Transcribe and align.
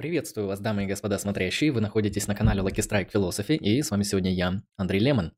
Приветствую 0.00 0.46
вас, 0.46 0.60
дамы 0.60 0.84
и 0.84 0.86
господа 0.86 1.18
смотрящие. 1.18 1.72
Вы 1.72 1.82
находитесь 1.82 2.26
на 2.26 2.34
канале 2.34 2.62
Lucky 2.62 2.76
Strike 2.76 3.12
Philosophy, 3.12 3.56
и 3.58 3.82
с 3.82 3.90
вами 3.90 4.02
сегодня 4.02 4.32
я, 4.32 4.62
Андрей 4.78 4.98
Лемон. 4.98 5.34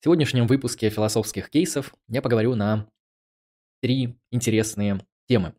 В 0.00 0.04
сегодняшнем 0.04 0.46
выпуске 0.46 0.88
философских 0.88 1.50
кейсов 1.50 1.94
я 2.08 2.22
поговорю 2.22 2.54
на 2.54 2.88
три 3.82 4.16
интересные 4.30 5.04
темы. 5.28 5.52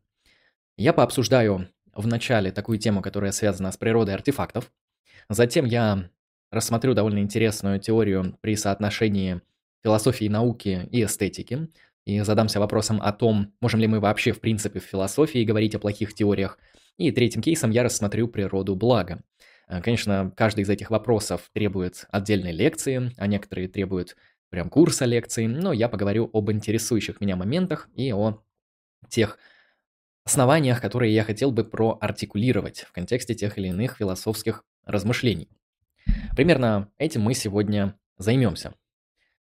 Я 0.77 0.93
пообсуждаю 0.93 1.69
в 1.93 2.07
начале 2.07 2.51
такую 2.51 2.79
тему, 2.79 3.03
которая 3.03 3.31
связана 3.31 3.71
с 3.71 3.77
природой 3.77 4.15
артефактов. 4.15 4.71
Затем 5.29 5.65
я 5.65 6.09
рассмотрю 6.49 6.95
довольно 6.95 7.19
интересную 7.19 7.79
теорию 7.79 8.35
при 8.41 8.55
соотношении 8.55 9.41
философии 9.83 10.27
науки 10.27 10.89
и 10.91 11.03
эстетики. 11.03 11.69
И 12.05 12.19
задамся 12.21 12.59
вопросом 12.59 12.99
о 12.99 13.13
том, 13.13 13.53
можем 13.61 13.79
ли 13.79 13.85
мы 13.85 13.99
вообще 13.99 14.31
в 14.31 14.39
принципе 14.41 14.79
в 14.79 14.85
философии 14.85 15.45
говорить 15.45 15.75
о 15.75 15.79
плохих 15.79 16.15
теориях– 16.15 16.57
и 16.97 17.11
третьим 17.11 17.41
кейсом 17.41 17.71
я 17.71 17.83
рассмотрю 17.83 18.27
природу 18.27 18.75
блага. 18.75 19.21
Э, 19.67 19.81
конечно, 19.81 20.31
каждый 20.35 20.61
из 20.61 20.69
этих 20.69 20.89
вопросов 20.89 21.49
требует 21.53 22.05
отдельной 22.09 22.51
лекции, 22.51 23.11
а 23.17 23.27
некоторые 23.27 23.67
требуют 23.67 24.15
прям 24.49 24.69
курса 24.69 25.05
лекций, 25.05 25.47
но 25.47 25.73
я 25.73 25.89
поговорю 25.89 26.29
об 26.31 26.51
интересующих 26.51 27.19
меня 27.21 27.35
моментах 27.35 27.89
и 27.95 28.13
о 28.13 28.43
тех 29.09 29.39
основаниях, 30.25 30.79
которые 30.81 31.13
я 31.13 31.23
хотел 31.23 31.51
бы 31.51 31.63
проартикулировать 31.63 32.81
в 32.81 32.91
контексте 32.91 33.33
тех 33.33 33.57
или 33.57 33.69
иных 33.69 33.97
философских 33.97 34.63
размышлений. 34.85 35.49
Примерно 36.35 36.91
этим 36.97 37.21
мы 37.21 37.33
сегодня 37.33 37.97
займемся. 38.17 38.73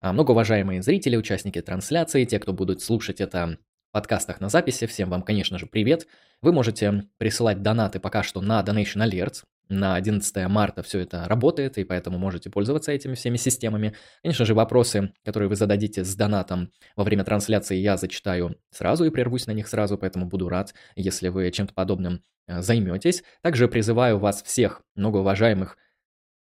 А 0.00 0.12
многоуважаемые 0.12 0.82
зрители, 0.82 1.16
участники 1.16 1.60
трансляции, 1.60 2.24
те, 2.24 2.38
кто 2.38 2.52
будут 2.52 2.82
слушать 2.82 3.20
это 3.20 3.58
подкастах 3.96 4.42
на 4.42 4.50
записи. 4.50 4.86
Всем 4.86 5.08
вам, 5.08 5.22
конечно 5.22 5.56
же, 5.56 5.64
привет. 5.64 6.06
Вы 6.42 6.52
можете 6.52 7.04
присылать 7.16 7.62
донаты 7.62 7.98
пока 7.98 8.22
что 8.22 8.42
на 8.42 8.60
Donation 8.60 9.02
Alerts. 9.02 9.44
На 9.70 9.94
11 9.94 10.48
марта 10.48 10.82
все 10.82 10.98
это 10.98 11.24
работает, 11.26 11.78
и 11.78 11.84
поэтому 11.84 12.18
можете 12.18 12.50
пользоваться 12.50 12.92
этими 12.92 13.14
всеми 13.14 13.38
системами. 13.38 13.94
Конечно 14.22 14.44
же, 14.44 14.52
вопросы, 14.52 15.14
которые 15.24 15.48
вы 15.48 15.56
зададите 15.56 16.04
с 16.04 16.14
донатом 16.14 16.70
во 16.94 17.04
время 17.04 17.24
трансляции, 17.24 17.76
я 17.76 17.96
зачитаю 17.96 18.58
сразу 18.70 19.06
и 19.06 19.10
прервусь 19.10 19.46
на 19.46 19.52
них 19.52 19.66
сразу, 19.66 19.96
поэтому 19.96 20.26
буду 20.26 20.50
рад, 20.50 20.74
если 20.94 21.28
вы 21.28 21.50
чем-то 21.50 21.72
подобным 21.72 22.22
э, 22.48 22.60
займетесь. 22.60 23.24
Также 23.40 23.66
призываю 23.66 24.18
вас 24.18 24.42
всех, 24.42 24.82
многоуважаемых 24.94 25.78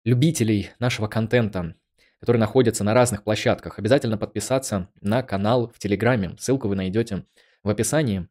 любителей 0.05 0.71
нашего 0.81 1.07
контента, 1.07 1.77
которые 2.25 2.41
находятся 2.41 2.85
на 2.85 2.95
разных 2.95 3.23
площадках, 3.23 3.79
обязательно 3.79 4.17
подписаться 4.17 4.89
на 5.03 5.23
канал 5.23 5.71
в 5.75 5.79
Телеграме. 5.79 6.35
Ссылку 6.39 6.69
вы 6.69 6.75
найдете 6.75 7.27
в 7.63 7.69
описании. 7.69 8.29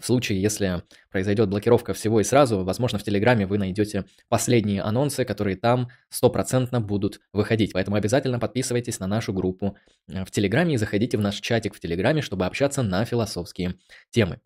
В 0.00 0.06
случае, 0.06 0.40
если 0.40 0.84
произойдет 1.10 1.50
блокировка 1.50 1.92
всего 1.92 2.20
и 2.20 2.24
сразу, 2.24 2.64
возможно, 2.64 2.98
в 2.98 3.02
Телеграме 3.02 3.46
вы 3.46 3.58
найдете 3.58 4.06
последние 4.30 4.80
анонсы, 4.80 5.26
которые 5.26 5.58
там 5.58 5.90
стопроцентно 6.08 6.80
будут 6.80 7.20
выходить. 7.34 7.74
Поэтому 7.74 7.96
обязательно 7.98 8.38
подписывайтесь 8.38 9.00
на 9.00 9.06
нашу 9.06 9.34
группу 9.34 9.76
э, 10.08 10.24
в 10.24 10.30
Телеграме 10.30 10.72
и 10.72 10.78
заходите 10.78 11.18
в 11.18 11.20
наш 11.20 11.34
чатик 11.34 11.74
в 11.74 11.80
Телеграме, 11.80 12.22
чтобы 12.22 12.46
общаться 12.46 12.82
на 12.82 13.04
философские 13.04 13.74
темы. 14.08 14.40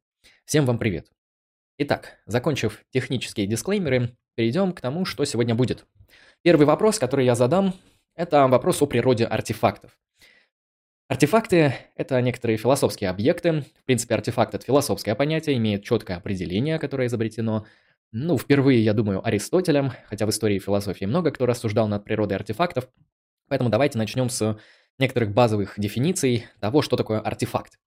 Всем 0.46 0.66
вам 0.66 0.80
привет. 0.80 1.06
Итак, 1.78 2.18
закончив 2.26 2.84
технические 2.90 3.46
дисклеймеры, 3.46 4.16
перейдем 4.34 4.72
к 4.72 4.80
тому, 4.80 5.04
что 5.04 5.24
сегодня 5.24 5.54
будет. 5.54 5.86
Первый 6.42 6.66
вопрос, 6.66 6.98
который 6.98 7.24
я 7.24 7.36
задам, 7.36 7.74
это 8.20 8.46
вопрос 8.48 8.82
о 8.82 8.86
природе 8.86 9.24
артефактов. 9.24 9.98
Артефакты— 11.08 11.74
это 11.96 12.20
некоторые 12.20 12.58
философские 12.58 13.08
объекты. 13.08 13.62
В 13.62 13.84
принципе, 13.86 14.14
артефакт— 14.14 14.54
это 14.56 14.64
философское 14.64 15.14
понятие, 15.14 15.56
имеет 15.56 15.82
четкое 15.82 16.18
определение, 16.18 16.78
которое 16.78 17.08
изобретено, 17.08 17.66
ну, 18.12 18.36
впервые, 18.36 18.84
я 18.84 18.92
думаю, 18.92 19.26
Аристотелем, 19.26 19.92
хотя 20.06 20.26
в 20.26 20.30
истории 20.30 20.58
философии 20.58 21.06
много 21.06 21.30
кто 21.30 21.46
рассуждал 21.46 21.88
над 21.88 22.04
природой 22.04 22.36
артефактов. 22.36 22.88
Поэтому 23.48 23.70
давайте 23.70 23.96
начнем 23.96 24.28
с 24.28 24.58
некоторых 24.98 25.32
базовых 25.32 25.74
дефиниций 25.78 26.44
того, 26.60 26.82
что 26.82 26.96
такое 26.96 27.20
артефакт. 27.20 27.78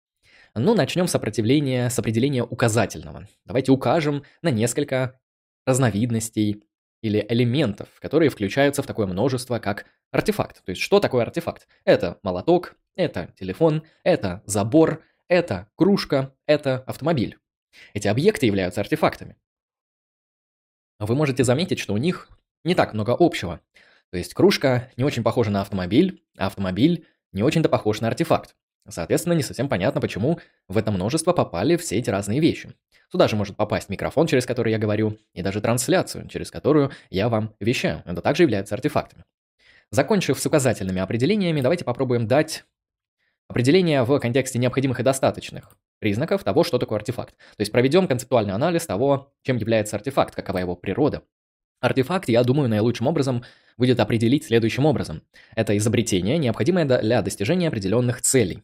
Ну, 0.56 0.74
начнем 0.74 1.08
с 1.08 1.14
определения, 1.14 1.90
с 1.90 2.00
определения 2.00 2.44
указательного. 2.44 3.28
Давайте 3.46 3.72
укажем 3.72 4.24
на 4.42 4.50
несколько 4.50 5.20
разновидностей 5.66 6.64
или 7.04 7.24
элементов, 7.30 7.90
которые 8.00 8.30
включаются 8.30 8.82
в 8.82 8.88
такое 8.88 9.06
множество, 9.06 9.60
как 9.60 9.86
артефакт. 10.12 10.64
То 10.64 10.72
есть, 10.72 10.82
что 10.82 11.00
такое 11.00 11.24
артефакт? 11.24 11.68
Это 11.84 12.18
молоток, 12.24 12.76
это 12.96 13.32
телефон, 13.38 13.84
это 14.04 14.42
забор, 14.46 15.04
это 15.28 15.70
кружка, 15.76 16.34
это 16.48 16.80
автомобиль. 16.88 17.38
Эти 17.94 18.08
объекты 18.08 18.46
являются 18.46 18.82
артефактами. 18.82 19.36
Вы 21.00 21.16
можете 21.16 21.44
заметить, 21.44 21.80
что 21.80 21.94
у 21.94 21.98
них 21.98 22.30
не 22.64 22.74
так 22.74 22.94
много 22.94 23.16
общего. 23.20 23.60
То 24.10 24.18
есть 24.18 24.34
кружка 24.34 24.90
не 24.96 25.04
очень 25.04 25.24
похожа 25.24 25.52
на 25.52 25.62
автомобиль, 25.62 26.24
а 26.38 26.48
автомобиль 26.48 27.06
не 27.34 27.44
очень-то 27.44 27.68
похож 27.68 28.00
на 28.00 28.08
артефакт. 28.08 28.56
Соответственно, 28.90 29.34
не 29.34 29.44
совсем 29.44 29.70
понятно, 29.70 30.02
почему 30.02 30.40
в 30.68 30.78
это 30.78 30.92
множество 30.92 31.32
попали 31.32 31.78
все 31.78 31.98
эти 31.98 32.10
разные 32.10 32.40
вещи. 32.40 32.74
Сюда 33.12 33.28
же 33.28 33.36
может 33.36 33.56
попасть 33.56 33.90
микрофон, 33.90 34.28
через 34.28 34.46
который 34.46 34.72
я 34.72 34.80
говорю, 34.80 35.18
и 35.34 35.42
даже 35.42 35.62
трансляцию, 35.62 36.28
через 36.28 36.52
которую 36.52 36.92
я 37.10 37.30
вам 37.30 37.54
вещаю. 37.60 38.02
Это 38.06 38.22
также 38.22 38.44
является 38.44 38.76
артефактами. 38.76 39.24
Закончив 39.92 40.40
с 40.40 40.46
указательными 40.46 41.00
определениями, 41.00 41.62
давайте 41.62 41.86
попробуем 41.86 42.28
дать 42.28 42.66
определение 43.48 44.04
в 44.04 44.20
контексте 44.20 44.58
необходимых 44.58 45.00
и 45.00 45.04
достаточных 45.04 45.78
признаков 46.00 46.44
того, 46.44 46.64
что 46.64 46.80
такое 46.80 46.98
артефакт. 46.98 47.36
То 47.36 47.62
есть 47.62 47.72
проведем 47.72 48.08
концептуальный 48.08 48.54
анализ 48.54 48.86
того, 48.88 49.32
чем 49.44 49.58
является 49.58 49.96
артефакт, 49.96 50.36
какова 50.36 50.58
его 50.58 50.76
природа. 50.76 51.22
Артефакт, 51.80 52.30
я 52.30 52.44
думаю, 52.44 52.70
наилучшим 52.70 53.08
образом 53.08 53.44
будет 53.78 54.00
определить 54.00 54.46
следующим 54.46 54.86
образом. 54.86 55.22
Это 55.56 55.78
изобретение, 55.78 56.38
необходимое 56.38 56.86
для 56.86 57.22
достижения 57.22 57.68
определенных 57.68 58.22
целей. 58.22 58.64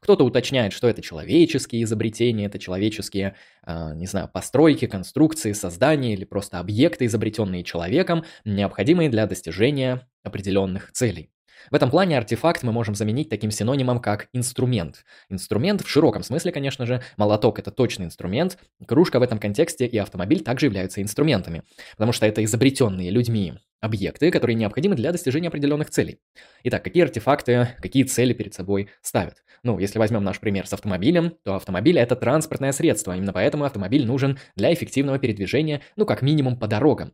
Кто-то 0.00 0.24
уточняет, 0.24 0.72
что 0.72 0.88
это 0.88 1.02
человеческие 1.02 1.82
изобретения, 1.84 2.46
это 2.46 2.58
человеческие, 2.58 3.34
э, 3.66 3.94
не 3.94 4.06
знаю, 4.06 4.28
постройки, 4.32 4.86
конструкции, 4.86 5.52
создания 5.52 6.14
или 6.14 6.24
просто 6.24 6.58
объекты, 6.58 7.06
изобретенные 7.06 7.64
человеком, 7.64 8.24
необходимые 8.44 9.08
для 9.10 9.26
достижения 9.26 10.08
определенных 10.22 10.92
целей. 10.92 11.30
В 11.70 11.74
этом 11.74 11.90
плане 11.90 12.16
артефакт 12.16 12.62
мы 12.62 12.72
можем 12.72 12.94
заменить 12.94 13.28
таким 13.28 13.50
синонимом, 13.50 14.00
как 14.00 14.28
инструмент. 14.32 15.04
Инструмент 15.28 15.82
в 15.82 15.88
широком 15.88 16.22
смысле, 16.22 16.52
конечно 16.52 16.86
же, 16.86 17.02
молоток– 17.16 17.58
это 17.60 17.70
точный 17.70 18.06
инструмент, 18.06 18.58
кружка 18.86 19.18
в 19.18 19.22
этом 19.22 19.38
контексте 19.38 19.86
и 19.86 19.98
автомобиль 19.98 20.40
также 20.40 20.66
являются 20.66 21.02
инструментами, 21.02 21.62
потому 21.92 22.12
что 22.12 22.26
это 22.26 22.44
изобретенные 22.44 23.10
людьми 23.10 23.54
объекты, 23.80 24.30
которые 24.30 24.56
необходимы 24.56 24.96
для 24.96 25.12
достижения 25.12 25.48
определенных 25.48 25.90
целей. 25.90 26.18
Итак, 26.64 26.82
какие 26.82 27.04
артефакты, 27.04 27.68
какие 27.80 28.04
цели 28.04 28.32
перед 28.32 28.54
собой 28.54 28.90
ставят? 29.02 29.44
Ну, 29.62 29.78
если 29.78 29.98
возьмем 29.98 30.24
наш 30.24 30.40
пример 30.40 30.66
с 30.66 30.72
автомобилем, 30.72 31.34
то 31.44 31.54
автомобиль– 31.54 31.98
это 32.00 32.16
транспортное 32.16 32.72
средство, 32.72 33.16
именно 33.16 33.32
поэтому 33.32 33.64
автомобиль 33.64 34.06
нужен 34.06 34.38
для 34.56 34.72
эффективного 34.72 35.18
передвижения, 35.18 35.82
ну, 35.96 36.06
как 36.06 36.22
минимум, 36.22 36.58
по 36.58 36.66
дорогам. 36.66 37.12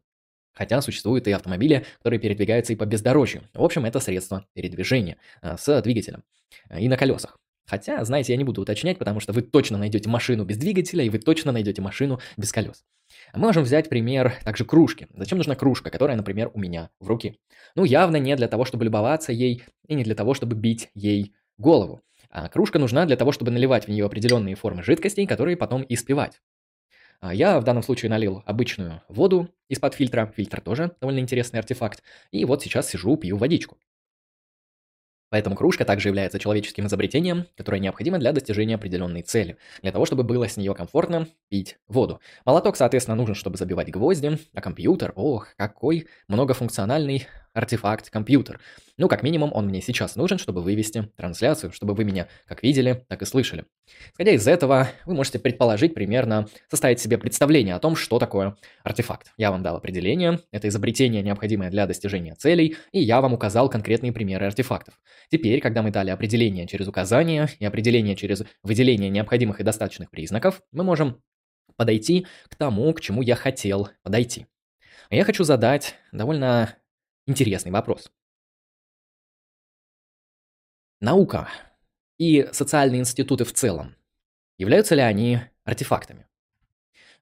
Хотя 0.55 0.81
существуют 0.81 1.27
и 1.27 1.33
автомобили, 1.33 1.85
которые 1.99 2.21
передвигаются 2.21 2.73
и 2.73 2.77
по 2.77 2.87
бездорожью. 2.87 3.43
В 3.55 3.63
общем, 3.63 3.85
это 3.85 4.01
средство 4.01 4.47
передвижения 4.55 5.17
а, 5.43 5.57
с 5.57 5.83
двигателем 5.83 6.23
а, 6.69 6.81
и 6.81 6.89
на 6.89 6.97
колесах. 6.97 7.39
Хотя, 7.67 8.05
знаете, 8.05 8.33
я 8.33 8.37
не 8.37 8.45
буду 8.45 8.63
уточнять, 8.63 8.99
потому 8.99 9.21
что 9.21 9.33
вы 9.33 9.43
точно 9.43 9.79
найдете 9.79 10.09
машину 10.09 10.45
без 10.45 10.59
двигателя, 10.59 11.03
и 11.03 11.09
вы 11.09 11.19
точно 11.19 11.51
найдете 11.51 11.81
машину 11.81 12.21
без 12.37 12.53
колес. 12.53 12.85
Мы 13.33 13.41
можем 13.41 13.63
взять 13.63 13.89
пример 13.89 14.35
также 14.45 14.65
кружки. 14.65 15.07
Зачем 15.15 15.39
нужна 15.39 15.55
кружка, 15.55 15.91
которая, 15.91 16.17
например, 16.17 16.51
у 16.55 16.59
меня 16.59 16.91
в 17.01 17.09
руке? 17.09 17.37
Ну, 17.75 17.85
явно 17.85 18.17
не 18.17 18.37
для 18.37 18.49
того, 18.49 18.65
чтобы 18.65 18.85
любоваться 18.85 19.33
ей, 19.33 19.65
и 19.87 19.95
не 19.95 20.05
для 20.05 20.15
того, 20.15 20.35
чтобы 20.35 20.57
бить 20.57 20.91
ей 20.95 21.35
голову. 21.59 22.03
А 22.31 22.49
кружка 22.49 22.79
нужна 22.79 23.07
для 23.07 23.17
того, 23.17 23.33
чтобы 23.33 23.51
наливать 23.51 23.87
в 23.87 23.89
нее 23.89 24.05
определенные 24.05 24.57
формы 24.57 24.83
жидкостей, 24.83 25.27
которые 25.27 25.57
потом 25.57 25.85
испивать. 25.89 26.41
А 27.25 27.33
я 27.33 27.59
в 27.59 27.65
данном 27.65 27.83
случае 27.83 28.11
налил 28.11 28.43
обычную 28.45 29.01
воду 29.09 29.49
из-под 29.71 29.95
фильтра. 29.95 30.31
Фильтр 30.37 30.61
тоже 30.61 30.95
довольно 31.01 31.21
интересный 31.21 31.59
артефакт. 31.59 32.03
И 32.33 32.45
вот 32.45 32.63
сейчас 32.63 32.91
сижу, 32.91 33.17
пью 33.17 33.39
водичку. 33.39 33.79
Поэтому 35.31 35.57
кружка 35.57 35.87
также 35.87 36.09
является 36.09 36.39
человеческим 36.39 36.87
изобретением, 36.87 37.47
которое 37.57 37.79
необходимо 37.79 38.19
для 38.19 38.33
достижения 38.33 38.75
определенной 38.75 39.23
цели, 39.23 39.57
для 39.81 39.91
того, 39.91 40.05
чтобы 40.05 40.23
было 40.23 40.47
с 40.47 40.59
нее 40.59 40.75
комфортно 40.75 41.27
пить 41.49 41.79
воду. 41.89 42.21
Молоток, 42.45 42.77
соответственно, 42.77 43.17
нужен, 43.17 43.35
чтобы 43.35 43.57
забивать 43.57 43.91
гвозди, 43.91 44.39
а 44.53 44.61
компьютер, 44.61 45.15
ох, 45.17 45.49
какой 45.57 46.09
многофункциональный 46.29 47.27
артефакт 47.55 48.11
компьютер. 48.11 48.61
Ну, 48.99 49.09
как 49.09 49.23
минимум, 49.23 49.51
он 49.55 49.67
мне 49.67 49.81
сейчас 49.81 50.17
нужен, 50.17 50.39
чтобы 50.39 50.61
вывести 50.61 51.11
трансляцию, 51.17 51.73
чтобы 51.73 51.95
вы 51.95 52.05
меня 52.05 52.29
как 52.47 52.63
видели, 52.63 53.05
так 53.09 53.23
и 53.23 53.25
слышали. 53.25 53.65
Исходя 54.13 54.33
из 54.33 54.47
этого, 54.47 54.89
вы 55.07 55.15
можете 55.15 55.39
предположить 55.39 55.95
примерно, 55.95 56.49
составить 56.69 57.01
себе 57.01 57.17
представление 57.17 57.75
о 57.75 57.79
том, 57.79 57.97
что 57.97 58.19
такое 58.19 58.57
артефакт. 58.83 59.33
Я 59.37 59.51
вам 59.51 59.63
дал 59.63 59.77
определение, 59.77 60.41
это 60.51 60.69
изобретение, 60.69 61.23
необходимое 61.23 61.71
для 61.71 61.87
достижения 61.87 62.35
целей, 62.35 62.77
и 62.93 63.01
я 63.01 63.21
вам 63.21 63.33
указал 63.33 63.71
конкретные 63.71 64.13
примеры 64.13 64.47
артефактов. 64.47 65.01
Теперь, 65.31 65.61
когда 65.61 65.83
мы 65.83 65.91
дали 65.91 66.11
определение 66.11 66.67
через 66.67 66.89
указание 66.89 67.49
и 67.59 67.65
определение 67.65 68.17
через 68.17 68.43
выделение 68.63 69.11
необходимых 69.11 69.61
и 69.61 69.65
достаточных 69.65 70.11
признаков, 70.11 70.61
мы 70.73 70.85
можем 70.85 71.23
подойти 71.77 72.27
к 72.49 72.57
тому, 72.57 72.93
к 72.93 73.01
чему 73.01 73.23
я 73.23 73.37
хотел 73.37 73.89
подойти. 74.03 74.47
А 75.11 75.15
я 75.15 75.25
хочу 75.25 75.45
задать 75.45 75.97
довольно 76.13 76.77
интересный 77.27 77.73
вопрос. 77.73 78.11
Наука 81.01 81.49
и 82.19 82.49
социальные 82.53 83.01
институты 83.01 83.45
в 83.45 83.53
целом, 83.53 83.95
являются 84.59 84.95
ли 84.95 85.03
они 85.03 85.41
артефактами? 85.65 86.27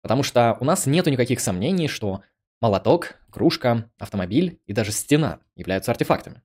Потому 0.00 0.22
что 0.22 0.56
у 0.60 0.64
нас 0.64 0.86
нет 0.86 1.06
никаких 1.06 1.40
сомнений, 1.40 1.88
что 1.88 2.22
молоток, 2.60 3.16
кружка, 3.30 3.90
автомобиль 3.98 4.60
и 4.66 4.72
даже 4.72 4.92
стена 4.92 5.40
являются 5.56 5.90
артефактами. 5.90 6.42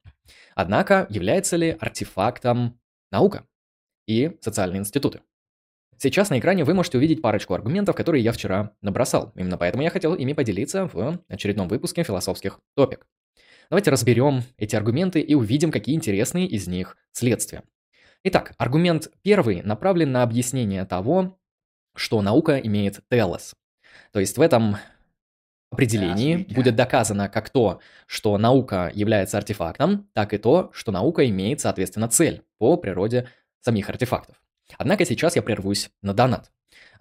Однако, 0.55 1.05
является 1.09 1.55
ли 1.55 1.77
артефактом 1.79 2.79
наука 3.11 3.45
и 4.07 4.37
социальные 4.41 4.79
институты? 4.79 5.21
Сейчас 5.99 6.29
на 6.29 6.37
экране 6.37 6.63
вы 6.63 6.75
можете 6.75 6.99
увидеть 6.99 7.23
парочку 7.23 7.55
аргументов, 7.55 7.95
которые 7.95 8.23
я 8.23 8.31
вчера 8.31 8.71
набросал. 8.81 9.31
Именно 9.35 9.57
поэтому 9.57 9.83
я 9.83 9.89
хотел 9.89 10.13
ими 10.13 10.33
поделиться 10.33 10.87
в 10.87 11.23
очередном 11.27 11.67
выпуске 11.67 12.03
философских 12.03 12.59
топик. 12.75 13.07
Давайте 13.69 13.91
разберем 13.91 14.43
эти 14.57 14.75
аргументы 14.75 15.19
и 15.19 15.35
увидим, 15.35 15.71
какие 15.71 15.95
интересные 15.95 16.47
из 16.47 16.67
них 16.67 16.95
следствия. 17.11 17.63
Итак, 18.23 18.53
аргумент 18.57 19.09
первый 19.21 19.61
направлен 19.61 20.11
на 20.11 20.23
объяснение 20.23 20.85
того, 20.85 21.39
что 21.95 22.21
наука 22.21 22.57
имеет 22.57 23.01
телос. 23.09 23.55
То 24.11 24.19
есть 24.19 24.37
в 24.37 24.41
этом 24.41 24.77
определении 25.71 26.37
будет 26.49 26.75
доказано 26.75 27.29
как 27.29 27.49
то, 27.49 27.81
что 28.05 28.37
наука 28.37 28.91
является 28.93 29.37
артефактом, 29.37 30.09
так 30.13 30.33
и 30.33 30.37
то, 30.37 30.69
что 30.73 30.91
наука 30.91 31.27
имеет, 31.27 31.59
соответственно, 31.59 32.07
цель 32.07 32.43
по 32.57 32.77
природе 32.77 33.27
самих 33.61 33.89
артефактов. 33.89 34.41
Однако 34.77 35.05
сейчас 35.05 35.35
я 35.35 35.41
прервусь 35.41 35.89
на 36.01 36.13
донат. 36.13 36.51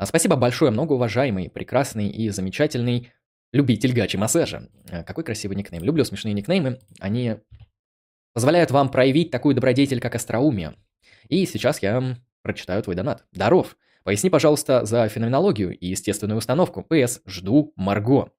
Спасибо 0.02 0.36
большое, 0.36 0.70
многоуважаемый, 0.70 1.48
прекрасный 1.48 2.08
и 2.08 2.28
замечательный 2.30 3.12
любитель 3.56 3.92
гачи 3.92 4.16
массажа. 4.16 4.68
Э, 4.90 5.02
какой 5.02 5.24
красивый 5.24 5.56
никнейм. 5.56 5.82
Люблю 5.82 6.04
смешные 6.04 6.34
никнеймы. 6.34 6.78
Они 7.00 7.36
позволяют 8.32 8.70
вам 8.70 8.90
проявить 8.90 9.30
такую 9.30 9.54
добродетель, 9.54 10.00
как 10.00 10.14
остроумие. 10.14 10.74
И 11.28 11.44
сейчас 11.46 11.82
я 11.82 12.16
прочитаю 12.42 12.82
твой 12.82 12.94
донат. 12.94 13.24
Даров. 13.32 13.76
Поясни, 14.04 14.30
пожалуйста, 14.30 14.84
за 14.84 15.08
феноменологию 15.08 15.76
и 15.76 15.86
естественную 15.86 16.38
установку. 16.38 16.84
ПС. 16.84 17.20
Жду 17.26 17.72
Марго. 17.74 18.30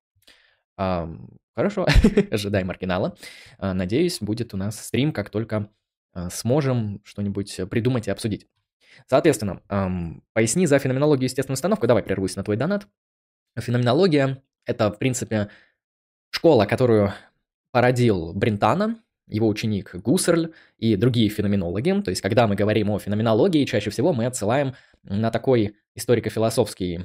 А, 0.77 1.09
хорошо, 1.55 1.87
ожидай 2.31 2.63
маргинала. 2.63 3.17
А, 3.57 3.73
надеюсь, 3.73 4.19
будет 4.21 4.53
у 4.53 4.57
нас 4.57 4.79
стрим, 4.79 5.11
как 5.11 5.29
только 5.29 5.69
а, 6.13 6.29
сможем 6.29 7.01
что-нибудь 7.03 7.59
придумать 7.69 8.07
и 8.07 8.11
обсудить. 8.11 8.47
Соответственно, 9.07 9.61
эм, 9.69 10.23
поясни 10.33 10.65
за 10.65 10.79
феноменологию 10.79 11.25
естественную 11.25 11.55
установку. 11.55 11.85
Давай 11.85 12.01
прервусь 12.01 12.35
на 12.35 12.43
твой 12.43 12.57
донат. 12.57 12.87
Феноменология– 13.59 14.41
это, 14.67 14.91
в 14.91 14.99
принципе, 14.99 15.49
школа, 16.29 16.65
которую 16.65 17.13
породил 17.71 18.33
Брентана, 18.33 19.01
его 19.27 19.47
ученик 19.47 19.95
Гуссерль 19.95 20.51
и 20.77 20.95
другие 20.95 21.29
феноменологи. 21.29 22.01
То 22.01 22.11
есть, 22.11 22.21
когда 22.21 22.47
мы 22.47 22.55
говорим 22.55 22.91
о 22.91 22.99
феноменологии, 22.99 23.65
чаще 23.65 23.89
всего 23.89 24.13
мы 24.13 24.25
отсылаем 24.25 24.75
на 25.03 25.31
такой 25.31 25.75
историко-философский 25.95 27.01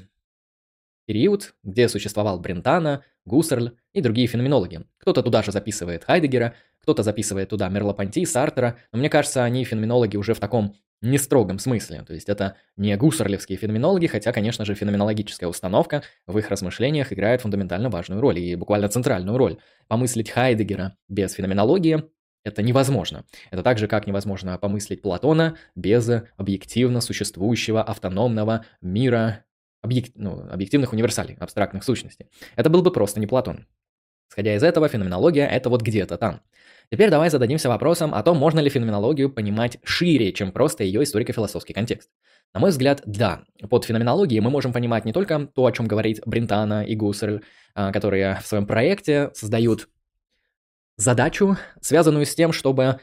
период, 1.07 1.55
где 1.65 1.89
существовал 1.89 2.39
Брентана, 2.39 3.05
Гуссерль 3.25 3.73
и 3.93 4.01
другие 4.01 4.29
феноменологи. 4.29 4.85
Кто-то 4.99 5.23
туда 5.23 5.43
же 5.43 5.51
записывает 5.53 6.05
Хайдегера, 6.05 6.55
кто-то 6.81 7.03
записывает 7.03 7.49
туда 7.49 7.69
Мерло-Понти, 7.69 8.25
Сартера, 8.25 8.77
но 8.93 8.99
мне 8.99 9.09
кажется, 9.09 9.45
они 9.45 9.65
феноменологи 9.65 10.17
уже 10.17 10.35
в 10.35 10.41
таком 10.41 10.77
не 11.03 11.19
строгом 11.19 11.59
смысле. 11.59 12.03
То 12.07 12.15
есть 12.15 12.29
это 12.29 12.57
не 12.77 12.97
гуссерлевские 12.97 13.59
феноменологи, 13.59 14.07
хотя, 14.07 14.33
конечно 14.33 14.65
же, 14.65 14.75
феноменологическая 14.75 15.49
установка 15.49 16.03
в 16.27 16.39
их 16.39 16.49
размышлениях 16.49 17.13
играет 17.13 17.43
фундаментально 17.43 17.91
важную 17.91 18.21
роль 18.21 18.39
и 18.39 18.55
буквально 18.55 18.89
центральную 18.89 19.37
роль. 19.37 19.59
Помыслить 19.89 20.31
Хайдегера 20.31 20.97
без 21.09 21.33
феноменологии 21.33 22.05
это 22.45 22.63
невозможно. 22.63 23.25
Это 23.51 23.63
так 23.63 23.79
же, 23.79 23.87
как 23.87 24.07
невозможно 24.07 24.59
помыслить 24.59 25.03
Платона 25.03 25.57
без 25.77 26.11
объективно 26.37 27.01
существующего 27.01 27.83
автономного 27.83 28.65
мира 28.81 29.45
объект, 29.81 30.13
ну, 30.15 30.49
объективных 30.51 30.93
универсалей, 30.93 31.37
абстрактных 31.39 31.85
сущностей. 31.85 32.27
Это 32.57 32.71
был 32.71 32.83
бы 32.83 32.93
просто 32.93 33.21
не 33.21 33.27
Платон. 33.27 33.67
Исходя 34.33 34.55
из 34.55 34.63
этого, 34.63 34.89
феноменология– 34.89 35.47
это 35.51 35.69
вот 35.69 35.83
где-то 35.83 36.17
там. 36.17 36.41
Теперь 36.91 37.11
давай 37.11 37.29
зададимся 37.29 37.69
вопросом 37.69 38.15
о 38.15 38.23
том, 38.23 38.39
можно 38.39 38.61
ли 38.61 38.71
феноменологию 38.71 39.31
понимать 39.31 39.77
шире, 39.85 40.33
чем 40.33 40.53
просто 40.53 40.85
ее 40.85 41.03
историко-философский 41.03 41.75
контекст. 41.75 42.09
На 42.55 42.61
мой 42.61 42.71
взгляд, 42.71 43.03
да. 43.05 43.43
Под 43.69 43.85
феноменологией 43.85 44.41
мы 44.41 44.49
можем 44.49 44.73
понимать 44.73 45.05
не 45.05 45.13
только 45.13 45.49
то, 45.55 45.67
о 45.67 45.73
чем 45.73 45.87
говорит 45.87 46.23
Брентана 46.25 46.83
и 46.83 46.97
Гуссерль, 46.97 47.43
а, 47.75 47.93
которые 47.93 48.41
в 48.43 48.47
своем 48.47 48.67
проекте 48.67 49.31
создают 49.35 49.91
задачу, 50.97 51.59
связанную 51.83 52.25
с 52.25 52.35
тем, 52.35 52.53
чтобы 52.55 53.01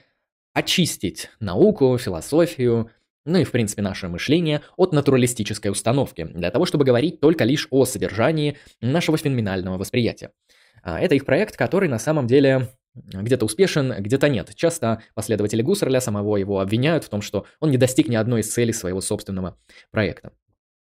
очистить 0.56 1.30
науку, 1.40 1.96
философию, 2.00 2.90
ну 3.26 3.38
и, 3.38 3.44
в 3.44 3.52
принципе, 3.52 3.84
наше 3.84 4.08
мышление 4.08 4.62
от 4.78 4.94
натуралистической 4.94 5.70
установки, 5.70 6.24
для 6.24 6.50
того, 6.50 6.66
чтобы 6.66 6.86
говорить 6.86 7.20
только 7.20 7.44
лишь 7.44 7.68
о 7.70 7.86
содержании 7.86 8.58
нашего 8.82 9.16
феноменального 9.18 9.78
восприятия. 9.78 10.32
А, 10.90 11.00
это 11.00 11.14
их 11.16 11.26
проект, 11.26 11.56
который 11.56 11.88
на 11.88 12.00
самом 12.00 12.26
деле 12.26 12.70
где-то 12.96 13.46
успешен, 13.46 13.94
где-то 14.00 14.28
нет. 14.28 14.56
Часто 14.56 15.04
последователи 15.14 15.62
Гуссерля 15.62 16.02
самого 16.02 16.38
его 16.38 16.60
обвиняют 16.60 17.04
в 17.04 17.10
том, 17.10 17.22
что 17.22 17.46
он 17.60 17.70
не 17.70 17.78
достиг 17.78 18.10
ни 18.10 18.16
одной 18.16 18.42
из 18.42 18.52
целей 18.52 18.74
своего 18.74 19.00
собственного 19.00 19.56
проекта. 19.92 20.32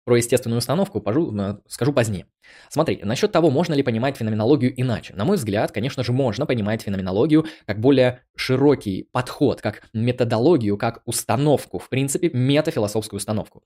Про 0.08 0.16
естественную 0.16 0.60
установку 0.60 1.02
пожу, 1.02 1.36
скажу 1.68 1.92
позднее. 1.92 2.28
Смотри, 2.70 3.02
насчет 3.04 3.34
того, 3.34 3.50
можно 3.50 3.74
ли 3.74 3.84
понимать 3.84 4.16
феноменологию 4.16 4.72
иначе. 4.80 5.14
На 5.14 5.26
мой 5.26 5.36
взгляд, 5.36 5.74
конечно 5.74 6.02
же, 6.02 6.14
можно 6.14 6.46
понимать 6.46 6.82
феноменологию 6.82 7.46
как 7.66 7.82
более 7.82 8.22
широкий 8.34 9.10
подход, 9.12 9.60
как 9.60 9.82
методологию, 9.92 10.78
как 10.78 11.02
установку, 11.04 11.78
в 11.78 11.90
принципе, 11.90 12.30
метафилософскую 12.30 13.18
установку. 13.18 13.64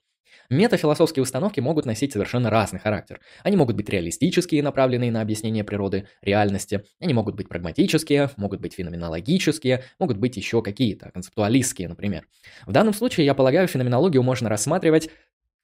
Метафилософские 0.50 1.22
установки 1.22 1.60
могут 1.60 1.86
носить 1.86 2.14
совершенно 2.14 2.50
разный 2.50 2.80
характер. 2.80 3.20
Они 3.44 3.56
могут 3.56 3.76
быть 3.76 3.88
реалистические, 3.90 4.64
направленные 4.64 5.12
на 5.12 5.22
объяснение 5.22 5.64
природы, 5.64 6.08
реальности. 6.24 6.86
Они 7.00 7.14
могут 7.14 7.36
быть 7.36 7.50
прагматические, 7.50 8.32
могут 8.38 8.62
быть 8.62 8.74
феноменологические, 8.74 9.84
могут 10.00 10.18
быть 10.18 10.38
еще 10.38 10.64
какие-то, 10.64 11.12
концептуалистские, 11.12 11.88
например. 11.88 12.26
В 12.66 12.72
данном 12.72 12.96
случае, 12.96 13.28
я 13.28 13.36
полагаю, 13.36 13.68
феноменологию 13.68 14.24
можно 14.24 14.50
рассматривать 14.50 15.12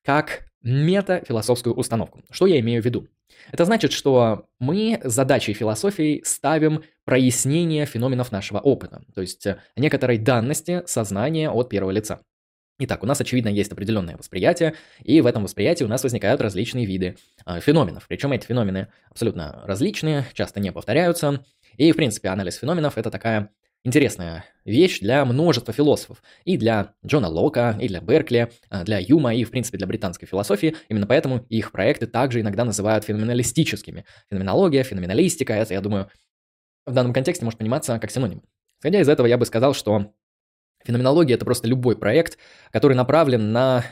как 0.08 0.46
метафилософскую 0.64 1.76
установку. 1.76 2.22
Что 2.32 2.48
я 2.48 2.62
имею 2.62 2.82
в 2.82 2.86
виду? 2.86 3.10
Это 3.52 3.66
значит, 3.66 3.92
что 3.92 4.46
мы 4.58 5.02
задачей 5.04 5.52
философии 5.52 6.22
ставим 6.24 6.84
прояснение 7.04 7.86
феноменов 7.86 8.32
нашего 8.32 8.60
опыта, 8.60 9.04
то 9.14 9.20
есть 9.20 9.46
э, 9.46 9.60
некоторой 9.76 10.18
данности 10.18 10.82
сознания 10.86 11.50
от 11.50 11.68
первого 11.68 11.92
лица. 11.92 12.22
Итак, 12.80 13.04
у 13.04 13.06
нас, 13.06 13.20
очевидно, 13.20 13.50
есть 13.50 13.74
определенное 13.74 14.16
восприятие, 14.16 14.76
и 15.04 15.20
в 15.20 15.26
этом 15.26 15.44
восприятии 15.44 15.84
у 15.84 15.90
нас 15.90 16.04
возникают 16.04 16.40
различные 16.40 16.86
виды 16.86 17.18
э, 17.46 17.60
феноменов. 17.60 18.08
Причем 18.08 18.32
эти 18.32 18.46
феномены 18.46 18.88
абсолютно 19.10 19.62
различные, 19.66 20.26
часто 20.34 20.62
не 20.62 20.72
повторяются. 20.72 21.44
И, 21.76 21.92
в 21.92 21.98
принципе, 21.98 22.30
анализ 22.30 22.56
феноменов– 22.56 22.94
это 22.98 23.12
такая 23.12 23.50
интересная 23.88 24.44
вещь 24.66 25.00
для 25.00 25.24
множества 25.24 25.74
философов. 25.74 26.22
И 26.44 26.58
для 26.58 26.94
Джона 27.06 27.30
Лока, 27.30 27.78
и 27.82 27.88
для 27.88 28.02
Беркли, 28.02 28.52
а, 28.70 28.84
для 28.84 29.00
Юма, 29.00 29.34
и, 29.34 29.46
в 29.46 29.50
принципе, 29.50 29.78
для 29.78 29.88
британской 29.88 30.28
философии. 30.28 30.76
Именно 30.90 31.08
поэтому 31.08 31.46
их 31.48 31.72
проекты 31.72 32.06
также 32.06 32.42
иногда 32.42 32.66
называют 32.66 33.06
феноменалистическими. 33.06 34.06
Феноменология, 34.30 34.84
феноменалистика, 34.84 35.54
это, 35.54 35.74
я 35.74 35.80
думаю, 35.80 36.10
в 36.86 36.94
данном 36.94 37.14
контексте 37.14 37.46
может 37.46 37.60
пониматься 37.60 37.98
как 37.98 38.12
синоним. 38.12 38.44
Исходя 38.80 39.00
из 39.00 39.08
этого, 39.08 39.26
я 39.26 39.38
бы 39.38 39.46
сказал, 39.46 39.74
что 39.74 40.14
феноменология– 40.84 41.36
это 41.38 41.46
просто 41.46 41.68
любой 41.68 41.98
проект, 41.98 42.38
который 42.72 42.94
направлен 42.94 43.54
на 43.54 43.86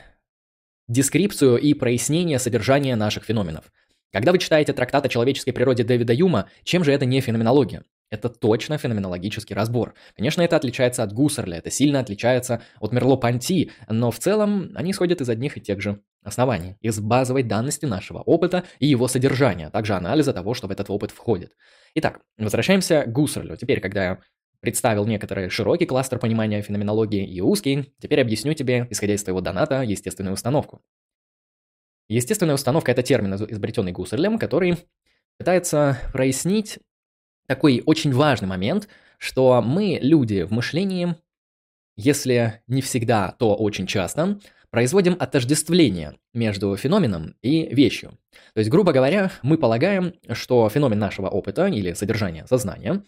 дескрипцию 0.88 1.56
и 1.56 1.72
прояснение 1.72 2.38
содержания 2.38 2.96
наших 2.96 3.24
феноменов. 3.24 3.72
Когда 4.12 4.32
вы 4.32 4.38
читаете 4.38 4.72
трактат 4.72 5.04
о 5.04 5.08
человеческой 5.08 5.52
природе 5.52 5.84
Дэвида 5.84 6.12
Юма, 6.12 6.48
чем 6.64 6.84
же 6.84 6.92
это 6.92 7.04
не 7.04 7.20
феноменология? 7.20 7.82
Это 8.08 8.28
точно 8.28 8.78
феноменологический 8.78 9.54
разбор. 9.56 9.94
Конечно, 10.14 10.40
это 10.42 10.56
отличается 10.56 11.02
от 11.02 11.12
Гуссерля, 11.12 11.56
это 11.56 11.70
сильно 11.70 11.98
отличается 11.98 12.62
от 12.78 12.92
Мерло-Понти, 12.92 13.72
но 13.88 14.12
в 14.12 14.18
целом 14.18 14.70
они 14.76 14.92
исходят 14.92 15.20
из 15.20 15.28
одних 15.28 15.56
и 15.56 15.60
тех 15.60 15.80
же 15.80 16.00
оснований, 16.22 16.76
из 16.80 17.00
базовой 17.00 17.42
данности 17.42 17.84
нашего 17.84 18.20
опыта 18.20 18.62
и 18.78 18.86
его 18.86 19.08
содержания, 19.08 19.66
а 19.66 19.70
также 19.70 19.94
анализа 19.94 20.32
того, 20.32 20.54
что 20.54 20.68
в 20.68 20.70
этот 20.70 20.88
опыт 20.88 21.10
входит. 21.10 21.52
Итак, 21.94 22.20
возвращаемся 22.38 23.02
к 23.02 23.12
Гуссерлю. 23.12 23.56
Теперь, 23.56 23.80
когда 23.80 24.04
я 24.04 24.18
представил 24.60 25.04
некоторый 25.06 25.48
широкий 25.48 25.86
кластер 25.86 26.18
понимания 26.18 26.62
феноменологии 26.62 27.26
и 27.26 27.40
узкий, 27.40 27.92
теперь 28.00 28.20
объясню 28.20 28.54
тебе, 28.54 28.86
исходя 28.90 29.14
из 29.14 29.24
твоего 29.24 29.40
доната, 29.40 29.82
естественную 29.82 30.34
установку. 30.34 30.80
Естественная 32.08 32.54
установка– 32.54 32.90
это 32.92 33.02
термин, 33.02 33.34
изобретенный 33.34 33.92
Гуссерлем, 33.92 34.38
который 34.38 34.76
пытается 35.38 35.98
прояснить 36.12 36.78
такой 37.46 37.82
очень 37.84 38.12
важный 38.12 38.48
момент, 38.48 38.88
что 39.18 39.60
мы, 39.62 39.98
люди 40.00 40.42
в 40.42 40.52
мышлении, 40.52 41.16
если 41.96 42.62
не 42.66 42.82
всегда, 42.82 43.32
то 43.38 43.54
очень 43.54 43.86
часто, 43.86 44.38
производим 44.70 45.16
отождествление 45.18 46.16
между 46.34 46.76
феноменом 46.76 47.34
и 47.42 47.74
вещью. 47.74 48.18
То 48.54 48.58
есть, 48.58 48.70
грубо 48.70 48.92
говоря, 48.92 49.30
мы 49.42 49.58
полагаем, 49.58 50.14
что 50.32 50.68
феномен 50.68 50.98
нашего 50.98 51.28
опыта 51.28 51.66
или 51.66 51.92
содержания 51.94 52.46
сознания, 52.46 53.02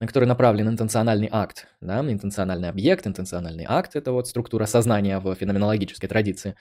на 0.00 0.06
который 0.06 0.24
направлен 0.24 0.68
интенциональный 0.68 1.28
акт, 1.30 1.66
да, 1.80 2.00
интенциональный 2.00 2.68
объект, 2.68 3.06
интенциональный 3.06 3.64
акт– 3.68 3.90
это 3.96 4.12
вот 4.12 4.28
структура 4.28 4.66
сознания 4.66 5.18
в 5.18 5.34
феноменологической 5.34 6.08
традиции. 6.08 6.56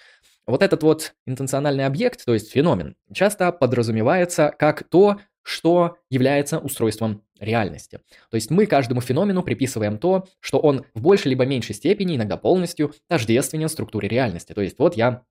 Вот 0.48 0.64
этот 0.64 0.84
вот 0.84 1.14
интенциональный 1.26 1.86
объект, 1.86 2.26
то 2.26 2.34
есть 2.34 2.52
феномен, 2.52 2.96
часто 3.14 3.52
подразумевается 3.52 4.54
как 4.58 4.84
то, 4.84 5.20
что 5.44 5.98
является 6.10 6.60
устройством 6.60 7.24
реальности. 7.40 8.00
То 8.30 8.36
есть 8.36 8.52
мы 8.52 8.66
каждому 8.66 9.02
феномену 9.02 9.44
приписываем 9.44 9.98
то, 9.98 10.28
что 10.40 10.60
он 10.60 10.86
в 10.94 11.02
большей 11.02 11.30
либо 11.30 11.46
меньшей 11.46 11.74
степени, 11.74 12.16
иногда 12.16 12.38
полностью, 12.38 12.94
тождественен 13.08 13.70
структуре 13.70 14.08
реальности. 14.08 14.54
То 14.54 14.62
есть 14.62 14.78
вот 14.78 14.96
я 14.96 15.24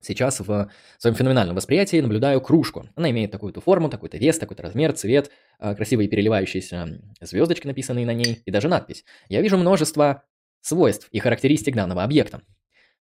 Сейчас 0.00 0.38
в 0.38 0.70
своем 0.98 1.16
феноменальном 1.16 1.56
восприятии 1.56 2.00
наблюдаю 2.00 2.40
кружку. 2.40 2.88
Она 2.94 3.10
имеет 3.10 3.32
такую-то 3.32 3.60
форму, 3.60 3.88
такой-то 3.88 4.16
вес, 4.16 4.38
такой-то 4.38 4.62
размер, 4.62 4.92
цвет, 4.92 5.30
а, 5.58 5.74
красивые 5.74 6.08
переливающиеся 6.08 7.00
звездочки, 7.20 7.66
написанные 7.66 8.06
на 8.06 8.14
ней, 8.14 8.42
и 8.44 8.50
даже 8.52 8.68
надпись. 8.68 9.04
Я 9.28 9.42
вижу 9.42 9.56
множество 9.56 10.22
свойств 10.60 11.08
и 11.10 11.18
характеристик 11.18 11.74
данного 11.74 12.04
объекта. 12.04 12.42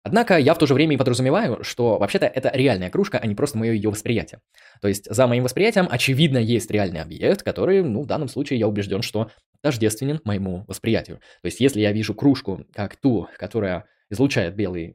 Однако 0.07 0.39
я 0.39 0.55
в 0.55 0.59
то 0.59 0.67
же 0.67 0.75
время 0.75 0.95
и 0.95 0.97
подразумеваю, 0.97 1.65
что 1.65 1.99
вообще-то 1.99 2.27
это 2.27 2.53
реальная 2.55 2.91
кружка, 2.91 3.19
а 3.19 3.27
не 3.27 3.35
просто 3.35 3.59
мое 3.59 3.73
ее 3.73 3.91
восприятие. 3.91 4.41
То 4.81 4.87
есть 4.87 5.13
за 5.13 5.27
моим 5.27 5.43
восприятием, 5.43 5.89
очевидно, 5.91 6.39
есть 6.39 6.71
реальный 6.71 7.01
объект, 7.01 7.43
который, 7.43 7.83
ну, 7.83 8.03
в 8.03 8.07
данном 8.07 8.29
случае 8.29 8.61
я 8.61 8.69
убежден, 8.69 9.03
что 9.03 9.33
тождественен 9.63 10.21
моему 10.23 10.65
восприятию. 10.69 11.17
То 11.43 11.47
есть 11.47 11.59
если 11.59 11.81
я 11.81 11.91
вижу 11.91 12.15
кружку 12.15 12.65
как 12.73 12.95
ту, 12.95 13.27
которая 13.37 13.87
излучает 14.09 14.55
белый 14.55 14.95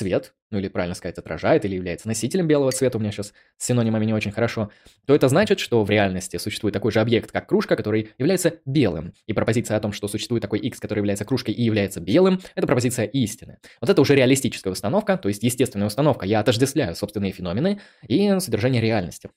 цвет, 0.00 0.32
ну 0.50 0.58
или 0.58 0.68
правильно 0.68 0.94
сказать, 0.94 1.18
отражает 1.18 1.66
или 1.66 1.74
является 1.74 2.08
носителем 2.08 2.48
белого 2.48 2.72
цвета, 2.72 2.96
у 2.96 3.00
меня 3.00 3.12
сейчас 3.12 3.34
с 3.58 3.66
синонимами 3.66 4.06
не 4.06 4.14
очень 4.14 4.32
хорошо, 4.32 4.70
то 5.04 5.14
это 5.14 5.28
значит, 5.28 5.60
что 5.60 5.84
в 5.84 5.90
реальности 5.90 6.38
существует 6.38 6.72
такой 6.72 6.90
же 6.90 7.00
объект, 7.00 7.30
как 7.30 7.46
кружка, 7.46 7.76
который 7.76 8.10
является 8.16 8.54
белым. 8.64 9.12
И 9.26 9.34
пропозиция 9.34 9.76
о 9.76 9.80
том, 9.80 9.92
что 9.92 10.08
существует 10.08 10.40
такой 10.40 10.58
X, 10.60 10.80
который 10.80 11.00
является 11.00 11.26
кружкой 11.26 11.52
и 11.52 11.62
является 11.62 12.00
белым, 12.00 12.40
это 12.54 12.66
пропозиция 12.66 13.04
истины. 13.04 13.58
Вот 13.82 13.90
это 13.90 14.00
уже 14.00 14.14
реалистическая 14.14 14.70
установка, 14.70 15.18
то 15.18 15.28
есть 15.28 15.42
естественная 15.42 15.88
установка. 15.88 16.24
Я 16.24 16.40
отождествляю 16.40 16.96
собственные 16.96 17.32
феномены 17.32 17.80
и 18.08 18.40
содержание 18.40 18.80
реальности. 18.80 19.28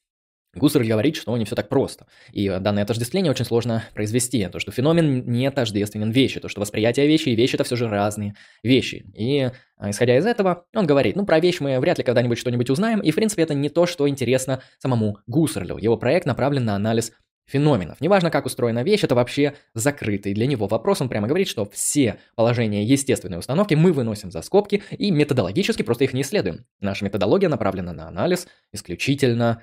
Гуссерль 0.55 0.87
говорит, 0.87 1.15
что 1.15 1.35
не 1.37 1.45
все 1.45 1.55
так 1.55 1.69
просто. 1.69 2.05
И 2.31 2.47
данное 2.47 2.83
отождествление 2.83 3.31
очень 3.31 3.45
сложно 3.45 3.83
произвести. 3.93 4.47
То, 4.47 4.59
что 4.59 4.71
феномен 4.71 5.25
не 5.25 5.49
тождественен 5.49 6.11
вещи, 6.11 6.39
то, 6.39 6.47
что 6.47 6.61
восприятие 6.61 7.07
вещи 7.07 7.29
и 7.29 7.35
вещи– 7.35 7.55
это 7.55 7.63
все 7.63 7.75
же 7.75 7.87
разные 7.89 8.35
вещи. 8.61 9.05
И 9.15 9.49
а, 9.77 9.89
исходя 9.89 10.17
из 10.17 10.25
этого, 10.25 10.65
он 10.75 10.85
говорит, 10.85 11.15
ну, 11.15 11.25
про 11.25 11.39
вещь 11.39 11.59
мы 11.59 11.79
вряд 11.79 11.97
ли 11.97 12.03
когда-нибудь 12.03 12.37
что-нибудь 12.37 12.69
узнаем, 12.69 12.99
и, 12.99 13.11
в 13.11 13.15
принципе, 13.15 13.43
это 13.43 13.53
не 13.53 13.69
то, 13.69 13.85
что 13.85 14.07
интересно 14.07 14.61
самому 14.79 15.17
Гуссерлю. 15.27 15.77
Его 15.77 15.97
проект 15.97 16.25
направлен 16.25 16.65
на 16.65 16.75
анализ 16.75 17.11
феноменов. 17.45 17.99
Неважно, 17.99 18.31
как 18.31 18.45
устроена 18.45 18.83
вещь, 18.83 19.03
это 19.03 19.15
вообще 19.15 19.55
закрытый 19.73 20.33
для 20.33 20.47
него 20.47 20.67
вопрос. 20.67 21.01
Он 21.01 21.09
прямо 21.09 21.27
говорит, 21.27 21.47
что 21.47 21.65
все 21.65 22.17
положения 22.35 22.83
естественной 22.83 23.37
установки 23.37 23.73
мы 23.73 23.91
выносим 23.91 24.31
за 24.31 24.41
скобки 24.41 24.83
и 24.91 25.11
методологически 25.11 25.81
просто 25.81 26.05
их 26.05 26.13
не 26.13 26.21
исследуем. 26.21 26.65
Наша 26.79 27.03
методология 27.05 27.49
направлена 27.49 27.93
на 27.93 28.07
анализ 28.07 28.47
исключительно 28.71 29.61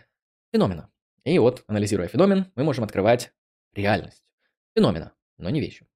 феномена. 0.52 0.90
И 1.24 1.38
вот, 1.38 1.64
анализируя 1.66 2.08
феномен, 2.08 2.50
мы 2.54 2.64
можем 2.64 2.84
открывать 2.84 3.32
реальность 3.74 4.24
феномена, 4.74 5.12
но 5.38 5.50
не 5.50 5.60
вещи. 5.60 5.86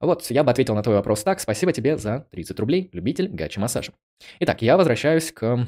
Вот, 0.00 0.30
я 0.30 0.44
бы 0.44 0.50
ответил 0.50 0.74
на 0.74 0.82
твой 0.82 0.96
вопрос 0.96 1.24
так. 1.24 1.40
Спасибо 1.40 1.72
тебе 1.72 1.96
за 1.96 2.28
30 2.30 2.60
рублей, 2.60 2.88
любитель 2.92 3.28
гачи-массажа. 3.28 3.92
Итак, 4.38 4.62
я 4.62 4.76
возвращаюсь 4.76 5.32
к 5.32 5.66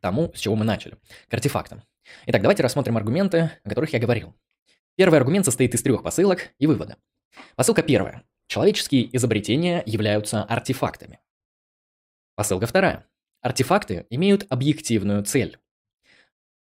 тому, 0.00 0.32
с 0.34 0.40
чего 0.40 0.56
мы 0.56 0.64
начали, 0.64 0.96
к 1.28 1.34
артефактам. 1.34 1.82
Итак, 2.26 2.42
давайте 2.42 2.64
рассмотрим 2.64 2.96
аргументы, 2.96 3.52
о 3.62 3.68
которых 3.68 3.92
я 3.92 4.00
говорил. 4.00 4.34
Первый 4.96 5.18
аргумент 5.18 5.44
состоит 5.44 5.74
из 5.74 5.82
трех 5.82 6.02
посылок 6.02 6.50
и 6.58 6.66
вывода. 6.66 6.96
Посылка 7.54 7.82
первая. 7.82 8.24
Человеческие 8.48 9.14
изобретения 9.16 9.82
являются 9.86 10.42
артефактами. 10.42 11.20
Посылка 12.34 12.66
вторая. 12.66 13.06
Артефакты 13.40 14.06
имеют 14.10 14.46
объективную 14.50 15.24
цель. 15.24 15.58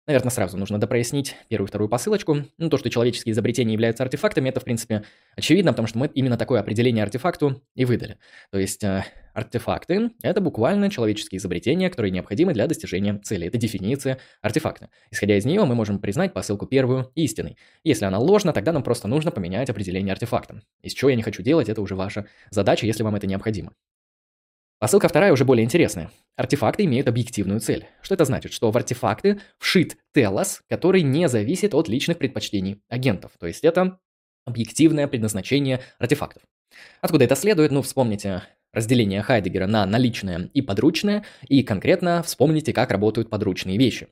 Наверное, 0.09 0.31
сразу 0.31 0.57
нужно 0.57 0.81
допрояснить 0.81 1.37
первую 1.49 1.67
и 1.67 1.69
вторую 1.69 1.91
посылочку. 1.91 2.39
Ну, 2.57 2.71
то, 2.71 2.79
что 2.79 2.89
человеческие 2.89 3.33
изобретения 3.33 3.75
являются 3.75 4.03
артефактами, 4.03 4.49
это, 4.49 4.59
в 4.59 4.65
принципе, 4.65 5.05
очевидно, 5.37 5.73
потому 5.73 5.87
что 5.87 5.99
мы 5.99 6.07
именно 6.15 6.39
такое 6.39 6.61
определение 6.61 7.03
артефакту 7.05 7.63
и 7.75 7.85
выдали. 7.85 8.17
То 8.51 8.59
есть, 8.59 8.83
э, 8.83 9.05
артефакты– 9.35 10.13
это 10.23 10.41
буквально 10.41 10.89
человеческие 10.89 11.37
изобретения, 11.37 11.91
которые 11.91 12.11
необходимы 12.11 12.55
для 12.55 12.67
достижения 12.67 13.19
цели. 13.19 13.49
Это 13.49 13.59
дефиниция 13.59 14.19
артефакта. 14.41 14.89
Исходя 15.11 15.37
из 15.37 15.45
нее, 15.45 15.63
мы 15.67 15.75
можем 15.75 15.99
признать 15.99 16.33
посылку 16.33 16.65
первую 16.65 17.13
истиной. 17.15 17.59
Если 17.85 18.07
она 18.07 18.19
ложна, 18.19 18.55
тогда 18.55 18.73
нам 18.73 18.83
просто 18.83 19.09
нужно 19.09 19.31
поменять 19.31 19.69
определение 19.69 20.13
артефакта. 20.13 20.63
Из 20.81 20.95
чего 20.95 21.11
я 21.11 21.17
не 21.17 21.23
хочу 21.23 21.43
делать, 21.43 21.69
это 21.69 21.83
уже 21.83 21.97
ваша 21.97 22.25
задача, 22.51 22.87
если 22.87 23.03
вам 23.03 23.15
это 23.15 23.27
необходимо. 23.27 23.75
Посылка 24.79 25.09
вторая 25.09 25.33
уже 25.33 25.45
более 25.45 25.65
интересная. 25.65 26.11
Артефакты 26.37 26.85
имеют 26.85 27.09
объективную 27.09 27.59
цель. 27.59 27.87
Что 28.01 28.15
это 28.15 28.25
значит? 28.25 28.53
Что 28.53 28.71
в 28.71 28.77
артефакты 28.77 29.41
вшит 29.59 29.97
телос, 30.15 30.63
который 30.69 31.03
не 31.03 31.29
зависит 31.29 31.75
от 31.75 31.89
личных 31.89 32.19
предпочтений 32.19 32.81
агентов. 32.89 33.33
То 33.41 33.49
есть 33.49 33.65
это 33.65 33.99
объективное 34.45 35.09
предназначение 35.09 35.81
артефактов. 35.99 36.43
Откуда 37.01 37.25
это 37.25 37.35
следует? 37.35 37.73
Ну, 37.73 37.83
вспомните 37.83 38.45
разделение 38.73 39.23
Хайдегера 39.23 39.67
на 39.67 39.85
наличное 39.85 40.49
и 40.55 40.63
подручное, 40.63 41.25
и 41.49 41.65
конкретно 41.65 42.23
вспомните, 42.23 42.73
как 42.73 42.93
работают 42.93 43.31
подручные 43.31 43.79
вещи. 43.79 44.09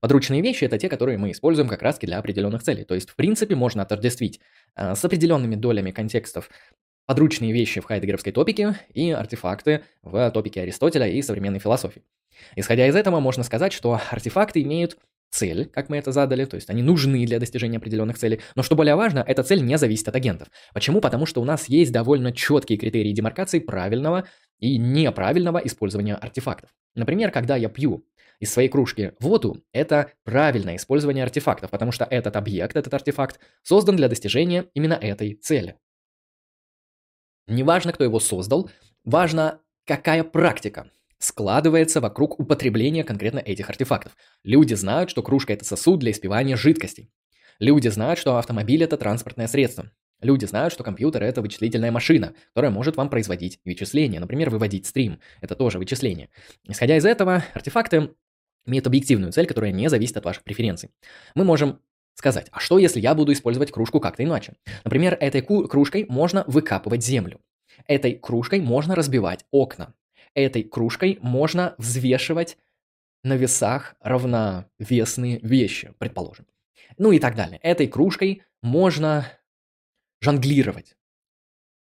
Подручные 0.00 0.42
вещи– 0.42 0.64
это 0.66 0.78
те, 0.78 0.88
которые 0.88 1.18
мы 1.18 1.32
используем 1.32 1.68
как 1.68 1.82
раз 1.82 1.98
для 1.98 2.18
определенных 2.18 2.62
целей. 2.62 2.84
То 2.84 2.94
есть, 2.94 3.10
в 3.10 3.16
принципе, 3.16 3.54
можно 3.54 3.82
отождествить 3.82 4.40
э, 4.76 4.94
с 4.94 5.04
определенными 5.04 5.56
долями 5.56 5.90
контекстов 5.90 6.50
подручные 7.06 7.52
вещи 7.52 7.80
в 7.80 7.84
хайдегеровской 7.84 8.32
топике 8.32 8.78
и 8.92 9.10
артефакты 9.10 9.82
в 10.02 10.30
топике 10.30 10.62
Аристотеля 10.62 11.08
и 11.08 11.22
современной 11.22 11.58
философии. 11.58 12.02
Исходя 12.56 12.86
из 12.86 12.96
этого, 12.96 13.20
можно 13.20 13.42
сказать, 13.42 13.72
что 13.72 14.00
артефакты 14.10 14.62
имеют 14.62 14.96
цель, 15.30 15.66
как 15.66 15.88
мы 15.88 15.96
это 15.96 16.12
задали, 16.12 16.44
то 16.44 16.54
есть 16.54 16.70
они 16.70 16.82
нужны 16.82 17.26
для 17.26 17.40
достижения 17.40 17.78
определенных 17.78 18.18
целей, 18.18 18.40
но 18.54 18.62
что 18.62 18.76
более 18.76 18.94
важно, 18.94 19.24
эта 19.26 19.42
цель 19.42 19.64
не 19.64 19.76
зависит 19.78 20.08
от 20.08 20.16
агентов. 20.16 20.48
Почему? 20.72 21.00
Потому 21.00 21.26
что 21.26 21.42
у 21.42 21.44
нас 21.44 21.68
есть 21.68 21.92
довольно 21.92 22.32
четкие 22.32 22.78
критерии 22.78 23.12
демаркации 23.12 23.58
правильного 23.58 24.26
и 24.60 24.78
неправильного 24.78 25.58
использования 25.58 26.14
артефактов. 26.14 26.70
Например, 26.94 27.30
когда 27.32 27.56
я 27.56 27.68
пью 27.68 28.06
из 28.38 28.52
своей 28.52 28.68
кружки 28.68 29.12
воду, 29.20 29.62
это 29.72 30.12
правильное 30.24 30.76
использование 30.76 31.24
артефактов, 31.24 31.70
потому 31.70 31.90
что 31.90 32.04
этот 32.04 32.36
объект, 32.36 32.76
этот 32.76 32.94
артефакт 32.94 33.40
создан 33.62 33.96
для 33.96 34.08
достижения 34.08 34.66
именно 34.74 34.94
этой 34.94 35.34
цели. 35.34 35.76
Неважно, 37.46 37.92
кто 37.92 38.04
его 38.04 38.20
создал, 38.20 38.70
важно, 39.04 39.60
какая 39.84 40.24
практика 40.24 40.90
складывается 41.18 42.00
вокруг 42.00 42.38
употребления 42.38 43.04
конкретно 43.04 43.38
этих 43.38 43.70
артефактов. 43.70 44.16
Люди 44.42 44.74
знают, 44.74 45.10
что 45.10 45.22
кружка– 45.22 45.52
это 45.54 45.64
сосуд 45.64 46.00
для 46.00 46.10
испивания 46.10 46.56
жидкостей. 46.56 47.10
Люди 47.58 47.88
знают, 47.88 48.18
что 48.18 48.36
автомобиль– 48.36 48.82
это 48.84 48.96
транспортное 48.96 49.46
средство. 49.46 49.90
Люди 50.20 50.44
знают, 50.44 50.72
что 50.72 50.84
компьютер– 50.84 51.22
это 51.24 51.42
вычислительная 51.42 51.92
машина, 51.92 52.34
которая 52.48 52.70
может 52.70 52.96
вам 52.96 53.10
производить 53.10 53.60
вычисления, 53.64 54.20
например, 54.20 54.50
выводить 54.50 54.86
стрим. 54.86 55.20
Это 55.40 55.54
тоже 55.54 55.78
вычисление. 55.78 56.30
Исходя 56.66 56.96
из 56.96 57.04
этого, 57.04 57.44
артефакты 57.52 58.10
имеют 58.66 58.86
объективную 58.86 59.32
цель, 59.32 59.46
которая 59.46 59.72
не 59.72 59.88
зависит 59.88 60.16
от 60.16 60.24
ваших 60.24 60.44
преференций. 60.44 60.90
Мы 61.34 61.44
можем 61.44 61.80
сказать, 62.14 62.48
а 62.52 62.60
что 62.60 62.78
если 62.78 63.00
я 63.00 63.14
буду 63.14 63.32
использовать 63.32 63.70
кружку 63.70 64.00
как-то 64.00 64.24
иначе? 64.24 64.54
Например, 64.84 65.16
этой 65.20 65.42
кружкой 65.42 66.06
можно 66.08 66.44
выкапывать 66.46 67.04
землю. 67.04 67.40
Этой 67.86 68.14
кружкой 68.14 68.60
можно 68.60 68.94
разбивать 68.94 69.44
окна. 69.50 69.94
Этой 70.34 70.62
кружкой 70.62 71.18
можно 71.22 71.74
взвешивать 71.78 72.56
на 73.22 73.34
весах 73.34 73.94
равновесные 74.00 75.38
вещи, 75.42 75.94
предположим. 75.98 76.46
Ну 76.98 77.12
и 77.12 77.18
так 77.18 77.34
далее. 77.34 77.58
Этой 77.62 77.86
кружкой 77.86 78.42
можно 78.62 79.26
жонглировать. 80.20 80.96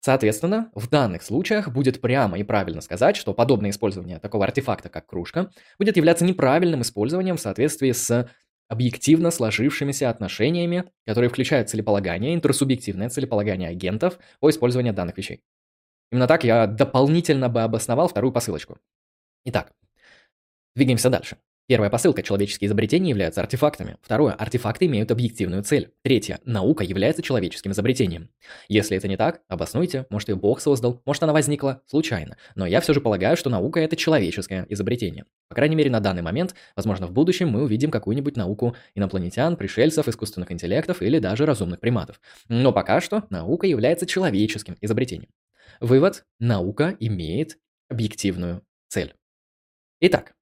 Соответственно, 0.00 0.70
в 0.74 0.88
данных 0.88 1.22
случаях 1.22 1.68
будет 1.68 2.00
прямо 2.00 2.38
и 2.38 2.44
правильно 2.44 2.80
сказать, 2.80 3.16
что 3.16 3.34
подобное 3.34 3.70
использование 3.70 4.18
такого 4.18 4.44
артефакта, 4.44 4.88
как 4.88 5.06
кружка, 5.06 5.50
будет 5.78 5.96
являться 5.96 6.24
неправильным 6.24 6.82
использованием 6.82 7.36
в 7.36 7.40
соответствии 7.40 7.92
с 7.92 8.30
объективно 8.68 9.30
сложившимися 9.30 10.10
отношениями, 10.10 10.84
которые 11.06 11.30
включают 11.30 11.70
целеполагание, 11.70 12.34
интерсубъективное 12.34 13.08
целеполагание 13.08 13.70
агентов 13.70 14.18
по 14.40 14.50
использованию 14.50 14.94
данных 14.94 15.16
вещей. 15.18 15.42
Именно 16.12 16.26
так 16.26 16.44
я 16.44 16.66
дополнительно 16.66 17.48
бы 17.48 17.62
обосновал 17.62 18.08
вторую 18.08 18.32
посылочку. 18.32 18.78
Итак, 19.44 19.72
двигаемся 20.74 21.10
дальше. 21.10 21.36
Первая 21.68 21.90
посылка– 21.90 22.22
человеческие 22.24 22.66
изобретения 22.66 23.10
являются 23.10 23.42
артефактами. 23.42 23.98
Второе– 24.00 24.32
артефакты 24.38 24.86
имеют 24.86 25.10
объективную 25.10 25.62
цель. 25.62 25.92
Третье– 26.00 26.40
наука 26.46 26.82
является 26.82 27.20
человеческим 27.20 27.72
изобретением. 27.72 28.30
Если 28.68 28.96
это 28.96 29.06
не 29.06 29.18
так, 29.18 29.42
обоснуйте, 29.48 30.06
может 30.08 30.30
ее 30.30 30.36
Бог 30.36 30.62
создал, 30.62 31.02
может 31.04 31.22
она 31.24 31.34
возникла 31.34 31.82
случайно. 31.84 32.38
Но 32.54 32.64
я 32.64 32.80
все 32.80 32.94
же 32.94 33.02
полагаю, 33.02 33.36
что 33.36 33.50
наука– 33.50 33.80
это 33.82 33.96
человеческое 33.96 34.64
изобретение. 34.70 35.26
По 35.50 35.56
крайней 35.56 35.76
мере, 35.76 35.90
на 35.90 36.00
данный 36.00 36.22
момент, 36.22 36.54
возможно, 36.74 37.06
в 37.06 37.12
будущем 37.12 37.50
мы 37.50 37.64
увидим 37.64 37.90
какую-нибудь 37.90 38.38
науку 38.38 38.74
инопланетян, 38.94 39.58
пришельцев, 39.58 40.08
искусственных 40.08 40.50
интеллектов 40.50 41.02
или 41.02 41.18
даже 41.18 41.44
разумных 41.44 41.80
приматов. 41.80 42.18
Но 42.48 42.72
пока 42.72 43.02
что 43.02 43.24
наука 43.28 43.66
является 43.66 44.06
человеческим 44.06 44.78
изобретением. 44.80 45.28
Вывод– 45.82 46.24
наука 46.40 46.96
имеет 46.98 47.58
объективную 47.90 48.62
цель. 48.88 49.12
Итак, 50.00 50.32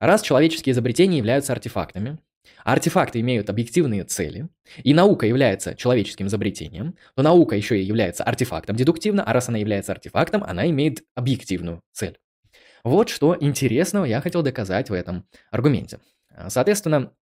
Раз 0.00 0.22
человеческие 0.22 0.72
изобретения 0.72 1.18
являются 1.18 1.52
артефактами, 1.52 2.18
а 2.64 2.72
артефакты 2.72 3.20
имеют 3.20 3.50
объективные 3.50 4.04
цели, 4.04 4.48
и 4.82 4.94
наука 4.94 5.26
является 5.26 5.74
человеческим 5.74 6.28
изобретением, 6.28 6.96
то 7.14 7.22
наука 7.22 7.56
еще 7.56 7.80
и 7.80 7.84
является 7.84 8.24
артефактом 8.24 8.76
дедуктивно, 8.76 9.22
а 9.24 9.32
раз 9.32 9.48
она 9.48 9.58
является 9.58 9.92
артефактом, 9.92 10.44
она 10.44 10.68
имеет 10.70 11.02
объективную 11.14 11.82
цель. 11.92 12.18
Вот 12.84 13.08
что 13.08 13.36
интересного 13.38 14.04
я 14.04 14.20
хотел 14.20 14.42
доказать 14.42 14.88
в 14.88 14.92
этом 14.92 15.26
аргументе. 15.50 15.98
Соответственно, 16.48 17.12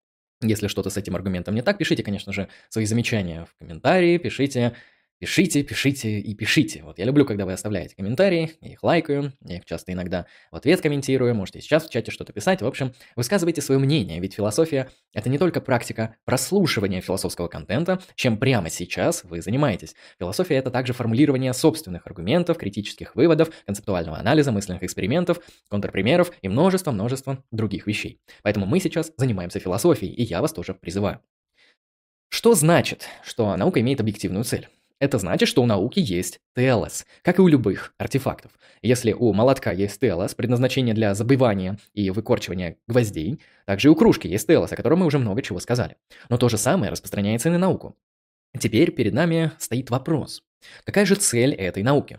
если 0.42 0.68
что-то 0.68 0.90
с 0.90 0.98
этим 0.98 1.16
аргументом 1.16 1.54
не 1.54 1.62
так, 1.62 1.78
пишите, 1.78 2.02
конечно 2.02 2.32
же, 2.32 2.48
свои 2.68 2.84
замечания 2.84 3.46
в 3.46 3.56
комментарии, 3.58 4.18
пишите 4.18 4.74
Пишите, 5.18 5.62
пишите 5.62 6.20
и 6.20 6.34
пишите. 6.34 6.82
Вот 6.82 6.98
я 6.98 7.06
люблю, 7.06 7.24
когда 7.24 7.46
вы 7.46 7.54
оставляете 7.54 7.96
комментарии, 7.96 8.52
я 8.60 8.72
их 8.72 8.82
лайкаю, 8.82 9.32
я 9.42 9.56
их 9.56 9.64
часто 9.64 9.94
иногда 9.94 10.26
в 10.50 10.56
ответ 10.56 10.82
комментирую, 10.82 11.34
можете 11.34 11.62
сейчас 11.62 11.86
в 11.86 11.90
чате 11.90 12.10
что-то 12.10 12.34
писать. 12.34 12.60
В 12.60 12.66
общем, 12.66 12.92
высказывайте 13.16 13.62
свое 13.62 13.80
мнение, 13.80 14.20
ведь 14.20 14.34
философия– 14.34 14.90
это 15.14 15.30
не 15.30 15.38
только 15.38 15.62
практика 15.62 16.16
прослушивания 16.26 17.00
философского 17.00 17.48
контента, 17.48 17.98
чем 18.14 18.36
прямо 18.36 18.68
сейчас 18.68 19.24
вы 19.24 19.40
занимаетесь. 19.40 19.94
Философия– 20.18 20.54
это 20.56 20.70
также 20.70 20.92
формулирование 20.92 21.54
собственных 21.54 22.06
аргументов, 22.06 22.58
критических 22.58 23.16
выводов, 23.16 23.48
концептуального 23.64 24.18
анализа, 24.18 24.52
мысленных 24.52 24.82
экспериментов, 24.82 25.40
контрпримеров 25.70 26.30
и 26.42 26.48
множество-множество 26.48 27.42
других 27.50 27.86
вещей. 27.86 28.20
Поэтому 28.42 28.66
мы 28.66 28.80
сейчас 28.80 29.10
занимаемся 29.16 29.60
философией, 29.60 30.12
и 30.12 30.24
я 30.24 30.42
вас 30.42 30.52
тоже 30.52 30.74
призываю. 30.74 31.22
Что 32.28 32.54
значит, 32.54 33.08
что 33.24 33.56
наука 33.56 33.80
имеет 33.80 34.00
объективную 34.00 34.44
цель? 34.44 34.68
Это 34.98 35.18
значит, 35.18 35.48
что 35.48 35.62
у 35.62 35.66
науки 35.66 35.98
есть 36.00 36.40
TLS, 36.56 37.04
как 37.22 37.38
и 37.38 37.42
у 37.42 37.48
любых 37.48 37.92
артефактов. 37.98 38.52
Если 38.80 39.12
у 39.12 39.32
молотка 39.34 39.70
есть 39.70 40.02
TLS, 40.02 40.34
предназначение 40.34 40.94
для 40.94 41.14
забивания 41.14 41.78
и 41.92 42.08
выкорчивания 42.10 42.76
гвоздей, 42.86 43.40
также 43.66 43.88
и 43.88 43.90
у 43.90 43.94
кружки 43.94 44.26
есть 44.26 44.48
TLS, 44.48 44.72
о 44.72 44.76
котором 44.76 45.00
мы 45.00 45.06
уже 45.06 45.18
много 45.18 45.42
чего 45.42 45.60
сказали. 45.60 45.96
Но 46.30 46.38
то 46.38 46.48
же 46.48 46.56
самое 46.56 46.90
распространяется 46.90 47.50
и 47.50 47.52
на 47.52 47.58
науку. 47.58 47.94
Теперь 48.58 48.90
перед 48.90 49.12
нами 49.12 49.52
стоит 49.58 49.90
вопрос. 49.90 50.42
Какая 50.84 51.04
же 51.04 51.14
цель 51.14 51.52
этой 51.52 51.82
науки? 51.82 52.18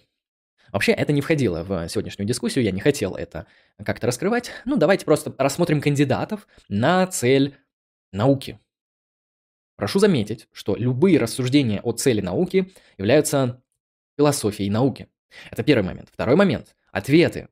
Вообще, 0.71 0.91
это 0.91 1.13
не 1.13 1.21
входило 1.21 1.63
в 1.63 1.89
сегодняшнюю 1.89 2.27
дискуссию, 2.27 2.63
я 2.63 2.71
не 2.71 2.81
хотел 2.81 3.15
это 3.15 3.47
как-то 3.83 4.05
раскрывать. 4.05 4.51
Ну, 4.65 4.75
давайте 4.75 5.05
просто 5.05 5.33
рассмотрим 5.37 5.81
кандидатов 5.81 6.47
на 6.69 7.07
цель 7.07 7.55
науки. 8.11 8.59
Прошу 9.77 9.99
заметить, 9.99 10.47
что 10.51 10.75
любые 10.75 11.19
рассуждения 11.19 11.81
о 11.81 11.91
цели 11.91 12.19
науки 12.19 12.73
являются 12.97 13.61
философией 14.17 14.71
науки. 14.71 15.07
Это 15.51 15.63
первый 15.63 15.85
момент. 15.85 16.09
Второй 16.11 16.35
момент. 16.35 16.75
Ответы 16.91 17.47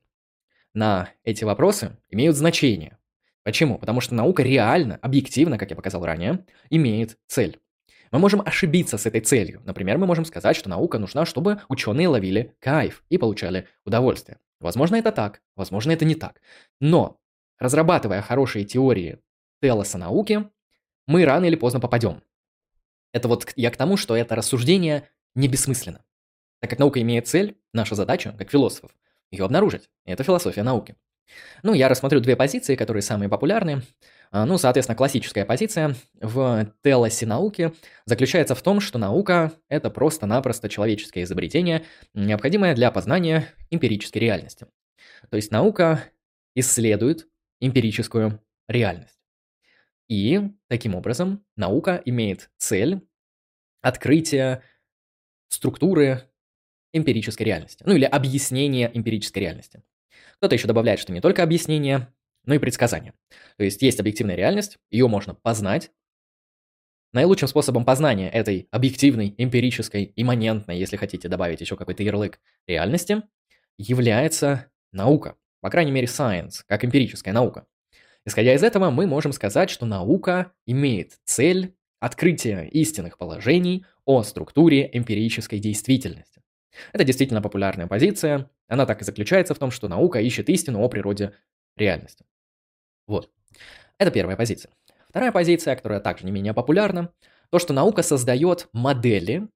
на 0.74 1.10
эти 1.24 1.44
вопросы 1.44 1.98
имеют 2.10 2.36
значение. 2.36 2.98
Почему? 3.44 3.78
Потому 3.78 4.02
что 4.02 4.16
наука 4.16 4.42
реально, 4.42 4.98
объективно, 5.04 5.60
как 5.60 5.70
я 5.70 5.76
показал 5.76 6.04
ранее, 6.04 6.44
имеет 6.72 7.20
цель. 7.28 7.60
Мы 8.12 8.18
можем 8.18 8.42
ошибиться 8.42 8.98
с 8.98 9.06
этой 9.06 9.22
целью. 9.22 9.62
Например, 9.64 10.00
мы 10.00 10.08
можем 10.08 10.26
сказать, 10.26 10.56
что 10.56 10.68
наука 10.68 10.98
нужна, 10.98 11.28
чтобы 11.28 11.62
ученые 11.70 12.08
ловили 12.08 12.56
кайф 12.60 13.04
и 13.10 13.20
получали 13.20 13.68
удовольствие. 13.86 14.40
Возможно, 14.60 14.96
это 14.96 15.12
так, 15.12 15.42
возможно, 15.56 15.92
это 15.92 16.06
не 16.06 16.16
так. 16.16 16.42
Но, 16.80 17.20
разрабатывая 17.60 18.24
хорошие 18.24 18.66
теории 18.66 19.20
телоса 19.62 20.00
науки, 20.00 20.50
мы 21.08 21.26
рано 21.26 21.46
или 21.46 21.56
поздно 21.56 21.80
попадем. 21.80 22.22
Это 23.14 23.28
вот 23.28 23.52
я 23.56 23.72
к 23.72 23.78
тому, 23.78 23.98
что 23.98 24.16
это 24.16 24.36
рассуждение 24.36 25.08
не 25.36 25.48
бессмысленно. 25.48 26.04
Так 26.60 26.70
как 26.72 26.80
наука 26.80 27.02
имеет 27.02 27.28
цель, 27.28 27.58
наша 27.74 27.96
задача, 27.96 28.34
как 28.38 28.50
философов, 28.50 28.92
ее 29.32 29.46
обнаружить. 29.46 29.90
Это 30.06 30.24
философия 30.24 30.64
науки. 30.64 30.96
Ну, 31.64 31.74
я 31.74 31.90
рассмотрю 31.90 32.20
две 32.20 32.36
позиции, 32.36 32.76
которые 32.76 33.02
самые 33.02 33.30
популярные. 33.30 33.82
А, 34.32 34.46
ну, 34.46 34.58
соответственно, 34.58 34.96
классическая 34.96 35.46
позиция 35.46 35.96
в 36.22 36.72
телосе 36.84 37.26
науки 37.26 37.74
заключается 38.06 38.56
в 38.56 38.62
том, 38.62 38.80
что 38.80 39.00
наука– 39.00 39.52
это 39.70 39.90
просто-напросто 39.90 40.70
человеческое 40.70 41.24
изобретение, 41.24 41.84
необходимое 42.14 42.76
для 42.76 42.92
познания 42.92 43.48
эмпирической 43.70 44.22
реальности. 44.22 44.68
То 45.30 45.38
есть 45.38 45.52
наука 45.52 46.04
исследует 46.54 47.28
эмпирическую 47.60 48.42
реальность. 48.68 49.15
И 50.08 50.42
таким 50.68 50.96
образом 50.96 51.44
наука 51.56 52.02
имеет 52.06 52.52
цель 52.58 53.02
открытия 53.82 54.64
структуры 55.48 56.30
эмпирической 56.94 57.46
реальности, 57.46 57.84
ну 57.86 57.94
или 57.96 58.06
объяснения 58.06 58.90
эмпирической 58.94 59.42
реальности. 59.42 59.84
Кто-то 60.38 60.56
еще 60.56 60.68
добавляет, 60.68 61.00
что 61.00 61.12
не 61.12 61.22
только 61.22 61.44
объяснение, 61.44 62.14
но 62.46 62.54
и 62.54 62.60
предсказание. 62.60 63.14
То 63.58 63.64
есть 63.64 63.82
есть 63.82 64.00
объективная 64.00 64.36
реальность, 64.36 64.78
ее 64.92 65.08
можно 65.08 65.34
познать. 65.34 65.92
Наилучшим 67.14 67.48
способом 67.48 67.86
познания 67.86 68.30
этой 68.30 68.68
объективной, 68.72 69.34
эмпирической, 69.38 70.12
имманентной, 70.16 70.78
если 70.78 70.98
хотите 70.98 71.30
добавить 71.30 71.62
еще 71.62 71.78
какой-то 71.78 72.04
ярлык 72.04 72.40
реальности, 72.68 73.24
является 73.78 74.70
наука. 74.92 75.38
По 75.62 75.70
крайней 75.70 75.92
мере, 75.92 76.08
science, 76.08 76.64
как 76.68 76.84
эмпирическая 76.84 77.34
наука. 77.34 77.66
Исходя 78.26 78.54
из 78.56 78.64
этого, 78.64 78.90
мы 78.90 79.06
можем 79.06 79.32
сказать, 79.32 79.70
что 79.70 79.86
наука 79.86 80.52
имеет 80.66 81.14
цель 81.26 81.76
открытия 82.00 82.64
истинных 82.64 83.18
положений 83.18 83.86
о 84.04 84.24
структуре 84.24 84.90
эмпирической 84.92 85.60
действительности. 85.60 86.42
Это 86.92 87.04
действительно 87.04 87.42
популярная 87.42 87.88
позиция. 87.88 88.50
Она 88.68 88.86
так 88.86 89.02
и 89.02 89.06
заключается 89.06 89.54
в 89.54 89.60
том, 89.60 89.72
что 89.72 89.88
наука 89.88 90.20
ищет 90.20 90.50
истину 90.50 90.82
о 90.82 90.90
природе 90.90 91.34
реальности. 91.78 92.26
Вот. 93.08 93.30
Это 93.98 94.12
первая 94.12 94.36
позиция. 94.36 94.72
Вторая 95.08 95.32
позиция, 95.32 95.76
которая 95.76 96.00
также 96.00 96.26
не 96.26 96.32
менее 96.32 96.54
популярна, 96.54 97.14
то, 97.50 97.60
что 97.60 97.74
наука 97.74 98.02
создает 98.02 98.68
модели, 98.74 99.48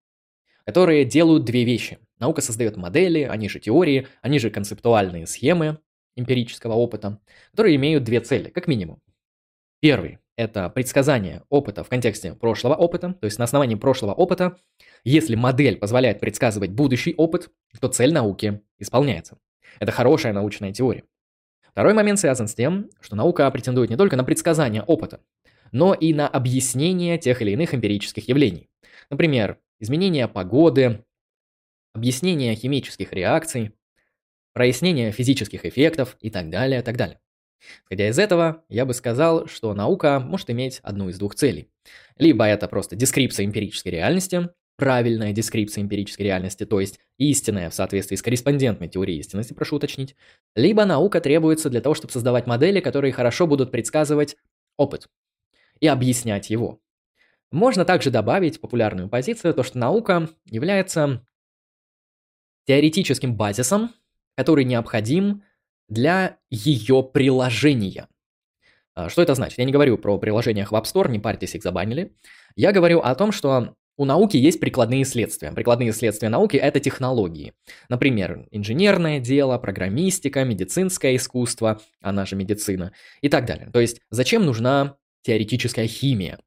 которые 0.65 1.05
делают 1.05 1.43
две 1.43 1.65
вещи. 1.65 1.99
Наука 2.19 2.41
создает 2.41 2.77
модели, 2.77 3.23
они 3.23 3.49
же 3.49 3.59
теории, 3.59 4.07
они 4.21 4.39
же 4.39 4.51
концептуальные 4.51 5.25
схемы, 5.25 5.79
эмпирического 6.19 6.73
опыта, 6.73 7.19
которые 7.51 7.75
имеют 7.75 8.03
две 8.03 8.19
цели, 8.19 8.49
как 8.49 8.67
минимум. 8.67 9.01
Первый– 9.79 10.19
это 10.35 10.69
предсказание 10.69 11.43
опыта 11.49 11.83
в 11.83 11.89
контексте 11.89 12.33
прошлого 12.33 12.75
опыта, 12.75 13.13
то 13.13 13.25
есть 13.25 13.39
на 13.39 13.45
основании 13.45 13.75
прошлого 13.75 14.13
опыта, 14.13 14.57
если 15.03 15.35
модель 15.35 15.77
позволяет 15.77 16.19
предсказывать 16.19 16.71
будущий 16.71 17.13
опыт, 17.15 17.49
то 17.79 17.87
цель 17.87 18.13
науки 18.13 18.61
исполняется. 18.77 19.37
Это 19.79 19.91
хорошая 19.91 20.33
научная 20.33 20.73
теория. 20.73 21.03
Второй 21.71 21.93
момент 21.93 22.19
связан 22.19 22.47
с 22.47 22.55
тем, 22.55 22.89
что 22.99 23.15
наука 23.15 23.49
претендует 23.51 23.89
не 23.89 23.95
только 23.95 24.17
на 24.17 24.23
предсказание 24.23 24.83
опыта, 24.83 25.21
но 25.71 25.93
и 25.93 26.13
на 26.13 26.27
объяснение 26.27 27.17
тех 27.17 27.41
или 27.41 27.51
иных 27.51 27.73
эмпирических 27.73 28.27
явлений. 28.27 28.69
Например, 29.09 29.59
изменение 29.79 30.27
погоды, 30.27 31.05
объяснение 31.93 32.55
химических 32.55 33.13
реакций, 33.13 33.71
прояснение 34.53 35.11
физических 35.11 35.65
эффектов 35.65 36.17
и 36.19 36.29
так 36.29 36.49
далее, 36.49 36.81
так 36.81 36.97
далее. 36.97 37.19
Исходя 37.85 38.07
из 38.09 38.19
этого, 38.19 38.63
я 38.69 38.85
бы 38.85 38.93
сказал, 38.93 39.47
что 39.47 39.73
наука 39.73 40.19
может 40.19 40.49
иметь 40.49 40.79
одну 40.81 41.09
из 41.09 41.17
двух 41.17 41.35
целей. 41.35 41.69
Либо 42.17 42.45
это 42.45 42.67
просто 42.67 42.95
дескрипция 42.95 43.45
эмпирической 43.45 43.91
реальности, 43.91 44.49
правильная 44.77 45.33
дескрипция 45.33 45.83
эмпирической 45.83 46.25
реальности, 46.25 46.65
то 46.65 46.79
есть 46.79 46.99
истинная 47.17 47.69
в 47.69 47.73
соответствии 47.73 48.15
с 48.15 48.21
корреспондентной 48.21 48.87
теорией 48.87 49.19
истинности, 49.19 49.53
прошу 49.53 49.75
уточнить, 49.75 50.15
либо 50.55 50.85
наука 50.85 51.19
требуется 51.19 51.69
для 51.69 51.81
того, 51.81 51.95
чтобы 51.95 52.13
создавать 52.13 52.47
модели, 52.47 52.79
которые 52.79 53.11
хорошо 53.11 53.45
будут 53.45 53.71
предсказывать 53.71 54.37
опыт 54.77 55.09
и 55.81 55.87
объяснять 55.87 56.49
его. 56.49 56.81
Можно 57.51 57.83
также 57.83 58.09
добавить 58.09 58.61
популярную 58.61 59.09
позицию, 59.09 59.53
то 59.53 59.63
что 59.63 59.77
наука 59.77 60.29
является 60.45 61.25
теоретическим 62.65 63.35
базисом 63.35 63.93
который 64.39 64.63
необходим 64.63 65.43
для 65.89 66.37
ее 66.49 67.03
приложения. 67.03 68.07
А, 68.95 69.09
что 69.09 69.21
это 69.21 69.35
значит? 69.35 69.59
Я 69.59 69.65
не 69.65 69.73
говорю 69.73 69.97
про 69.97 70.17
приложениях 70.17 70.71
в 70.71 70.75
App 70.75 70.85
Store, 70.85 71.11
не 71.11 71.19
парьтесь, 71.19 71.55
их 71.55 71.61
забанили. 71.61 72.13
Я 72.55 72.71
говорю 72.71 72.99
о 73.01 73.13
том, 73.15 73.33
что 73.33 73.75
у 73.97 74.05
науки 74.05 74.37
есть 74.37 74.61
прикладные 74.61 75.03
следствия. 75.03 75.51
Прикладные 75.51 75.91
следствия 75.91 76.29
науки– 76.29 76.55
это 76.57 76.79
технологии. 76.79 77.51
Например, 77.89 78.47
инженерное 78.51 79.19
дело, 79.19 79.57
программистика, 79.57 80.45
медицинское 80.45 81.17
искусство, 81.17 81.81
она 81.99 82.25
же 82.25 82.37
медицина 82.37 82.93
и 83.19 83.27
так 83.27 83.45
далее. 83.45 83.69
То 83.73 83.81
есть 83.81 83.99
зачем 84.09 84.45
нужна 84.45 84.95
теоретическая 85.21 85.87
химия? 85.87 86.39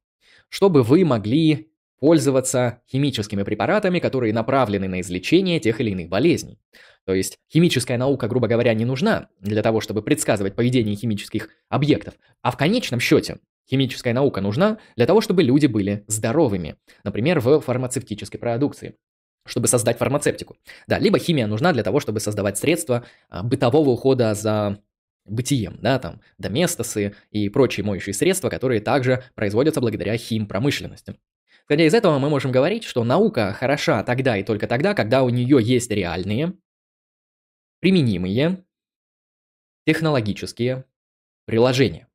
Чтобы 0.49 0.81
вы 0.81 1.05
могли 1.05 1.69
пользоваться 2.03 2.81
химическими 2.91 3.43
препаратами, 3.43 3.99
которые 3.99 4.33
направлены 4.33 4.89
на 4.89 4.99
излечение 4.99 5.61
тех 5.61 5.79
или 5.79 5.91
иных 5.91 6.09
болезней. 6.09 6.59
То 7.05 7.13
есть 7.13 7.37
химическая 7.51 7.97
наука, 7.97 8.27
грубо 8.27 8.47
говоря, 8.47 8.73
не 8.73 8.85
нужна 8.85 9.27
для 9.39 9.61
того, 9.61 9.81
чтобы 9.81 10.01
предсказывать 10.01 10.55
поведение 10.55 10.95
химических 10.95 11.49
объектов, 11.69 12.15
а 12.41 12.51
в 12.51 12.57
конечном 12.57 12.99
счете 12.99 13.39
Химическая 13.69 14.13
наука 14.13 14.41
нужна 14.41 14.79
для 14.95 15.05
того, 15.05 15.21
чтобы 15.21 15.41
люди 15.41 15.67
были 15.67 16.03
здоровыми, 16.07 16.75
например, 17.03 17.39
в 17.39 17.61
фармацевтической 17.61 18.39
продукции 18.39 18.95
чтобы 19.45 19.67
создать 19.67 19.97
фармацевтику. 19.97 20.55
Да, 20.87 20.99
либо 20.99 21.19
химия 21.19 21.47
нужна 21.47 21.73
для 21.73 21.83
того, 21.83 21.99
чтобы 21.99 22.21
создавать 22.21 22.57
средства 22.57 23.05
а, 23.29 23.43
бытового 23.43 23.89
ухода 23.89 24.33
за 24.35 24.79
бытием, 25.25 25.79
да, 25.81 25.99
там, 25.99 26.21
доместосы 26.37 27.15
и 27.29 27.49
прочие 27.49 27.85
моющие 27.85 28.13
средства, 28.13 28.47
которые 28.47 28.79
также 28.79 29.23
производятся 29.35 29.81
благодаря 29.81 30.15
химпромышленности. 30.15 31.15
Исходя 31.65 31.85
из 31.85 31.93
этого, 31.93 32.19
мы 32.19 32.29
можем 32.29 32.53
говорить, 32.53 32.85
что 32.85 33.03
наука 33.03 33.51
хороша 33.51 34.03
тогда 34.03 34.37
и 34.37 34.43
только 34.43 34.67
тогда, 34.67 34.93
когда 34.93 35.23
у 35.23 35.29
нее 35.29 35.59
есть 35.61 35.91
реальные, 35.91 36.53
применимые, 37.83 38.63
технологические 39.85 40.85
приложения. 41.45 42.07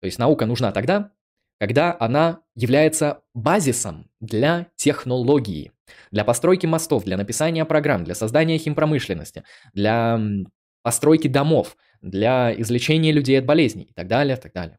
То 0.00 0.06
есть 0.06 0.18
наука 0.18 0.46
нужна 0.46 0.72
тогда, 0.72 1.12
когда 1.60 1.94
она 2.00 2.40
является 2.54 3.22
базисом 3.34 4.10
для 4.20 4.68
технологии, 4.76 5.72
для 6.10 6.24
постройки 6.24 6.64
мостов, 6.64 7.04
для 7.04 7.18
написания 7.18 7.66
программ, 7.66 8.04
для 8.04 8.14
создания 8.14 8.56
химпромышленности, 8.56 9.44
для 9.74 10.18
постройки 10.80 11.28
домов, 11.28 11.76
для 12.00 12.58
излечения 12.58 13.12
людей 13.12 13.38
от 13.38 13.44
болезней 13.44 13.84
и 13.84 13.92
так 13.92 14.08
далее, 14.08 14.38
и 14.38 14.40
так 14.40 14.54
далее. 14.54 14.78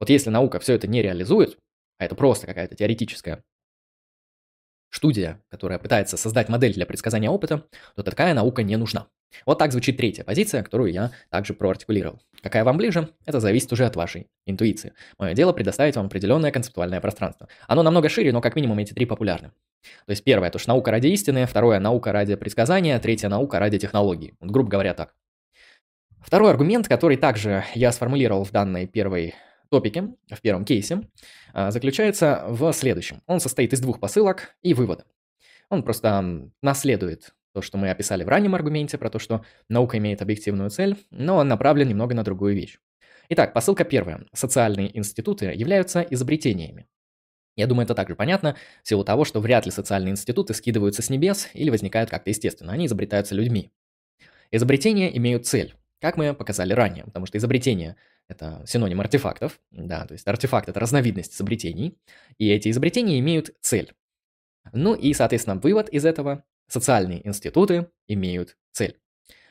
Вот 0.00 0.08
если 0.08 0.30
наука 0.30 0.60
все 0.60 0.72
это 0.72 0.86
не 0.86 1.02
реализует, 1.02 1.58
а 1.98 2.06
это 2.06 2.14
просто 2.14 2.46
какая-то 2.46 2.74
теоретическая 2.74 3.44
студия, 4.96 5.40
которая 5.50 5.78
пытается 5.78 6.16
создать 6.16 6.48
модель 6.48 6.74
для 6.74 6.86
предсказания 6.86 7.30
опыта, 7.30 7.64
то 7.96 8.02
такая 8.02 8.34
наука 8.34 8.62
не 8.62 8.76
нужна. 8.76 9.08
Вот 9.46 9.58
так 9.58 9.72
звучит 9.72 9.96
третья 9.96 10.22
позиция, 10.22 10.62
которую 10.62 10.92
я 10.92 11.10
также 11.30 11.54
проартикулировал. 11.54 12.20
Какая 12.42 12.62
вам 12.62 12.76
ближе, 12.76 13.08
это 13.24 13.40
зависит 13.40 13.72
уже 13.72 13.84
от 13.86 13.96
вашей 13.96 14.28
интуиции. 14.46 14.92
Мое 15.18 15.34
дело 15.34 15.52
предоставить 15.52 15.96
вам 15.96 16.06
определенное 16.06 16.52
концептуальное 16.52 17.00
пространство. 17.00 17.48
Оно 17.66 17.82
намного 17.82 18.08
шире, 18.08 18.32
но 18.32 18.40
как 18.40 18.54
минимум 18.54 18.78
эти 18.78 18.92
три 18.92 19.06
популярны. 19.06 19.50
То 20.06 20.10
есть 20.10 20.24
первое, 20.24 20.48
это 20.48 20.56
уж 20.56 20.66
наука 20.66 20.90
ради 20.90 21.08
истины, 21.08 21.46
второе, 21.46 21.80
наука 21.80 22.12
ради 22.12 22.36
предсказания, 22.36 22.98
третье, 23.00 23.28
наука 23.28 23.58
ради 23.58 23.78
технологий. 23.78 24.34
Вот, 24.40 24.50
грубо 24.50 24.70
говоря, 24.70 24.94
так. 24.94 25.14
Второй 26.20 26.50
аргумент, 26.50 26.88
который 26.88 27.18
также 27.18 27.64
я 27.74 27.92
сформулировал 27.92 28.44
в 28.44 28.50
данной 28.50 28.86
первой 28.86 29.34
топике, 29.74 30.14
в 30.30 30.40
первом 30.40 30.64
кейсе, 30.64 31.00
а, 31.52 31.72
заключается 31.72 32.44
в 32.48 32.72
следующем. 32.72 33.22
Он 33.26 33.40
состоит 33.40 33.72
из 33.72 33.80
двух 33.80 33.98
посылок 33.98 34.54
и 34.62 34.72
вывода. 34.72 35.04
Он 35.68 35.82
просто 35.82 36.50
наследует 36.62 37.34
то, 37.52 37.60
что 37.60 37.76
мы 37.76 37.90
описали 37.90 38.22
в 38.22 38.28
раннем 38.28 38.54
аргументе, 38.54 38.98
про 38.98 39.10
то, 39.10 39.18
что 39.18 39.44
наука 39.68 39.98
имеет 39.98 40.22
объективную 40.22 40.70
цель, 40.70 40.96
но 41.10 41.36
он 41.36 41.48
направлен 41.48 41.88
немного 41.88 42.14
на 42.14 42.22
другую 42.22 42.54
вещь. 42.54 42.78
Итак, 43.28 43.52
посылка 43.52 43.84
первая. 43.84 44.24
Социальные 44.32 44.96
институты 44.96 45.46
являются 45.46 46.02
изобретениями. 46.02 46.86
Я 47.56 47.66
думаю, 47.66 47.84
это 47.84 47.94
также 47.94 48.14
понятно, 48.14 48.56
в 48.82 48.88
силу 48.88 49.04
того, 49.04 49.24
что 49.24 49.40
вряд 49.40 49.66
ли 49.66 49.72
социальные 49.72 50.12
институты 50.12 50.54
скидываются 50.54 51.02
с 51.02 51.10
небес 51.10 51.48
или 51.54 51.70
возникают 51.70 52.10
как-то 52.10 52.30
естественно, 52.30 52.72
они 52.72 52.86
изобретаются 52.86 53.34
людьми. 53.34 53.72
Изобретения 54.50 55.16
имеют 55.16 55.46
цель, 55.46 55.74
как 56.04 56.18
мы 56.18 56.34
показали 56.34 56.74
ранее, 56.74 57.04
потому 57.04 57.24
что 57.24 57.38
изобретение 57.38 57.96
это 58.28 58.62
синоним 58.66 59.00
артефактов, 59.00 59.58
да, 59.70 60.04
то 60.04 60.12
есть 60.12 60.28
артефакт– 60.28 60.68
это 60.70 60.78
разновидность 60.78 61.34
изобретений, 61.34 61.96
и 62.36 62.50
эти 62.50 62.68
изобретения 62.68 63.18
имеют 63.20 63.54
цель. 63.62 63.90
Ну 64.74 64.94
и, 64.94 65.14
соответственно, 65.14 65.56
вывод 65.56 65.88
из 65.88 66.04
этого– 66.04 66.44
социальные 66.68 67.26
институты 67.26 67.88
имеют 68.06 68.58
цель. 68.70 68.98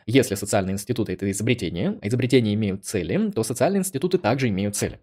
Если 0.06 0.36
социальные 0.36 0.74
институты– 0.74 1.12
это 1.14 1.32
изобретения, 1.32 1.98
а 2.00 2.08
изобретения 2.08 2.54
имеют 2.54 2.86
цели, 2.86 3.32
то 3.32 3.42
социальные 3.42 3.80
институты 3.80 4.20
также 4.20 4.50
имеют 4.50 4.76
цели. 4.76 5.00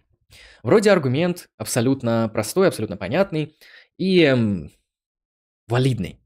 Вроде 0.63 0.93
аргумент 0.93 1.49
абсолютно 1.57 2.31
простой, 2.33 2.69
абсолютно 2.69 2.97
понятный 2.97 3.57
и 3.99 4.23
эм, 4.23 4.71
валидный. 5.67 6.21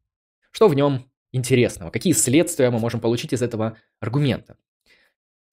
Что 0.51 0.69
в 0.69 0.75
нем 0.75 1.11
интересного? 1.33 1.91
Какие 1.91 2.13
следствия 2.13 2.69
мы 2.69 2.79
можем 2.79 3.01
получить 3.01 3.33
из 3.33 3.41
этого 3.41 3.79
аргумента? 4.01 4.59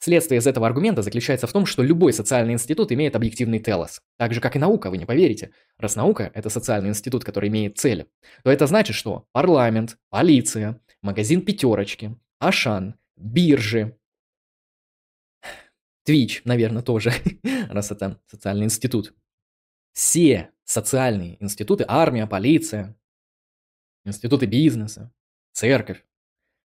Следствие 0.04 0.40
из 0.40 0.48
этого 0.48 0.66
аргумента 0.66 1.04
заключается 1.04 1.46
в 1.46 1.54
том, 1.54 1.68
что 1.68 1.84
любой 1.84 2.12
социальный 2.12 2.54
институт 2.54 2.92
имеет 2.92 3.16
объективный 3.16 3.60
телос. 3.60 4.02
Так 4.18 4.34
же, 4.34 4.42
как 4.42 4.56
и 4.56 4.60
наука, 4.60 4.90
вы 4.90 4.98
не 4.98 5.06
поверите. 5.06 5.52
Раз 5.78 5.96
наука– 5.96 6.32
это 6.34 6.50
социальный 6.50 6.90
институт, 6.90 7.24
который 7.24 7.50
имеет 7.50 7.78
цели, 7.78 8.08
то 8.44 8.50
это 8.50 8.66
значит, 8.66 8.96
что 8.96 9.28
парламент, 9.32 10.00
полиция, 10.10 10.82
магазин 11.04 11.46
пятерочки, 11.46 12.18
Ашан, 12.40 12.96
биржи, 13.16 13.96
Twitch, 16.08 16.42
наверное, 16.46 16.82
тоже, 16.82 17.14
раз 17.70 17.92
это 17.92 18.20
социальный 18.26 18.66
институт. 18.66 19.14
Все 19.94 20.50
социальные 20.64 21.38
институты, 21.44 21.86
армия, 21.88 22.26
полиция, 22.26 22.98
институты 24.04 24.48
бизнеса, 24.48 25.14
церковь, 25.52 26.04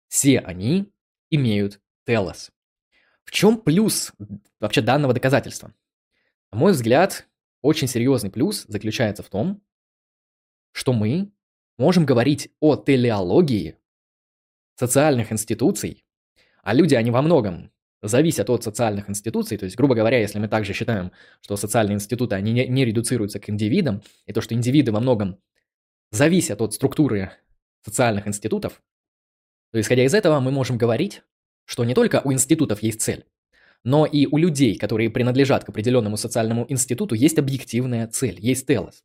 все 0.07 0.39
они 0.39 0.93
имеют 1.31 1.81
телос. 2.05 2.52
В 3.25 3.31
чем 3.31 3.57
плюс 3.57 4.13
вообще 4.59 4.81
данного 4.81 5.13
доказательства? 5.13 5.73
На 6.51 6.57
мой 6.57 6.71
взгляд, 6.73 7.27
очень 7.61 7.87
серьезный 7.87 8.29
плюс 8.29 8.65
заключается 8.67 9.23
в 9.23 9.29
том, 9.29 9.61
что 10.71 10.93
мы 10.93 11.31
можем 11.77 12.05
говорить 12.05 12.51
о 12.59 12.75
телеологии 12.75 13.77
социальных 14.75 15.31
институций, 15.31 16.05
а 16.61 16.73
люди, 16.73 16.95
они 16.95 17.11
во 17.11 17.21
многом 17.21 17.71
зависят 18.01 18.49
от 18.49 18.63
социальных 18.63 19.09
институций, 19.09 19.57
то 19.57 19.65
есть, 19.65 19.77
грубо 19.77 19.95
говоря, 19.95 20.19
если 20.19 20.39
мы 20.39 20.47
также 20.47 20.73
считаем, 20.73 21.11
что 21.41 21.55
социальные 21.55 21.95
институты, 21.95 22.35
они 22.35 22.51
не, 22.51 22.67
не 22.67 22.85
редуцируются 22.85 23.39
к 23.39 23.49
индивидам, 23.49 24.03
и 24.25 24.33
то, 24.33 24.41
что 24.41 24.53
индивиды 24.53 24.91
во 24.91 24.99
многом 24.99 25.39
зависят 26.11 26.61
от 26.61 26.73
структуры 26.73 27.31
социальных 27.81 28.27
институтов, 28.27 28.81
то 29.71 29.79
исходя 29.79 30.03
из 30.03 30.13
этого 30.13 30.39
мы 30.39 30.51
можем 30.51 30.77
говорить 30.77 31.23
что 31.65 31.85
не 31.85 31.93
только 31.93 32.21
у 32.23 32.31
институтов 32.31 32.83
есть 32.83 33.01
цель, 33.01 33.25
но 33.83 34.05
и 34.05 34.27
у 34.27 34.37
людей, 34.37 34.77
которые 34.77 35.09
принадлежат 35.09 35.63
к 35.63 35.69
определенному 35.69 36.17
социальному 36.17 36.65
институту, 36.69 37.15
есть 37.15 37.37
объективная 37.37 38.07
цель, 38.07 38.39
есть 38.39 38.65
телос. 38.65 39.03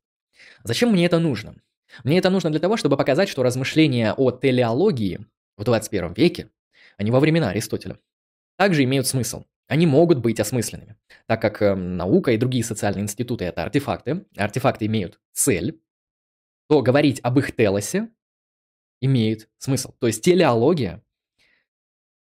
Зачем 0.62 0.92
мне 0.92 1.06
это 1.06 1.18
нужно? 1.18 1.56
Мне 2.04 2.18
это 2.18 2.30
нужно 2.30 2.50
для 2.50 2.60
того, 2.60 2.76
чтобы 2.76 2.96
показать, 2.96 3.28
что 3.28 3.42
размышления 3.42 4.14
о 4.16 4.30
телеологии 4.30 5.26
в 5.56 5.64
21 5.64 6.12
веке, 6.12 6.50
а 6.96 7.02
не 7.02 7.10
во 7.10 7.20
времена 7.20 7.50
Аристотеля, 7.50 7.98
также 8.56 8.84
имеют 8.84 9.06
смысл. 9.06 9.44
Они 9.66 9.86
могут 9.86 10.18
быть 10.18 10.40
осмысленными, 10.40 10.96
так 11.26 11.42
как 11.42 11.60
э, 11.60 11.74
наука 11.74 12.32
и 12.32 12.38
другие 12.38 12.64
социальные 12.64 13.02
институты– 13.02 13.44
это 13.46 13.64
артефакты, 13.64 14.24
артефакты 14.36 14.86
имеют 14.86 15.20
цель, 15.32 15.80
то 16.68 16.80
говорить 16.80 17.20
об 17.22 17.38
их 17.38 17.54
телосе 17.54 18.08
имеет 19.00 19.48
смысл. 19.58 19.92
То 19.98 20.06
есть 20.06 20.24
телеология 20.24 21.02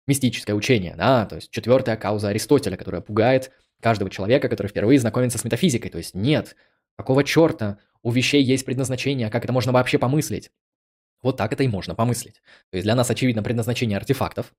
мистическое 0.07 0.55
учение, 0.55 0.95
да, 0.97 1.27
то 1.27 1.37
есть 1.37 1.51
четвертая 1.51 1.97
кауза 1.97 2.29
Аристотеля, 2.29 2.77
которая 2.77 3.01
пугает 3.01 3.51
каждого 3.81 4.11
человека, 4.11 4.49
который 4.49 4.69
впервые 4.69 4.99
знакомится 4.99 5.38
с 5.38 5.45
метафизикой. 5.45 5.90
То 5.90 5.99
есть 5.99 6.14
нет, 6.14 6.57
какого 6.97 7.25
черта 7.25 7.79
у 8.03 8.11
вещей 8.11 8.42
есть 8.42 8.64
предназначение, 8.64 9.31
как 9.31 9.45
это 9.45 9.53
можно 9.53 9.73
вообще 9.73 9.99
помыслить? 9.99 10.51
Вот 11.23 11.37
так 11.37 11.53
это 11.53 11.64
и 11.64 11.69
можно 11.69 11.95
помыслить. 11.95 12.40
То 12.71 12.77
есть 12.77 12.85
для 12.85 12.95
нас 12.95 13.11
очевидно 13.11 13.42
предназначение 13.42 13.97
артефактов, 13.97 14.53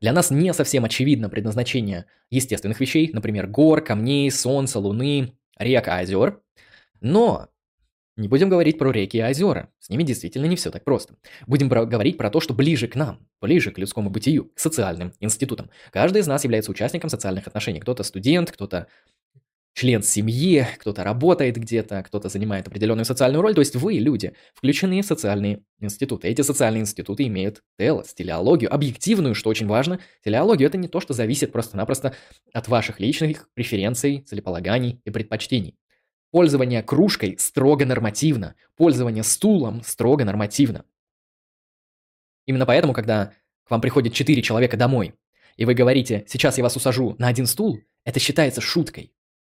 для 0.00 0.12
нас 0.12 0.30
не 0.30 0.52
совсем 0.54 0.84
очевидно 0.84 1.28
предназначение 1.28 2.06
естественных 2.30 2.80
вещей, 2.80 3.10
например, 3.12 3.46
гор, 3.46 3.82
камней, 3.82 4.30
солнца, 4.30 4.78
луны, 4.78 5.34
рек, 5.58 5.88
озер. 5.88 6.40
Но 7.00 7.48
не 8.20 8.28
будем 8.28 8.48
говорить 8.48 8.78
про 8.78 8.92
реки 8.92 9.18
и 9.18 9.22
озера. 9.22 9.70
С 9.78 9.88
ними 9.88 10.02
действительно 10.02 10.46
не 10.46 10.56
все 10.56 10.70
так 10.70 10.84
просто. 10.84 11.16
Будем 11.46 11.68
про- 11.68 11.86
говорить 11.86 12.16
про 12.16 12.30
то, 12.30 12.40
что 12.40 12.54
ближе 12.54 12.86
к 12.86 12.94
нам, 12.94 13.26
ближе 13.40 13.70
к 13.70 13.78
людскому 13.78 14.10
бытию, 14.10 14.50
к 14.54 14.60
социальным 14.60 15.12
институтам. 15.20 15.70
Каждый 15.90 16.20
из 16.20 16.26
нас 16.26 16.44
является 16.44 16.70
участником 16.70 17.10
социальных 17.10 17.46
отношений. 17.46 17.80
Кто-то 17.80 18.02
студент, 18.02 18.52
кто-то 18.52 18.86
член 19.74 20.02
семьи, 20.02 20.66
кто-то 20.78 21.04
работает 21.04 21.56
где-то, 21.56 22.02
кто-то 22.02 22.28
занимает 22.28 22.66
определенную 22.66 23.04
социальную 23.04 23.40
роль. 23.40 23.54
То 23.54 23.60
есть 23.60 23.76
вы, 23.76 23.94
люди, 23.94 24.34
включены 24.54 25.00
в 25.02 25.06
социальные 25.06 25.62
институты. 25.80 26.28
Эти 26.28 26.42
социальные 26.42 26.82
институты 26.82 27.26
имеют 27.26 27.62
телос, 27.78 28.12
телеологию, 28.12 28.72
объективную, 28.72 29.34
что 29.34 29.48
очень 29.48 29.66
важно. 29.66 30.00
Телеологию– 30.24 30.68
это 30.68 30.76
не 30.76 30.88
то, 30.88 31.00
что 31.00 31.14
зависит 31.14 31.52
просто-напросто 31.52 32.14
от 32.52 32.68
ваших 32.68 33.00
личных 33.00 33.48
преференций, 33.54 34.20
целеполаганий 34.26 35.00
и 35.04 35.10
предпочтений. 35.10 35.76
Пользование 36.30 36.82
кружкой 36.82 37.36
строго 37.38 37.84
нормативно. 37.84 38.54
Пользование 38.76 39.24
стулом 39.24 39.82
строго 39.82 40.24
нормативно. 40.24 40.84
Именно 42.46 42.66
поэтому, 42.66 42.92
когда 42.92 43.32
к 43.64 43.70
вам 43.70 43.80
приходит 43.80 44.14
4 44.14 44.40
человека 44.42 44.76
домой, 44.76 45.14
и 45.56 45.64
вы 45.64 45.74
говорите, 45.74 46.24
сейчас 46.28 46.56
я 46.58 46.64
вас 46.64 46.76
усажу 46.76 47.16
на 47.18 47.28
один 47.28 47.46
стул, 47.46 47.80
это 48.04 48.20
считается 48.20 48.60
шуткой. 48.60 49.12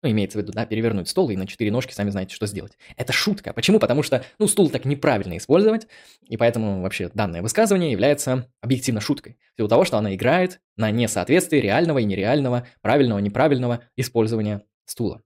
Ну, 0.03 0.09
имеется 0.09 0.39
в 0.39 0.41
виду, 0.41 0.51
да, 0.51 0.65
перевернуть 0.65 1.07
стол 1.09 1.29
и 1.29 1.35
на 1.35 1.45
четыре 1.45 1.71
ножки 1.71 1.93
сами 1.93 2.09
знаете, 2.09 2.33
что 2.33 2.47
сделать. 2.47 2.77
Это 2.97 3.13
шутка. 3.13 3.53
Почему? 3.53 3.79
Потому 3.79 4.01
что, 4.01 4.25
ну, 4.39 4.47
стул 4.47 4.71
так 4.71 4.83
неправильно 4.83 5.37
использовать, 5.37 5.87
и 6.27 6.37
поэтому 6.37 6.81
вообще 6.81 7.09
данное 7.13 7.43
высказывание 7.43 7.91
является 7.91 8.49
объективно 8.61 8.99
шуткой. 8.99 9.37
В 9.53 9.57
силу 9.57 9.69
того, 9.69 9.85
что 9.85 9.99
она 9.99 10.15
играет 10.15 10.59
на 10.75 10.89
несоответствии 10.89 11.59
реального 11.59 11.99
и 11.99 12.05
нереального, 12.05 12.67
правильного 12.81 13.19
неправильного 13.19 13.83
использования 13.95 14.63
стула. 14.85 15.21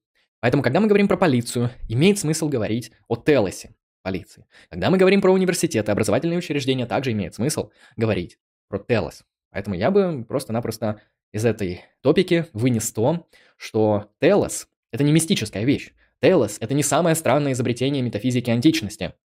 Поэтому, 0.45 0.62
когда 0.62 0.79
мы 0.79 0.86
говорим 0.86 1.08
про 1.08 1.17
полицию, 1.17 1.71
имеет 1.88 2.19
смысл 2.19 2.49
говорить 2.49 2.91
о 3.08 3.15
телосе 3.15 3.73
полиции. 4.03 4.45
Когда 4.69 4.91
мы 4.91 4.99
говорим 4.99 5.19
про 5.19 5.34
университеты, 5.34 5.91
образовательные 5.91 6.38
учреждения, 6.38 6.86
также 6.86 7.13
имеет 7.13 7.34
смысл 7.34 7.71
говорить 7.97 8.38
про 8.67 8.77
телос. 8.77 9.23
Поэтому 9.49 9.75
я 9.75 9.89
бы 9.89 10.23
просто-напросто 10.23 11.01
из 11.31 11.45
этой 11.45 11.81
топики 12.01 12.45
вынес 12.53 12.93
то, 12.93 13.27
что 13.58 14.12
телос– 14.21 14.69
это 14.91 15.03
не 15.03 15.12
мистическая 15.12 15.63
вещь. 15.63 15.93
Телос– 16.21 16.58
это 16.60 16.75
не 16.75 16.84
самое 16.84 17.15
странное 17.15 17.53
изобретение 17.53 18.03
метафизики 18.03 18.51
античности. 18.51 19.15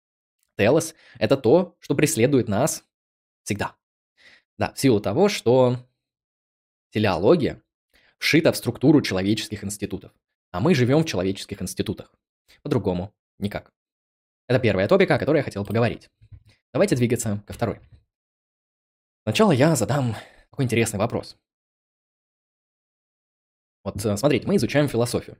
Телос– 0.57 0.95
это 1.19 1.37
то, 1.37 1.75
что 1.77 1.93
преследует 1.93 2.47
нас 2.47 2.83
всегда. 3.43 3.75
Да, 4.57 4.73
в 4.73 4.79
силу 4.79 4.99
того, 4.99 5.29
что 5.29 5.77
телеология 6.89 7.61
вшита 8.17 8.51
в 8.51 8.57
структуру 8.57 9.03
человеческих 9.03 9.63
институтов. 9.63 10.11
А 10.51 10.59
мы 10.59 10.75
живем 10.75 11.03
в 11.03 11.05
человеческих 11.05 11.61
институтах. 11.61 12.13
По-другому 12.61 13.13
никак. 13.39 13.73
Это 14.47 14.59
первая 14.59 14.87
топика, 14.87 15.15
о 15.15 15.19
которой 15.19 15.37
я 15.37 15.43
хотел 15.43 15.65
поговорить. 15.65 16.09
Давайте 16.73 16.95
двигаться 16.95 17.43
ко 17.47 17.53
второй. 17.53 17.79
Сначала 19.23 19.51
я 19.51 19.75
задам 19.75 20.15
такой 20.49 20.65
интересный 20.65 20.99
вопрос. 20.99 21.37
Вот 23.83 24.03
э, 24.05 24.17
смотрите, 24.17 24.47
мы 24.47 24.57
изучаем 24.57 24.87
философию. 24.87 25.37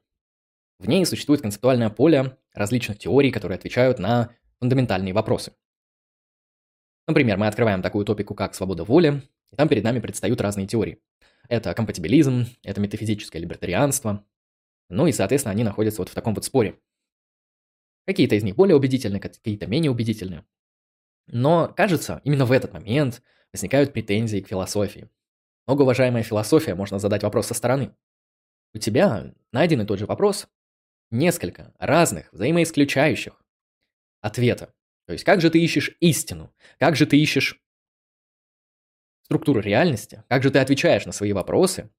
В 0.80 0.88
ней 0.88 1.06
существует 1.06 1.42
концептуальное 1.42 1.90
поле 1.90 2.38
различных 2.54 2.98
теорий, 2.98 3.32
которые 3.32 3.58
отвечают 3.58 4.00
на 4.00 4.36
фундаментальные 4.60 5.14
вопросы. 5.14 5.54
Например, 7.08 7.38
мы 7.38 7.48
открываем 7.48 7.82
такую 7.82 8.06
топику, 8.06 8.34
как 8.34 8.56
свобода 8.56 8.84
воли, 8.84 9.22
и 9.52 9.56
там 9.56 9.68
перед 9.68 9.84
нами 9.84 10.00
предстают 10.00 10.42
разные 10.42 10.68
теории. 10.68 11.02
Это 11.50 11.74
компатибилизм, 11.74 12.46
это 12.64 12.80
метафизическое 12.80 13.42
либертарианство. 13.42 14.26
Ну 14.92 15.08
и, 15.08 15.14
соответственно, 15.14 15.54
они 15.54 15.64
находятся 15.64 16.02
вот 16.02 16.10
в 16.10 16.14
таком 16.14 16.36
вот 16.36 16.44
споре. 16.44 16.78
Какие-то 18.06 18.36
из 18.36 18.44
них 18.44 18.56
более 18.56 18.76
убедительны, 18.76 19.22
какие-то 19.22 19.66
менее 19.66 19.90
убедительны. 19.90 20.44
Но, 21.28 21.74
кажется, 21.76 22.20
именно 22.26 22.46
в 22.46 22.52
этот 22.52 22.74
момент 22.74 23.24
возникают 23.54 23.94
претензии 23.94 24.42
к 24.42 24.50
философии. 24.50 25.10
Многоуважаемая 25.66 26.24
философия, 26.24 26.76
можно 26.76 27.00
задать 27.00 27.24
вопрос 27.24 27.48
со 27.48 27.54
стороны. 27.54 27.96
У 28.74 28.80
тебя 28.80 29.34
на 29.54 29.62
один 29.62 29.82
и 29.82 29.86
тот 29.86 29.98
же 29.98 30.06
вопрос 30.06 30.50
несколько 31.10 31.74
разных, 31.80 32.32
взаимоисключающих 32.34 33.42
ответа. 34.20 34.74
То 35.06 35.14
есть, 35.14 35.24
как 35.24 35.40
же 35.40 35.50
ты 35.50 35.64
ищешь 35.64 35.96
истину? 36.02 36.54
Как 36.80 36.98
же 36.98 37.06
ты 37.06 37.18
ищешь 37.18 37.62
структуру 39.24 39.62
реальности? 39.62 40.26
Как 40.28 40.44
же 40.44 40.52
ты 40.52 40.60
отвечаешь 40.60 41.06
на 41.06 41.14
свои 41.14 41.32
вопросы, 41.32 41.90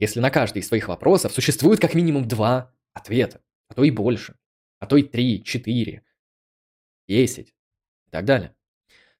если 0.00 0.18
на 0.18 0.30
каждый 0.30 0.60
из 0.60 0.68
своих 0.68 0.88
вопросов 0.88 1.32
существует 1.32 1.78
как 1.78 1.94
минимум 1.94 2.26
два 2.26 2.74
ответа, 2.94 3.42
а 3.68 3.74
то 3.74 3.84
и 3.84 3.90
больше, 3.90 4.34
а 4.78 4.86
то 4.86 4.96
и 4.96 5.02
три, 5.02 5.44
четыре, 5.44 6.02
десять 7.06 7.54
и 8.06 8.10
так 8.10 8.24
далее. 8.24 8.56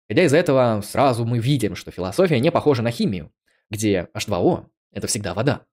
Исходя 0.08 0.24
из 0.24 0.34
этого, 0.34 0.80
сразу 0.82 1.24
мы 1.24 1.38
видим, 1.38 1.76
что 1.76 1.90
философия 1.90 2.40
не 2.40 2.50
похожа 2.50 2.82
на 2.82 2.90
химию, 2.90 3.32
где 3.68 4.08
H2O– 4.14 4.68
это 4.90 5.06
всегда 5.06 5.34
вода. 5.34 5.66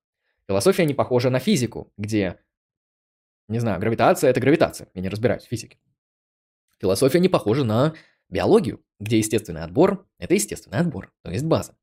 Философия 0.47 0.85
не 0.85 0.93
похожа 0.93 1.29
на 1.29 1.39
физику, 1.39 1.91
где, 1.97 2.39
не 3.47 3.59
знаю, 3.59 3.79
гравитация– 3.79 4.29
это 4.31 4.39
гравитация. 4.39 4.89
Я 4.93 5.01
не 5.01 5.09
разбираюсь 5.09 5.43
в 5.43 5.47
физике. 5.47 5.79
Философия 6.79 7.19
не 7.19 7.29
похожа 7.29 7.63
на 7.63 7.95
биологию, 8.29 8.83
где 8.99 9.17
естественный 9.17 9.63
отбор– 9.63 10.05
это 10.19 10.33
естественный 10.33 10.79
отбор, 10.79 11.13
то 11.23 11.31
есть 11.31 11.45
база. 11.45 11.75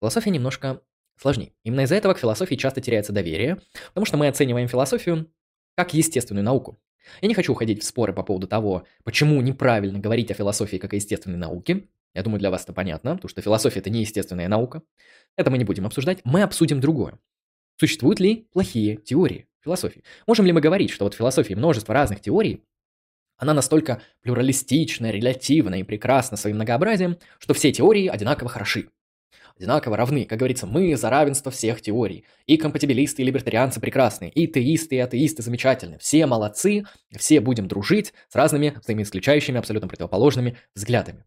Философия 0.00 0.30
немножко 0.30 0.82
сложнее. 1.20 1.52
Именно 1.64 1.82
из-за 1.82 1.94
этого 1.94 2.14
к 2.14 2.18
философии 2.18 2.54
часто 2.54 2.80
теряется 2.80 3.12
доверие, 3.12 3.60
потому 3.88 4.06
что 4.06 4.16
мы 4.16 4.28
оцениваем 4.28 4.68
философию 4.68 5.30
как 5.76 5.94
естественную 5.94 6.44
науку. 6.44 6.78
Я 7.20 7.28
не 7.28 7.34
хочу 7.34 7.52
уходить 7.52 7.82
в 7.82 7.84
споры 7.86 8.12
по 8.12 8.22
поводу 8.22 8.48
того, 8.48 8.84
почему 9.04 9.40
неправильно 9.40 9.98
говорить 9.98 10.30
о 10.30 10.34
философии 10.34 10.76
как 10.76 10.92
о 10.92 10.96
естественной 10.96 11.38
науке. 11.38 11.88
Я 12.14 12.22
думаю, 12.22 12.40
для 12.40 12.50
вас 12.50 12.64
это 12.64 12.72
понятно, 12.72 13.14
потому 13.14 13.28
что 13.28 13.42
философия– 13.42 13.78
это 13.80 13.90
не 13.90 14.00
естественная 14.00 14.48
наука. 14.48 14.82
Это 15.36 15.50
мы 15.50 15.58
не 15.58 15.64
будем 15.64 15.86
обсуждать. 15.86 16.20
Мы 16.24 16.42
обсудим 16.42 16.80
другое. 16.80 17.18
Существуют 17.78 18.20
ли 18.20 18.48
плохие 18.52 18.96
теории 18.96 19.46
философии? 19.62 20.02
Можем 20.26 20.46
ли 20.46 20.52
мы 20.52 20.60
говорить, 20.60 20.90
что 20.90 21.04
вот 21.04 21.14
в 21.14 21.18
философии 21.18 21.52
множество 21.52 21.92
разных 21.92 22.20
теорий, 22.20 22.64
она 23.36 23.52
настолько 23.52 24.00
плюралистична, 24.22 25.10
релятивна 25.10 25.74
и 25.74 25.82
прекрасна 25.82 26.38
своим 26.38 26.56
многообразием, 26.56 27.18
что 27.38 27.52
все 27.52 27.70
теории 27.70 28.06
одинаково 28.06 28.48
хороши, 28.48 28.88
одинаково 29.56 29.96
равны. 29.96 30.24
Как 30.24 30.38
говорится, 30.38 30.66
мы 30.66 30.96
за 30.96 31.10
равенство 31.10 31.50
всех 31.50 31.80
теорий. 31.80 32.24
И 32.46 32.56
компатибилисты, 32.56 33.22
и 33.22 33.24
либертарианцы 33.24 33.80
прекрасные, 33.80 34.30
и 34.30 34.46
теисты, 34.46 34.96
и 34.96 34.98
атеисты 34.98 35.42
замечательны. 35.42 35.98
Все 35.98 36.26
молодцы, 36.26 36.84
все 37.16 37.40
будем 37.40 37.68
дружить 37.68 38.12
с 38.28 38.34
разными 38.34 38.76
взаимоисключающими, 38.82 39.58
абсолютно 39.58 39.88
противоположными 39.88 40.58
взглядами. 40.74 41.24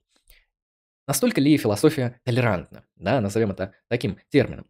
Настолько 1.07 1.41
ли 1.41 1.57
философия 1.57 2.19
толерантна? 2.23 2.85
Да, 2.95 3.19
назовем 3.19 3.51
это 3.51 3.73
таким 3.87 4.19
термином. 4.29 4.67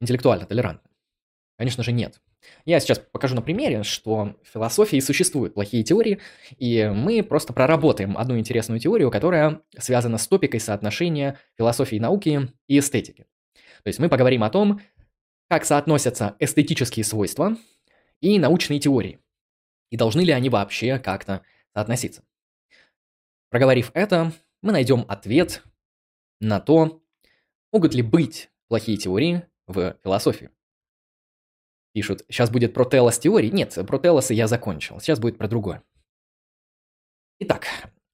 Интеллектуально 0.00 0.46
толерантна. 0.46 0.90
Конечно 1.58 1.82
же, 1.82 1.92
нет. 1.92 2.20
Я 2.64 2.80
сейчас 2.80 2.98
покажу 2.98 3.34
на 3.34 3.42
примере, 3.42 3.82
что 3.82 4.36
в 4.42 4.48
философии 4.52 5.00
существуют 5.00 5.54
плохие 5.54 5.82
теории, 5.82 6.20
и 6.58 6.90
мы 6.94 7.22
просто 7.22 7.52
проработаем 7.52 8.16
одну 8.16 8.38
интересную 8.38 8.78
теорию, 8.78 9.10
которая 9.10 9.62
связана 9.76 10.18
с 10.18 10.28
топикой 10.28 10.60
соотношения 10.60 11.38
философии 11.56 11.96
науки 11.96 12.52
и 12.66 12.78
эстетики. 12.78 13.26
То 13.82 13.88
есть 13.88 13.98
мы 13.98 14.08
поговорим 14.08 14.44
о 14.44 14.50
том, 14.50 14.80
как 15.48 15.64
соотносятся 15.64 16.36
эстетические 16.38 17.04
свойства 17.04 17.56
и 18.20 18.38
научные 18.38 18.80
теории, 18.80 19.18
и 19.90 19.96
должны 19.96 20.20
ли 20.20 20.32
они 20.32 20.50
вообще 20.50 20.98
как-то 20.98 21.42
соотноситься. 21.74 22.22
Проговорив 23.50 23.90
это, 23.94 24.32
мы 24.62 24.72
найдем 24.72 25.04
ответ 25.08 25.62
на 26.40 26.60
то, 26.60 27.02
могут 27.72 27.94
ли 27.94 28.02
быть 28.02 28.50
плохие 28.68 28.98
теории 28.98 29.44
в 29.66 29.96
философии 30.02 30.50
пишут, 31.92 32.24
сейчас 32.28 32.50
будет 32.50 32.74
про 32.74 32.84
телос 32.84 33.18
теории. 33.18 33.50
Нет, 33.50 33.78
про 33.86 33.98
телосы 33.98 34.34
я 34.34 34.46
закончил, 34.46 35.00
сейчас 35.00 35.18
будет 35.18 35.38
про 35.38 35.48
другое. 35.48 35.82
Итак, 37.40 37.66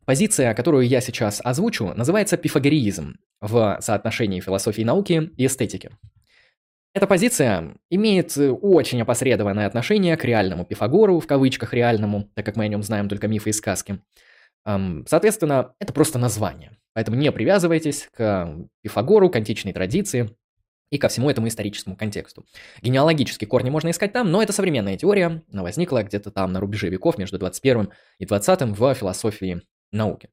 позиция, 0.04 0.54
которую 0.54 0.86
я 0.86 1.00
сейчас 1.00 1.40
озвучу, 1.42 1.92
называется 1.94 2.36
пифагореизм 2.36 3.16
в 3.40 3.78
соотношении 3.80 4.40
философии 4.40 4.82
науки 4.82 5.30
и 5.36 5.46
эстетики. 5.46 5.90
Эта 6.94 7.08
позиция 7.08 7.76
имеет 7.90 8.36
очень 8.38 9.02
опосредованное 9.02 9.66
отношение 9.66 10.16
к 10.16 10.24
реальному 10.24 10.64
Пифагору, 10.64 11.18
в 11.18 11.26
кавычках 11.26 11.74
реальному, 11.74 12.30
так 12.34 12.46
как 12.46 12.54
мы 12.54 12.64
о 12.64 12.68
нем 12.68 12.84
знаем 12.84 13.08
только 13.08 13.26
мифы 13.26 13.50
и 13.50 13.52
сказки. 13.52 13.98
Соответственно, 14.64 15.74
это 15.80 15.92
просто 15.92 16.20
название. 16.20 16.78
Поэтому 16.92 17.16
не 17.16 17.32
привязывайтесь 17.32 18.08
к 18.16 18.68
Пифагору, 18.80 19.28
к 19.28 19.34
античной 19.34 19.72
традиции 19.72 20.36
и 20.90 20.98
ко 20.98 21.08
всему 21.08 21.30
этому 21.30 21.48
историческому 21.48 21.96
контексту. 21.96 22.46
Генеалогические 22.82 23.48
корни 23.48 23.70
можно 23.70 23.90
искать 23.90 24.12
там, 24.12 24.30
но 24.30 24.42
это 24.42 24.52
современная 24.52 24.96
теория, 24.96 25.42
она 25.50 25.62
возникла 25.62 26.02
где-то 26.02 26.30
там 26.30 26.52
на 26.52 26.60
рубеже 26.60 26.88
веков 26.88 27.18
между 27.18 27.38
21 27.38 27.90
и 28.18 28.26
20 28.26 28.62
в 28.78 28.94
философии 28.94 29.62
науки. 29.90 30.30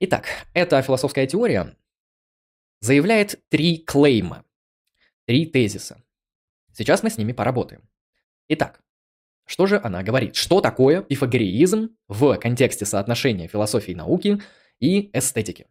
Итак, 0.00 0.26
эта 0.52 0.82
философская 0.82 1.26
теория 1.26 1.76
заявляет 2.80 3.40
три 3.48 3.78
клейма, 3.78 4.44
три 5.24 5.46
тезиса. 5.46 6.02
Сейчас 6.72 7.02
мы 7.02 7.10
с 7.10 7.16
ними 7.16 7.32
поработаем. 7.32 7.88
Итак, 8.48 8.82
что 9.46 9.66
же 9.66 9.80
она 9.82 10.02
говорит? 10.02 10.34
Что 10.36 10.60
такое 10.60 11.02
пифагореизм 11.02 11.96
в 12.08 12.36
контексте 12.36 12.84
соотношения 12.84 13.48
философии 13.48 13.92
науки 13.92 14.42
и 14.80 15.10
эстетики? 15.16 15.68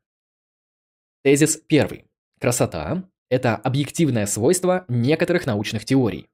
Тезис 1.23 1.57
первый. 1.57 2.05
Красота 2.39 3.07
это 3.29 3.55
объективное 3.55 4.25
свойство 4.25 4.85
некоторых 4.87 5.45
научных 5.45 5.85
теорий. 5.85 6.27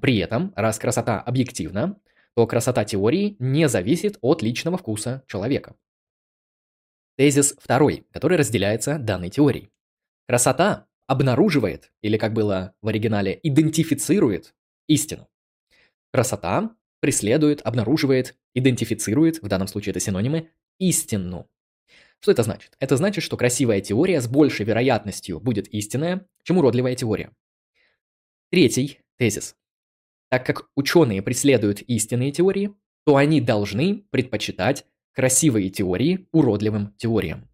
При 0.00 0.18
этом, 0.18 0.52
раз 0.56 0.78
красота 0.78 1.20
объективна, 1.20 1.98
то 2.34 2.46
красота 2.46 2.84
теории 2.84 3.36
не 3.38 3.68
зависит 3.68 4.18
от 4.20 4.42
личного 4.42 4.76
вкуса 4.76 5.22
человека. 5.26 5.76
Тезис 7.16 7.54
второй, 7.58 8.06
который 8.10 8.36
разделяется 8.36 8.98
данной 8.98 9.30
теорией. 9.30 9.70
Красота 10.26 10.88
обнаруживает, 11.06 11.92
или 12.02 12.16
как 12.16 12.32
было 12.32 12.74
в 12.82 12.88
оригинале, 12.88 13.38
идентифицирует 13.42 14.54
истину. 14.88 15.28
Красота 16.12 16.74
преследует, 17.00 17.60
обнаруживает, 17.62 18.34
идентифицирует, 18.54 19.42
в 19.42 19.48
данном 19.48 19.68
случае 19.68 19.90
это 19.90 20.00
синонимы, 20.00 20.50
истину. 20.78 21.48
Что 22.24 22.32
это 22.32 22.42
значит? 22.42 22.72
Это 22.80 22.96
значит, 22.96 23.22
что 23.22 23.36
красивая 23.36 23.82
теория 23.82 24.18
с 24.18 24.26
большей 24.26 24.64
вероятностью 24.64 25.40
будет 25.40 25.68
истинная, 25.68 26.26
чем 26.42 26.56
уродливая 26.56 26.94
теория. 26.94 27.30
Третий 28.50 29.00
тезис. 29.18 29.56
Так 30.30 30.46
как 30.46 30.70
ученые 30.74 31.20
преследуют 31.20 31.82
истинные 31.82 32.32
теории, 32.32 32.72
то 33.04 33.16
они 33.16 33.42
должны 33.42 34.06
предпочитать 34.10 34.86
красивые 35.12 35.68
теории 35.68 36.26
уродливым 36.32 36.94
теориям. 36.96 37.46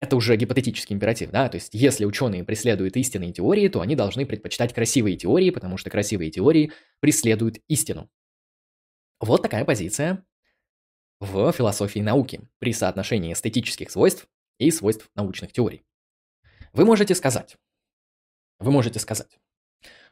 Это 0.00 0.14
уже 0.14 0.36
гипотетический 0.36 0.94
императив, 0.94 1.32
да, 1.32 1.48
то 1.48 1.56
есть 1.56 1.70
если 1.74 2.04
ученые 2.04 2.44
преследуют 2.44 2.96
истинные 2.96 3.32
теории, 3.32 3.66
то 3.66 3.80
они 3.80 3.96
должны 3.96 4.24
предпочитать 4.24 4.72
красивые 4.72 5.16
теории, 5.16 5.50
потому 5.50 5.78
что 5.78 5.90
красивые 5.90 6.30
теории 6.30 6.70
преследуют 7.00 7.58
истину. 7.66 8.08
Вот 9.18 9.42
такая 9.42 9.64
позиция 9.64 10.24
в 11.22 11.52
философии 11.52 12.00
науки 12.00 12.40
при 12.58 12.72
соотношении 12.72 13.32
эстетических 13.32 13.92
свойств 13.92 14.26
и 14.58 14.72
свойств 14.72 15.08
научных 15.14 15.52
теорий. 15.52 15.82
Вы 16.72 16.84
можете 16.84 17.14
сказать, 17.14 17.56
вы 18.58 18.72
можете 18.72 18.98
сказать, 18.98 19.38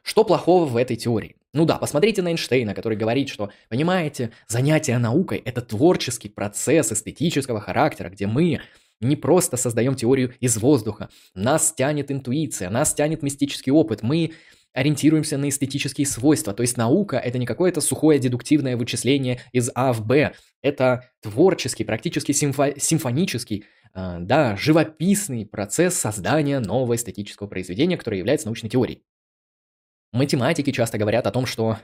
что 0.03 0.23
плохого 0.23 0.65
в 0.65 0.77
этой 0.77 0.95
теории? 0.95 1.35
Ну 1.53 1.65
да, 1.65 1.77
посмотрите 1.77 2.21
на 2.21 2.29
Эйнштейна, 2.29 2.73
который 2.73 2.97
говорит, 2.97 3.27
что, 3.27 3.51
понимаете, 3.67 4.31
занятие 4.47 4.97
наукой– 4.99 5.39
это 5.45 5.61
творческий 5.61 6.29
процесс 6.29 6.93
эстетического 6.93 7.59
характера, 7.59 8.09
где 8.09 8.25
мы 8.25 8.61
не 9.01 9.17
просто 9.17 9.57
создаем 9.57 9.95
теорию 9.95 10.33
из 10.39 10.57
воздуха. 10.57 11.09
Нас 11.35 11.73
тянет 11.73 12.09
интуиция, 12.09 12.69
нас 12.69 12.93
тянет 12.93 13.21
мистический 13.21 13.71
опыт. 13.71 14.01
Мы 14.01 14.31
ориентируемся 14.73 15.37
на 15.37 15.49
эстетические 15.49 16.07
свойства. 16.07 16.53
То 16.53 16.61
есть 16.61 16.77
наука– 16.77 17.17
это 17.23 17.37
не 17.37 17.45
какое-то 17.45 17.81
сухое 17.81 18.19
дедуктивное 18.19 18.77
вычисление 18.77 19.39
из 19.51 19.69
А 19.75 19.93
в 19.93 20.05
Б. 20.05 20.33
Это 20.61 21.09
творческий, 21.21 21.83
практически 21.83 22.31
симфо- 22.31 22.79
симфонический, 22.79 23.65
э, 23.93 24.17
да, 24.19 24.55
живописный 24.55 25.45
процесс 25.45 25.95
создания 25.95 26.59
нового 26.59 26.95
эстетического 26.95 27.47
произведения, 27.47 27.97
которое 27.97 28.17
является 28.17 28.47
научной 28.47 28.69
теорией. 28.69 29.03
Математики 30.13 30.71
часто 30.71 30.97
говорят 30.97 31.27
о 31.27 31.31
том, 31.31 31.45
что 31.45 31.77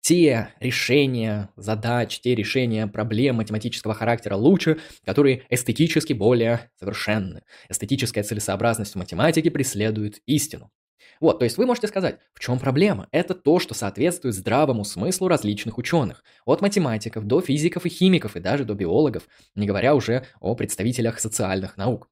те 0.00 0.48
решения 0.60 1.50
задач, 1.56 2.20
те 2.20 2.34
решения 2.34 2.86
проблем 2.86 3.36
математического 3.36 3.94
характера 3.94 4.34
лучше, 4.34 4.78
которые 5.04 5.44
эстетически 5.50 6.14
более 6.14 6.70
совершенны. 6.78 7.42
Эстетическая 7.68 8.24
целесообразность 8.24 8.94
в 8.94 8.98
математике 8.98 9.50
преследует 9.50 10.20
истину. 10.26 10.70
Вот, 11.20 11.38
то 11.38 11.44
есть 11.44 11.58
вы 11.58 11.66
можете 11.66 11.88
сказать, 11.88 12.18
в 12.34 12.40
чем 12.40 12.58
проблема? 12.58 13.08
Это 13.12 13.34
то, 13.34 13.58
что 13.58 13.74
соответствует 13.74 14.34
здравому 14.34 14.84
смыслу 14.84 15.28
различных 15.28 15.78
ученых. 15.78 16.24
От 16.44 16.60
математиков 16.60 17.26
до 17.26 17.40
физиков 17.40 17.86
и 17.86 17.88
химиков 17.88 18.36
и 18.36 18.40
даже 18.40 18.64
до 18.64 18.74
биологов, 18.74 19.28
не 19.54 19.66
говоря 19.66 19.94
уже 19.94 20.26
о 20.40 20.54
представителях 20.54 21.20
социальных 21.20 21.76
наук. 21.76 22.08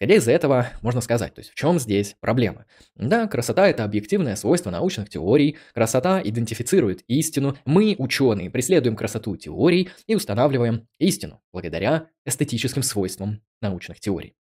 Исходя 0.00 0.14
из 0.14 0.28
этого, 0.28 0.68
можно 0.80 1.00
сказать, 1.00 1.34
то 1.34 1.40
есть 1.40 1.50
в 1.50 1.56
чем 1.56 1.80
здесь 1.80 2.14
проблема? 2.20 2.66
Да, 2.94 3.26
красота– 3.26 3.68
это 3.68 3.82
объективное 3.82 4.36
свойство 4.36 4.70
научных 4.70 5.10
теорий, 5.10 5.56
красота 5.74 6.22
идентифицирует 6.22 7.02
истину, 7.08 7.56
мы, 7.64 7.96
ученые, 7.98 8.48
преследуем 8.48 8.94
красоту 8.94 9.36
теорий 9.36 9.90
и 10.06 10.14
устанавливаем 10.14 10.86
истину 11.00 11.42
благодаря 11.52 12.06
эстетическим 12.24 12.84
свойствам 12.84 13.42
научных 13.60 13.98
теорий. 13.98 14.36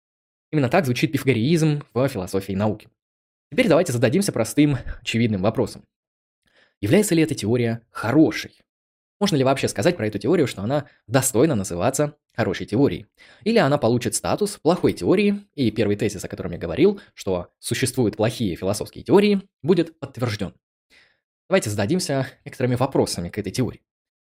Именно 0.53 0.71
так 0.71 0.87
звучит 0.87 1.13
пифагореизм 1.13 1.83
в 1.93 2.09
философии 2.09 2.55
науки. 2.55 2.89
Теперь 3.53 3.69
давайте 3.69 3.93
зададимся 3.93 4.33
простым, 4.33 4.79
очевидным 5.03 5.43
вопросом. 5.43 5.85
Является 6.81 7.15
ли 7.15 7.23
эта 7.23 7.35
теория 7.35 7.83
хорошей? 7.91 8.59
Можно 9.21 9.37
ли 9.37 9.45
вообще 9.45 9.69
сказать 9.69 9.95
про 9.95 10.07
эту 10.07 10.19
теорию, 10.19 10.47
что 10.47 10.63
она 10.63 10.87
достойна 11.07 11.55
называться 11.55 12.17
хорошей 12.35 12.65
теорией? 12.65 13.09
Или 13.45 13.59
она 13.59 13.77
получит 13.77 14.15
статус 14.15 14.57
плохой 14.57 14.95
теории, 14.95 15.45
и 15.55 15.71
первый 15.71 15.97
тезис, 15.97 16.25
о 16.25 16.29
котором 16.29 16.53
я 16.53 16.59
говорил, 16.59 16.99
что 17.13 17.49
существуют 17.59 18.17
плохие 18.17 18.57
философские 18.57 19.05
теории, 19.05 19.43
будет 19.61 20.01
подтвержден. 20.01 20.55
Давайте 21.51 21.69
зададимся 21.69 22.29
некоторыми 22.47 22.77
вопросами 22.77 23.29
к 23.29 23.37
этой 23.37 23.53
теории. 23.53 23.83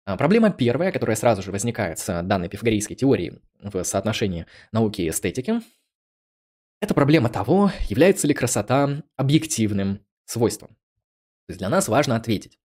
А, 0.05 0.19
проблема 0.19 0.51
первая, 0.51 0.93
которая 0.93 1.17
сразу 1.17 1.41
же 1.41 1.53
возникает 1.53 1.99
с 1.99 2.23
данной 2.23 2.51
пифагорейской 2.51 2.97
теорией 2.97 3.41
в 3.61 3.83
соотношении 3.83 4.45
науки 4.73 5.01
и 5.01 5.09
эстетики, 5.09 5.63
это 6.81 6.95
проблема 6.95 7.29
того, 7.29 7.73
является 7.89 8.27
ли 8.27 8.35
красота 8.35 9.03
объективным 9.17 10.01
свойством. 10.25 10.71
То 11.47 11.53
есть 11.53 11.59
для 11.59 11.69
нас 11.69 11.89
важно 11.89 12.17
ответить, 12.17 12.59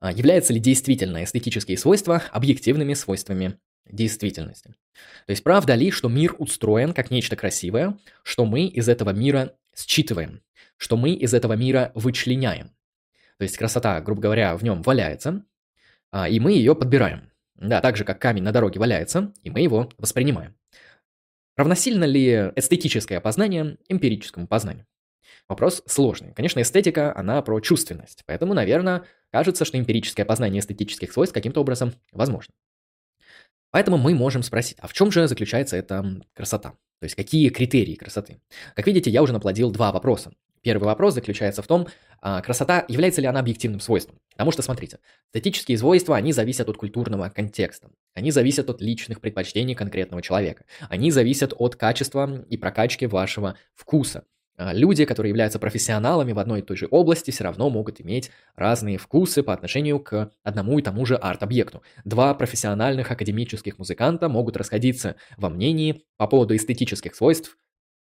а, 0.00 0.12
являются 0.12 0.52
ли 0.52 0.60
действительно 0.60 1.24
эстетические 1.24 1.78
свойства 1.78 2.22
объективными 2.32 2.94
свойствами 2.94 3.58
действительности. 3.90 4.74
То 5.26 5.30
есть 5.30 5.44
правда 5.44 5.74
ли, 5.74 5.90
что 5.90 6.08
мир 6.08 6.34
устроен 6.38 6.92
как 6.92 7.10
нечто 7.10 7.36
красивое, 7.36 7.98
что 8.22 8.44
мы 8.44 8.66
из 8.66 8.88
этого 8.88 9.10
мира 9.10 9.54
считываем, 9.74 10.42
что 10.76 10.96
мы 10.96 11.12
из 11.12 11.34
этого 11.34 11.52
мира 11.54 11.92
вычленяем. 11.94 12.70
То 13.38 13.42
есть 13.42 13.56
красота, 13.56 14.00
грубо 14.00 14.22
говоря, 14.22 14.56
в 14.56 14.64
нем 14.64 14.82
валяется, 14.82 15.44
а, 16.10 16.28
и 16.28 16.40
мы 16.40 16.52
ее 16.52 16.74
подбираем. 16.74 17.30
Да, 17.54 17.80
так 17.80 17.96
же, 17.96 18.04
как 18.04 18.20
камень 18.20 18.42
на 18.42 18.52
дороге 18.52 18.78
валяется, 18.78 19.32
и 19.42 19.50
мы 19.50 19.60
его 19.60 19.90
воспринимаем. 19.96 20.54
Равносильно 21.56 22.04
ли 22.04 22.52
эстетическое 22.54 23.20
познание 23.20 23.78
эмпирическому 23.88 24.46
познанию? 24.46 24.86
Вопрос 25.48 25.82
сложный. 25.86 26.34
Конечно, 26.34 26.60
эстетика, 26.60 27.16
она 27.16 27.40
про 27.40 27.60
чувственность, 27.60 28.24
поэтому, 28.26 28.52
наверное, 28.52 29.04
кажется, 29.30 29.64
что 29.64 29.78
эмпирическое 29.78 30.26
познание 30.26 30.60
эстетических 30.60 31.12
свойств 31.12 31.34
каким-то 31.34 31.60
образом 31.60 31.94
возможно. 32.12 32.52
Поэтому 33.70 33.96
мы 33.96 34.14
можем 34.14 34.42
спросить, 34.42 34.76
а 34.80 34.86
в 34.86 34.92
чем 34.92 35.10
же 35.10 35.26
заключается 35.28 35.76
эта 35.76 36.20
красота? 36.34 36.70
То 37.00 37.04
есть 37.04 37.14
какие 37.14 37.48
критерии 37.50 37.94
красоты? 37.94 38.40
Как 38.74 38.86
видите, 38.86 39.10
я 39.10 39.22
уже 39.22 39.32
наплодил 39.32 39.70
два 39.70 39.92
вопроса. 39.92 40.32
Первый 40.66 40.86
вопрос 40.86 41.14
заключается 41.14 41.62
в 41.62 41.68
том, 41.68 41.86
а 42.20 42.40
красота, 42.40 42.84
является 42.88 43.20
ли 43.20 43.28
она 43.28 43.38
объективным 43.38 43.78
свойством. 43.78 44.18
Потому 44.32 44.50
что, 44.50 44.62
смотрите, 44.62 44.98
эстетические 45.32 45.78
свойства, 45.78 46.16
они 46.16 46.32
зависят 46.32 46.68
от 46.68 46.76
культурного 46.76 47.28
контекста. 47.28 47.88
Они 48.14 48.32
зависят 48.32 48.68
от 48.68 48.80
личных 48.80 49.20
предпочтений 49.20 49.76
конкретного 49.76 50.22
человека. 50.22 50.64
Они 50.88 51.12
зависят 51.12 51.54
от 51.56 51.76
качества 51.76 52.44
и 52.48 52.56
прокачки 52.56 53.06
вашего 53.06 53.54
вкуса. 53.76 54.24
А, 54.56 54.72
люди, 54.72 55.04
которые 55.04 55.30
являются 55.30 55.60
профессионалами 55.60 56.32
в 56.32 56.38
одной 56.40 56.58
и 56.58 56.62
той 56.62 56.76
же 56.76 56.88
области, 56.90 57.30
все 57.30 57.44
равно 57.44 57.70
могут 57.70 58.00
иметь 58.00 58.32
разные 58.56 58.98
вкусы 58.98 59.44
по 59.44 59.52
отношению 59.52 60.00
к 60.00 60.32
одному 60.42 60.80
и 60.80 60.82
тому 60.82 61.06
же 61.06 61.14
арт-объекту. 61.14 61.84
Два 62.04 62.34
профессиональных 62.34 63.12
академических 63.12 63.78
музыканта 63.78 64.28
могут 64.28 64.56
расходиться 64.56 65.14
во 65.36 65.48
мнении 65.48 66.02
по 66.16 66.26
поводу 66.26 66.56
эстетических 66.56 67.14
свойств 67.14 67.56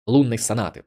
лунной 0.05 0.37
сонаты. 0.37 0.85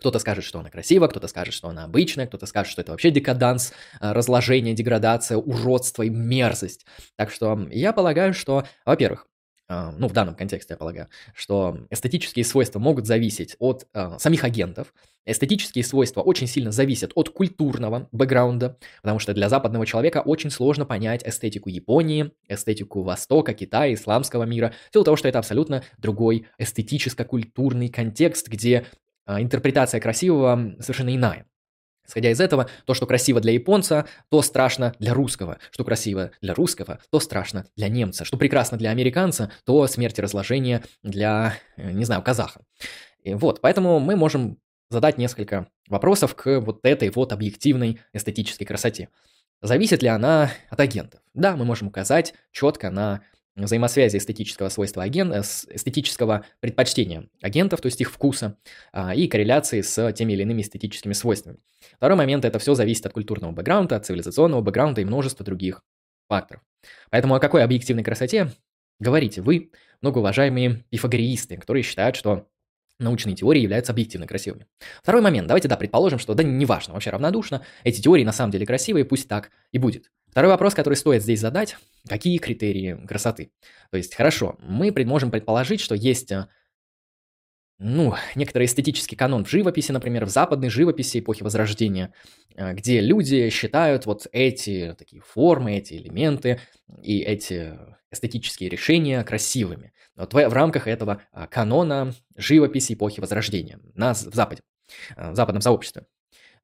Кто-то 0.00 0.18
скажет, 0.18 0.44
что 0.44 0.58
она 0.58 0.70
красива, 0.70 1.06
кто-то 1.08 1.28
скажет, 1.28 1.54
что 1.54 1.68
она 1.68 1.84
обычная, 1.84 2.26
кто-то 2.26 2.46
скажет, 2.46 2.72
что 2.72 2.82
это 2.82 2.92
вообще 2.92 3.10
декаданс, 3.10 3.72
а, 4.00 4.12
разложение, 4.14 4.74
деградация, 4.74 5.36
уродство 5.36 6.02
и 6.02 6.08
мерзость. 6.08 6.86
Так 7.16 7.30
что 7.30 7.68
я 7.70 7.92
полагаю, 7.92 8.34
что, 8.34 8.64
во-первых, 8.84 9.26
а, 9.72 9.92
ну, 9.96 10.08
в 10.08 10.12
данном 10.12 10.34
контексте, 10.34 10.74
я 10.74 10.76
полагаю, 10.76 11.06
что 11.32 11.86
эстетические 11.90 12.44
свойства 12.44 12.80
могут 12.80 13.06
зависеть 13.06 13.54
от 13.60 13.86
э, 13.94 14.18
самих 14.18 14.42
агентов. 14.42 14.92
Эстетические 15.26 15.84
свойства 15.84 16.22
очень 16.22 16.48
сильно 16.48 16.72
зависят 16.72 17.12
от 17.14 17.28
культурного 17.28 18.08
бэкграунда, 18.10 18.78
потому 19.00 19.20
что 19.20 19.32
для 19.32 19.48
западного 19.48 19.86
человека 19.86 20.22
очень 20.24 20.50
сложно 20.50 20.86
понять 20.86 21.22
эстетику 21.24 21.68
Японии, 21.68 22.32
эстетику 22.48 23.02
Востока, 23.02 23.54
Китая, 23.54 23.94
исламского 23.94 24.42
мира, 24.42 24.74
в 24.90 24.92
силу 24.92 25.04
того, 25.04 25.16
что 25.16 25.28
это 25.28 25.38
абсолютно 25.38 25.84
другой 25.98 26.48
эстетическо-культурный 26.58 27.90
контекст, 27.90 28.48
где 28.48 28.72
э, 28.72 28.82
интерпретация 29.38 30.00
красивого 30.00 30.74
совершенно 30.80 31.14
иная. 31.14 31.46
Исходя 32.06 32.30
из 32.30 32.40
этого, 32.40 32.68
то, 32.86 32.94
что 32.94 33.06
красиво 33.06 33.40
для 33.40 33.52
японца, 33.52 34.06
то 34.30 34.42
страшно 34.42 34.94
для 34.98 35.14
русского. 35.14 35.58
Что 35.70 35.84
красиво 35.84 36.32
для 36.40 36.54
русского, 36.54 36.98
то 37.10 37.20
страшно 37.20 37.66
для 37.76 37.88
немца. 37.88 38.24
Что 38.24 38.36
прекрасно 38.36 38.76
для 38.78 38.90
американца, 38.90 39.52
то 39.64 39.86
смерть 39.86 40.18
и 40.18 40.22
разложение 40.22 40.82
для, 41.04 41.54
э, 41.76 41.92
не 41.92 42.04
знаю, 42.04 42.22
казаха. 42.22 42.62
И 43.22 43.34
вот, 43.34 43.60
поэтому 43.60 44.00
мы 44.00 44.16
можем 44.16 44.58
задать 44.88 45.18
несколько 45.18 45.68
вопросов 45.88 46.34
к 46.34 46.60
вот 46.60 46.80
этой 46.82 47.10
вот 47.10 47.32
объективной 47.32 48.00
эстетической 48.12 48.64
красоте. 48.64 49.08
Зависит 49.62 50.02
ли 50.02 50.08
она 50.08 50.50
от 50.68 50.80
агентов? 50.80 51.20
Да, 51.34 51.54
мы 51.56 51.64
можем 51.64 51.88
указать 51.88 52.34
четко 52.50 52.90
на 52.90 53.20
взаимосвязи 53.64 54.16
эстетического 54.16 54.68
свойства 54.68 55.02
агента, 55.02 55.38
э, 55.38 55.40
эстетического 55.74 56.44
предпочтения 56.60 57.28
агентов, 57.42 57.80
то 57.80 57.86
есть 57.86 58.00
их 58.00 58.10
вкуса, 58.10 58.56
а, 58.92 59.14
и 59.14 59.28
корреляции 59.28 59.80
с 59.80 60.12
теми 60.12 60.32
или 60.32 60.42
иными 60.42 60.62
эстетическими 60.62 61.12
свойствами. 61.12 61.58
Второй 61.96 62.16
момент– 62.16 62.44
это 62.46 62.58
все 62.58 62.74
зависит 62.74 63.06
от 63.06 63.12
культурного 63.12 63.52
бэкграунда, 63.52 63.96
от 63.96 64.06
цивилизационного 64.06 64.60
бэкграунда 64.60 65.00
и 65.00 65.04
множества 65.04 65.44
других 65.44 65.82
факторов. 66.28 66.62
Поэтому 67.10 67.34
о 67.34 67.40
какой 67.40 67.62
объективной 67.62 68.04
красоте 68.04 68.52
говорите 68.98 69.42
вы, 69.42 69.72
многоуважаемые 70.02 70.84
пифагореисты, 70.90 71.56
которые 71.56 71.82
считают, 71.82 72.16
что 72.16 72.46
научные 73.00 73.34
теории 73.34 73.62
являются 73.62 73.92
объективно 73.92 74.26
красивыми. 74.26 74.66
Второй 75.02 75.22
момент. 75.22 75.48
Давайте, 75.48 75.68
да, 75.68 75.76
предположим, 75.76 76.18
что 76.18 76.34
да, 76.34 76.42
неважно, 76.42 76.94
вообще 76.94 77.10
равнодушно, 77.10 77.62
эти 77.82 78.00
теории 78.00 78.24
на 78.24 78.32
самом 78.32 78.52
деле 78.52 78.66
красивые, 78.66 79.04
пусть 79.04 79.26
так 79.26 79.50
и 79.72 79.78
будет. 79.78 80.10
Второй 80.30 80.50
вопрос, 80.50 80.74
который 80.74 80.94
стоит 80.94 81.22
здесь 81.22 81.40
задать, 81.40 81.76
какие 82.08 82.38
критерии 82.38 82.98
красоты? 83.06 83.50
То 83.90 83.96
есть, 83.96 84.14
хорошо, 84.14 84.56
мы 84.60 84.92
можем 85.04 85.30
предположить, 85.30 85.80
что 85.80 85.94
есть 85.94 86.30
э, 86.30 86.46
ну, 87.78 88.14
некоторый 88.34 88.66
эстетический 88.66 89.16
канон 89.16 89.44
в 89.44 89.50
живописи, 89.50 89.90
например, 89.90 90.26
в 90.26 90.28
западной 90.28 90.68
живописи 90.68 91.18
эпохи 91.20 91.42
Возрождения, 91.42 92.12
э, 92.54 92.74
где 92.74 93.00
люди 93.00 93.48
считают 93.50 94.06
вот 94.06 94.28
эти 94.32 94.94
такие 94.98 95.22
формы, 95.22 95.76
эти 95.76 95.94
элементы 95.94 96.60
и 97.02 97.20
эти 97.20 97.78
эстетические 98.12 98.68
решения 98.68 99.24
красивыми. 99.24 99.92
Вот 100.14 100.34
в, 100.34 100.52
рамках 100.52 100.86
этого 100.86 101.22
а, 101.32 101.46
канона 101.46 102.12
живописи 102.36 102.92
эпохи 102.92 103.20
Возрождения 103.20 103.80
на, 103.94 104.12
в 104.12 104.18
Западе, 104.18 104.62
э, 105.16 105.30
в 105.30 105.34
западном 105.34 105.62
сообществе. 105.62 106.04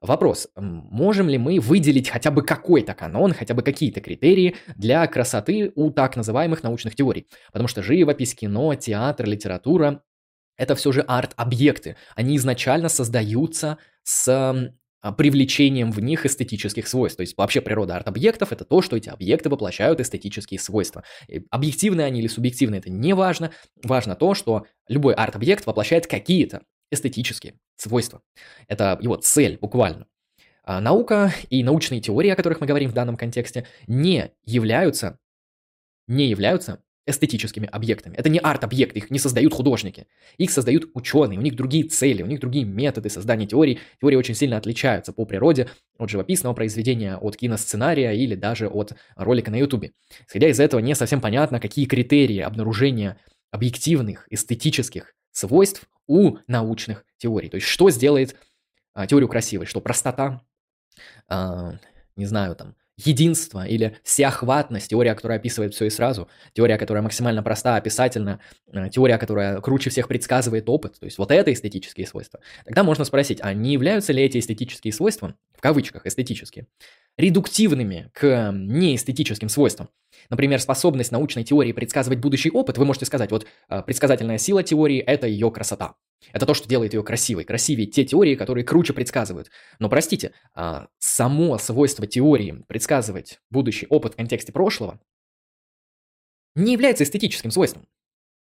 Вопрос, 0.01 0.49
можем 0.57 1.29
ли 1.29 1.39
мы 1.39 1.59
выделить 1.59 2.11
хотя 2.11 2.31
бы 2.31 2.43
какой-то 2.43 2.95
канон, 2.95 3.33
хотя 3.33 3.55
бы 3.55 3.63
какие-то 3.63 4.01
критерии 4.01 4.57
для 4.77 5.07
красоты 5.07 5.73
у 5.75 5.91
так 5.91 6.17
называемых 6.17 6.63
научных 6.63 6.95
теорий? 6.95 7.27
Потому 7.51 7.67
что 7.67 7.83
живопись, 7.83 8.35
кино, 8.35 8.75
театр, 8.75 9.27
литература 9.27 10.03
это 10.57 10.75
все 10.75 10.93
же 10.93 11.03
арт-объекты. 11.03 11.97
Они 12.15 12.37
изначально 12.37 12.89
создаются 12.89 13.79
с 14.03 14.73
а, 15.03 15.13
привлечением 15.13 15.93
в 15.93 16.01
них 16.01 16.25
эстетических 16.25 16.89
свойств. 16.89 17.19
То 17.19 17.23
есть 17.23 17.37
вообще 17.37 17.61
природа 17.61 17.97
арт-объектов– 17.97 18.53
это 18.53 18.65
то, 18.65 18.83
что 18.83 18.97
эти 18.97 19.09
объекты 19.09 19.49
воплощают 19.49 20.01
эстетические 20.01 20.59
свойства. 20.59 21.05
Объективные 21.51 22.07
они 22.07 22.21
или 22.21 22.29
субъективные– 22.29 22.79
это 22.81 22.91
не 22.91 23.15
важно. 23.15 23.53
Важно 23.83 24.17
то, 24.17 24.35
что 24.35 24.67
любой 24.89 25.15
арт-объект 25.15 25.67
воплощает 25.67 26.07
какие-то 26.07 26.63
эстетические 26.91 27.55
свойства. 27.77 28.23
Это 28.69 28.99
его 29.01 29.17
цель 29.17 29.59
буквально. 29.61 30.07
А 30.65 30.81
наука 30.81 31.33
и 31.49 31.63
научные 31.63 32.01
теории, 32.01 32.31
о 32.31 32.37
которых 32.37 32.61
мы 32.61 32.67
говорим 32.67 32.91
в 32.91 32.95
данном 32.95 33.17
контексте, 33.17 33.67
не 33.87 34.33
являются, 34.45 35.19
не 36.09 36.27
являются 36.27 36.83
эстетическими 37.07 37.69
объектами. 37.71 38.17
Это 38.17 38.29
не 38.29 38.41
арт-объекты, 38.41 38.99
их 38.99 39.11
не 39.11 39.19
создают 39.19 39.55
художники. 39.55 40.07
Их 40.39 40.51
создают 40.51 40.91
ученые, 40.95 41.39
у 41.39 41.43
них 41.43 41.55
другие 41.55 41.85
цели, 41.85 42.23
у 42.23 42.27
них 42.27 42.41
другие 42.41 42.65
методы 42.65 43.09
создания 43.09 43.47
теорий. 43.47 43.79
Теории 44.01 44.17
очень 44.17 44.35
сильно 44.35 44.57
отличаются 44.57 45.13
по 45.13 45.25
природе 45.25 45.69
от 45.99 46.11
живописного 46.11 46.53
произведения, 46.53 47.17
от 47.17 47.37
киносценария 47.37 48.13
или 48.13 48.35
даже 48.35 48.69
от 48.69 48.95
ролика 49.15 49.53
на 49.53 49.57
ютубе. 49.57 49.93
Исходя 50.27 50.49
из 50.49 50.59
этого, 50.59 50.81
не 50.81 50.97
совсем 50.97 51.21
понятно, 51.21 51.61
какие 51.61 51.87
критерии 51.87 52.41
обнаружения 52.41 53.19
объективных 53.53 54.27
эстетических 54.31 55.15
свойств 55.31 55.89
у 56.07 56.39
научных 56.47 57.05
теорий. 57.19 57.49
То 57.49 57.57
есть 57.57 57.67
что 57.67 57.91
сделает 57.91 58.37
а, 58.95 59.07
теорию 59.07 59.29
красивой? 59.29 59.67
Что 59.67 59.81
простота, 59.81 60.43
а, 61.29 61.75
не 62.17 62.27
знаю, 62.27 62.57
там, 62.57 62.75
единство 62.97 63.67
или 63.67 63.99
всеохватность, 64.03 64.89
теория, 64.89 65.15
которая 65.15 65.39
описывает 65.39 65.75
все 65.75 65.85
и 65.87 65.91
сразу, 65.91 66.29
теория, 66.55 66.79
которая 66.79 67.03
максимально 67.03 67.43
проста, 67.43 67.77
описательна, 67.77 68.41
э, 68.73 68.89
теория, 68.89 69.19
которая 69.19 69.61
круче 69.61 69.91
всех 69.91 70.09
предсказывает 70.09 70.69
опыт, 70.69 70.99
то 70.99 71.05
есть 71.05 71.19
вот 71.19 71.31
это 71.31 71.53
эстетические 71.53 72.07
свойства. 72.07 72.41
Тогда 72.65 72.85
можно 72.85 73.05
спросить, 73.05 73.39
а 73.43 73.53
не 73.53 73.73
являются 73.73 74.13
ли 74.13 74.23
эти 74.23 74.39
эстетические 74.39 74.93
свойства, 74.93 75.35
в 75.55 75.61
кавычках 75.61 76.07
эстетические, 76.07 76.67
редуктивными 77.19 78.11
к 78.15 78.53
неэстетическим 78.53 79.51
свойствам? 79.51 79.91
Например, 80.31 80.61
способность 80.61 81.13
научной 81.13 81.45
теории 81.45 81.73
предсказывать 81.73 82.19
будущий 82.19 82.51
опыт, 82.51 82.79
вы 82.79 82.85
можете 82.85 83.07
сказать, 83.07 83.31
вот 83.31 83.47
э, 83.69 83.83
предсказательная 83.83 84.39
сила 84.39 84.63
теории– 84.63 84.99
это 85.07 85.27
ее 85.27 85.51
красота. 85.51 85.95
Это 86.33 86.47
то, 86.47 86.55
что 86.55 86.69
делает 86.69 86.95
ее 86.95 87.03
красивой. 87.03 87.45
Красивее 87.45 87.87
те 87.87 88.05
теории, 88.05 88.35
которые 88.35 88.65
круче 88.65 88.93
предсказывают. 88.93 89.51
Но 89.79 89.89
простите, 89.89 90.33
а, 90.55 90.89
само 90.99 91.59
свойство 91.59 92.07
теории 92.07 92.65
предсказывать 92.67 93.41
будущий 93.51 93.87
опыт 93.89 94.15
в 94.15 94.17
контексте 94.17 94.53
прошлого 94.53 95.01
не 96.55 96.73
является 96.73 97.05
эстетическим 97.05 97.51
свойством. 97.51 97.87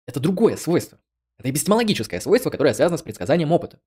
Это 0.07 0.21
другое 0.21 0.57
свойство. 0.57 0.99
Это 1.39 1.51
эпистемологическое 1.51 2.21
свойство, 2.21 2.51
которое 2.51 2.73
связано 2.73 2.99
с 2.99 3.03
предсказанием 3.03 3.53
опыта. 3.53 3.81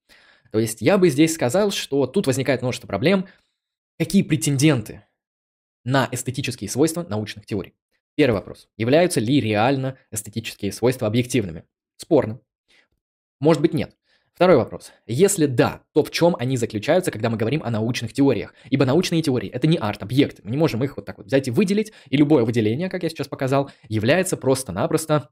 То 0.51 0.59
есть 0.59 0.81
я 0.81 0.97
бы 0.97 1.09
здесь 1.09 1.33
сказал, 1.33 1.71
что 1.71 2.05
тут 2.05 2.27
возникает 2.27 2.61
множество 2.61 2.87
проблем. 2.87 3.27
Какие 3.97 4.23
претенденты 4.23 5.05
на 5.83 6.07
эстетические 6.11 6.69
свойства 6.69 7.03
научных 7.03 7.45
теорий? 7.45 7.73
Первый 8.19 8.35
вопрос. 8.35 8.67
Являются 8.75 9.21
ли 9.21 9.39
реально 9.39 9.97
эстетические 10.11 10.73
свойства 10.73 11.07
объективными? 11.07 11.63
Спорно. 11.95 12.41
Может 13.39 13.61
быть, 13.61 13.73
нет. 13.73 13.95
Второй 14.33 14.57
вопрос. 14.57 14.91
Если 15.07 15.45
да, 15.45 15.83
то 15.93 16.03
в 16.03 16.11
чем 16.11 16.35
они 16.37 16.57
заключаются, 16.57 17.11
когда 17.11 17.29
мы 17.29 17.37
говорим 17.37 17.63
о 17.63 17.69
научных 17.69 18.11
теориях? 18.11 18.53
Ибо 18.69 18.83
научные 18.83 19.21
теории– 19.21 19.49
это 19.53 19.67
не 19.67 19.77
арт-объекты. 19.77 20.41
Мы 20.43 20.51
не 20.51 20.57
можем 20.57 20.83
их 20.83 20.97
вот 20.97 21.05
так 21.05 21.17
вот 21.17 21.27
взять 21.27 21.47
и 21.47 21.51
выделить, 21.51 21.93
и 22.09 22.17
любое 22.17 22.43
выделение, 22.43 22.89
как 22.89 23.03
я 23.03 23.09
сейчас 23.09 23.29
показал, 23.29 23.71
является 23.87 24.35
просто-напросто 24.35 25.29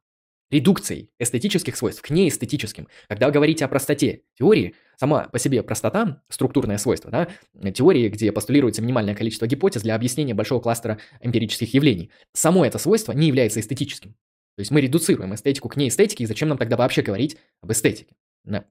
редукцией 0.49 1.11
эстетических 1.19 1.75
свойств 1.75 2.01
к 2.01 2.09
неэстетическим. 2.09 2.87
Когда 3.07 3.29
говорите 3.31 3.65
о 3.65 3.67
простоте 3.67 4.23
теории, 4.37 4.75
сама 4.95 5.27
по 5.27 5.39
себе 5.39 5.61
простота, 5.61 6.21
структурное 6.29 6.77
свойство, 6.77 7.11
да, 7.11 7.27
теории, 7.71 8.09
где 8.09 8.31
постулируется 8.31 8.81
минимальное 8.81 9.15
количество 9.15 9.45
гипотез 9.45 9.81
для 9.81 9.95
объяснения 9.95 10.33
большого 10.33 10.61
кластера 10.61 10.99
эмпирических 11.21 11.73
явлений, 11.73 12.11
само 12.33 12.65
это 12.65 12.77
свойство 12.77 13.11
не 13.11 13.27
является 13.27 13.59
эстетическим. 13.59 14.13
То 14.55 14.61
есть 14.61 14.71
мы 14.71 14.81
редуцируем 14.81 15.35
эстетику 15.35 15.69
к 15.69 15.75
неэстетике, 15.75 16.23
и 16.23 16.27
зачем 16.27 16.49
нам 16.49 16.57
тогда 16.57 16.77
вообще 16.77 17.01
говорить 17.01 17.37
об 17.61 17.71
эстетике? 17.71 18.15
Да. 18.43 18.65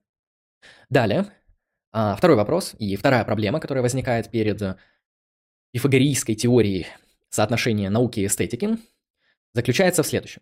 Далее, 0.89 1.27
а, 1.91 2.15
второй 2.15 2.35
вопрос 2.35 2.75
и 2.77 2.95
вторая 2.95 3.23
проблема, 3.23 3.59
которая 3.59 3.83
возникает 3.83 4.29
перед 4.29 4.77
пифагорейской 5.71 6.35
теорией 6.35 6.87
соотношения 7.29 7.89
науки 7.89 8.19
и 8.19 8.25
эстетики, 8.25 8.77
заключается 9.53 10.03
в 10.03 10.07
следующем. 10.07 10.41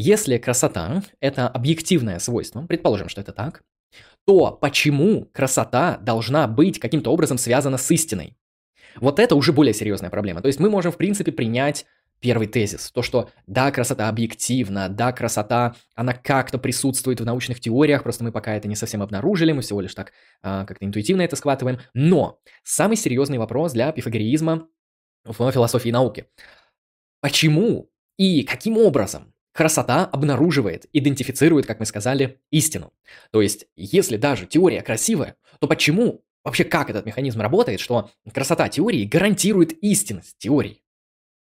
Если 0.00 0.38
красота– 0.38 1.02
это 1.20 1.48
объективное 1.48 2.20
свойство, 2.20 2.64
предположим, 2.64 3.08
что 3.08 3.20
это 3.20 3.32
так, 3.32 3.64
то 4.28 4.52
почему 4.52 5.24
красота 5.32 5.96
должна 5.96 6.46
быть 6.46 6.78
каким-то 6.78 7.10
образом 7.10 7.36
связана 7.36 7.78
с 7.78 7.90
истиной? 7.90 8.36
Вот 9.00 9.18
это 9.18 9.34
уже 9.34 9.52
более 9.52 9.74
серьезная 9.74 10.08
проблема. 10.08 10.40
То 10.40 10.46
есть 10.46 10.60
мы 10.60 10.70
можем, 10.70 10.92
в 10.92 10.98
принципе, 10.98 11.32
принять 11.32 11.84
первый 12.20 12.46
тезис. 12.46 12.92
То, 12.92 13.02
что 13.02 13.30
да, 13.48 13.72
красота 13.72 14.08
объективна, 14.08 14.88
да, 14.88 15.10
красота, 15.10 15.74
она 15.96 16.12
как-то 16.12 16.58
присутствует 16.58 17.20
в 17.20 17.24
научных 17.24 17.58
теориях, 17.58 18.04
просто 18.04 18.22
мы 18.22 18.30
пока 18.30 18.54
это 18.54 18.68
не 18.68 18.76
совсем 18.76 19.02
обнаружили, 19.02 19.50
мы 19.50 19.62
всего 19.62 19.80
лишь 19.80 19.96
так 19.96 20.12
а, 20.42 20.64
как-то 20.64 20.86
интуитивно 20.86 21.22
это 21.22 21.34
схватываем. 21.34 21.80
Но 21.92 22.38
самый 22.62 22.96
серьезный 22.96 23.38
вопрос 23.38 23.72
для 23.72 23.90
пифагореизма 23.90 24.68
в 25.24 25.50
философии 25.50 25.90
науки. 25.90 26.26
Почему 27.20 27.90
и 28.16 28.44
каким 28.44 28.78
образом 28.78 29.34
красота 29.58 30.06
обнаруживает, 30.06 30.86
идентифицирует, 30.92 31.66
как 31.66 31.80
мы 31.80 31.84
сказали, 31.84 32.38
истину? 32.52 32.92
То 33.32 33.42
есть, 33.42 33.66
если 33.74 34.16
даже 34.16 34.46
теория 34.46 34.82
красивая, 34.82 35.34
то 35.58 35.66
почему 35.66 36.22
вообще 36.44 36.62
как 36.62 36.90
этот 36.90 37.06
механизм 37.06 37.40
работает, 37.40 37.80
что 37.80 38.08
красота 38.32 38.68
теории 38.68 39.04
гарантирует 39.04 39.72
истинность 39.82 40.38
теории? 40.38 40.84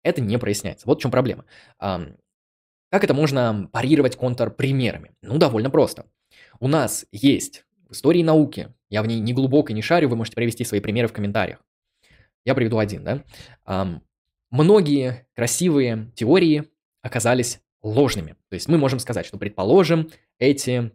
Это 0.01 0.19
не 0.19 0.39
проясняется. 0.39 0.87
Вот 0.87 0.97
в 0.97 1.01
чем 1.03 1.11
проблема. 1.11 1.45
Как 1.77 3.03
это 3.03 3.13
можно 3.13 3.69
парировать 3.71 4.15
контрпримерами? 4.15 5.11
Ну, 5.21 5.37
довольно 5.37 5.69
просто. 5.69 6.07
У 6.59 6.67
нас 6.67 7.05
есть 7.11 7.65
в 7.87 7.91
истории 7.91 8.23
науки, 8.23 8.73
я 8.89 9.03
в 9.03 9.05
ней 9.05 9.19
не 9.19 9.33
глубоко 9.33 9.73
не 9.73 9.83
шарю, 9.83 10.09
вы 10.09 10.15
можете 10.15 10.35
привести 10.35 10.65
свои 10.65 10.79
примеры 10.79 11.07
в 11.07 11.13
комментариях. 11.13 11.63
Я 12.45 12.55
приведу 12.55 12.79
один, 12.79 13.03
да. 13.03 14.01
Многие 14.49 15.27
красивые 15.35 16.11
теории 16.15 16.63
оказались 17.03 17.61
ложными. 17.81 18.35
То 18.49 18.55
есть 18.55 18.67
мы 18.67 18.77
можем 18.77 18.99
сказать, 18.99 19.25
что, 19.25 19.37
предположим, 19.37 20.09
эти 20.39 20.91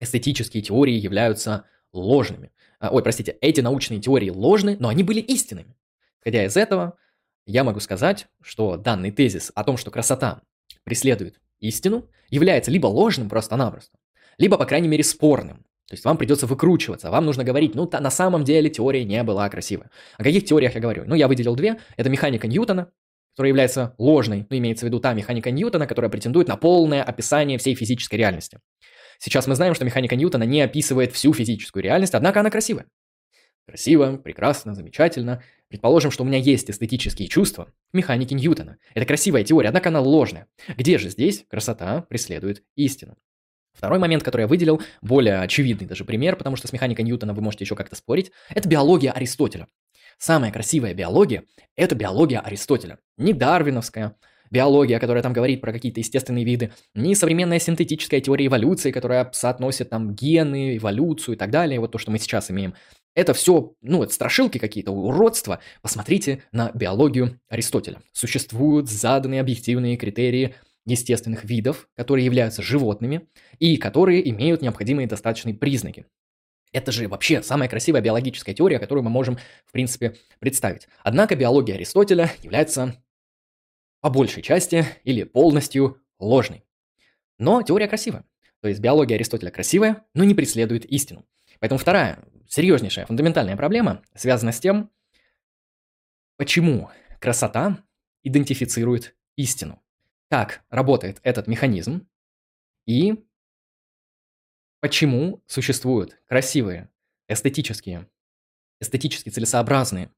эстетические 0.00 0.62
теории 0.62 0.94
являются 0.94 1.64
ложными. 1.92 2.52
А, 2.80 2.90
ой, 2.90 3.02
простите, 3.02 3.36
эти 3.40 3.60
научные 3.60 4.00
теории 4.00 4.30
ложны, 4.30 4.76
но 4.78 4.88
они 4.88 5.02
были 5.02 5.20
истинными. 5.20 5.76
Исходя 6.20 6.44
из 6.44 6.56
этого, 6.56 6.96
я 7.46 7.64
могу 7.64 7.80
сказать, 7.80 8.28
что 8.42 8.76
данный 8.76 9.10
тезис 9.10 9.50
о 9.54 9.64
том, 9.64 9.76
что 9.76 9.90
красота 9.90 10.42
преследует 10.84 11.40
истину, 11.60 12.08
является 12.28 12.70
либо 12.70 12.86
ложным 12.86 13.28
просто-напросто, 13.28 13.98
либо, 14.36 14.56
по 14.56 14.66
крайней 14.66 14.88
мере, 14.88 15.02
спорным. 15.02 15.64
То 15.86 15.94
есть 15.94 16.04
вам 16.04 16.18
придется 16.18 16.46
выкручиваться, 16.46 17.10
вам 17.10 17.24
нужно 17.24 17.44
говорить, 17.44 17.74
ну, 17.74 17.90
на 17.90 18.10
самом 18.10 18.44
деле 18.44 18.68
теория 18.68 19.04
не 19.04 19.22
была 19.22 19.48
красивая. 19.48 19.90
О 20.18 20.22
каких 20.22 20.44
теориях 20.44 20.74
я 20.74 20.80
говорю? 20.80 21.04
Ну, 21.06 21.14
я 21.14 21.28
выделил 21.28 21.56
две. 21.56 21.80
Это 21.96 22.10
механика 22.10 22.46
Ньютона, 22.46 22.92
которая 23.38 23.50
является 23.50 23.94
ложной, 23.98 24.48
ну, 24.50 24.58
имеется 24.58 24.84
в 24.84 24.88
виду 24.88 24.98
та 24.98 25.14
механика 25.14 25.52
Ньютона, 25.52 25.86
которая 25.86 26.10
претендует 26.10 26.48
на 26.48 26.56
полное 26.56 27.04
описание 27.04 27.56
всей 27.56 27.76
физической 27.76 28.16
реальности. 28.16 28.58
Сейчас 29.20 29.46
мы 29.46 29.54
знаем, 29.54 29.76
что 29.76 29.84
механика 29.84 30.16
Ньютона 30.16 30.42
не 30.42 30.60
описывает 30.60 31.12
всю 31.12 31.32
физическую 31.32 31.84
реальность, 31.84 32.16
однако 32.16 32.40
она 32.40 32.50
красивая. 32.50 32.86
Красиво, 33.64 34.16
прекрасно, 34.16 34.74
замечательно. 34.74 35.40
Предположим, 35.68 36.10
что 36.10 36.24
у 36.24 36.26
меня 36.26 36.38
есть 36.38 36.68
эстетические 36.68 37.28
чувства 37.28 37.72
в 37.92 37.96
механике 37.96 38.34
Ньютона. 38.34 38.78
Это 38.92 39.06
красивая 39.06 39.44
теория, 39.44 39.68
однако 39.68 39.90
она 39.90 40.00
ложная. 40.00 40.48
Где 40.76 40.98
же 40.98 41.08
здесь 41.08 41.44
красота 41.48 42.02
преследует 42.08 42.64
истину? 42.74 43.16
Второй 43.72 44.00
момент, 44.00 44.24
который 44.24 44.42
я 44.42 44.48
выделил, 44.48 44.82
более 45.00 45.42
очевидный 45.42 45.86
даже 45.86 46.04
пример, 46.04 46.34
потому 46.34 46.56
что 46.56 46.66
с 46.66 46.72
механикой 46.72 47.04
Ньютона 47.04 47.34
вы 47.34 47.42
можете 47.42 47.62
еще 47.62 47.76
как-то 47.76 47.94
спорить, 47.94 48.32
это 48.50 48.68
биология 48.68 49.12
Аристотеля. 49.12 49.68
Самая 50.18 50.52
красивая 50.52 50.94
биология– 50.94 51.44
это 51.76 51.94
биология 51.94 52.40
Аристотеля. 52.40 52.98
Не 53.16 53.32
дарвиновская 53.32 54.16
биология, 54.50 54.98
которая 54.98 55.22
там 55.22 55.32
говорит 55.32 55.60
про 55.60 55.72
какие-то 55.72 56.00
естественные 56.00 56.44
виды, 56.44 56.72
не 56.94 57.14
современная 57.14 57.58
синтетическая 57.58 58.20
теория 58.20 58.46
эволюции, 58.46 58.90
которая 58.90 59.28
соотносит 59.32 59.90
там 59.90 60.14
гены, 60.14 60.76
эволюцию 60.76 61.34
и 61.34 61.38
так 61.38 61.50
далее, 61.50 61.80
вот 61.80 61.92
то, 61.92 61.98
что 61.98 62.10
мы 62.10 62.18
сейчас 62.18 62.50
имеем. 62.50 62.74
Это 63.14 63.34
все, 63.34 63.74
ну, 63.82 64.02
это 64.02 64.12
страшилки 64.12 64.58
какие-то, 64.58 64.92
уродства. 64.92 65.60
Посмотрите 65.82 66.44
на 66.52 66.70
биологию 66.72 67.40
Аристотеля. 67.48 68.00
Существуют 68.12 68.88
заданные 68.88 69.40
объективные 69.40 69.96
критерии 69.96 70.54
естественных 70.86 71.44
видов, 71.44 71.88
которые 71.96 72.24
являются 72.24 72.62
животными 72.62 73.28
и 73.58 73.76
которые 73.76 74.28
имеют 74.30 74.62
необходимые 74.62 75.08
достаточные 75.08 75.54
признаки. 75.54 76.06
Это 76.72 76.92
же 76.92 77.08
вообще 77.08 77.42
самая 77.42 77.68
красивая 77.68 78.00
биологическая 78.00 78.54
теория, 78.54 78.78
которую 78.78 79.04
мы 79.04 79.10
можем, 79.10 79.38
в 79.66 79.72
принципе, 79.72 80.16
представить. 80.38 80.88
Однако 81.02 81.34
биология 81.34 81.76
Аристотеля 81.76 82.30
является 82.42 83.02
по 84.00 84.10
большей 84.10 84.42
части 84.42 84.84
или 85.04 85.24
полностью 85.24 86.00
ложной. 86.18 86.64
Но 87.38 87.62
теория 87.62 87.88
красивая. 87.88 88.24
То 88.60 88.68
есть 88.68 88.80
биология 88.80 89.16
Аристотеля 89.16 89.50
красивая, 89.50 90.04
но 90.14 90.24
не 90.24 90.34
преследует 90.34 90.84
истину. 90.86 91.24
Поэтому 91.60 91.78
вторая 91.78 92.24
серьезнейшая 92.48 93.06
фундаментальная 93.06 93.56
проблема 93.56 94.02
связана 94.14 94.52
с 94.52 94.60
тем, 94.60 94.90
почему 96.36 96.90
красота 97.20 97.82
идентифицирует 98.22 99.16
истину. 99.36 99.82
Как 100.28 100.62
работает 100.68 101.20
этот 101.22 101.46
механизм 101.46 102.06
и 102.86 103.24
почему 104.80 105.42
существуют 105.46 106.20
красивые, 106.26 106.90
эстетические, 107.28 108.08
эстетически 108.80 109.28
целесообразные 109.30 110.10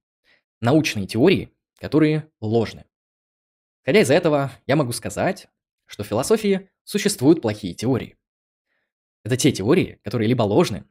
научные 0.60 1.06
теории, 1.06 1.52
которые 1.78 2.30
ложны. 2.40 2.84
Исходя 3.82 4.00
из 4.00 4.10
этого, 4.10 4.52
я 4.66 4.76
могу 4.76 4.92
сказать, 4.92 5.48
что 5.86 6.04
в 6.04 6.06
философии 6.06 6.70
существуют 6.84 7.40
плохие 7.40 7.74
теории. 7.74 8.16
Это 9.24 9.36
те 9.36 9.52
теории, 9.52 9.98
которые 10.04 10.28
либо 10.28 10.42
ложны, 10.42 10.84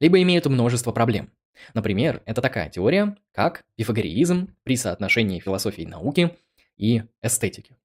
либо 0.00 0.20
имеют 0.22 0.46
множество 0.46 0.92
проблем. 0.92 1.32
Например, 1.74 2.22
это 2.26 2.42
такая 2.42 2.70
теория, 2.70 3.16
как 3.32 3.64
пифагореизм 3.76 4.54
при 4.62 4.76
соотношении 4.76 5.40
философии 5.40 5.82
науки 5.82 6.36
и 6.76 7.02
эстетики. 7.22 7.76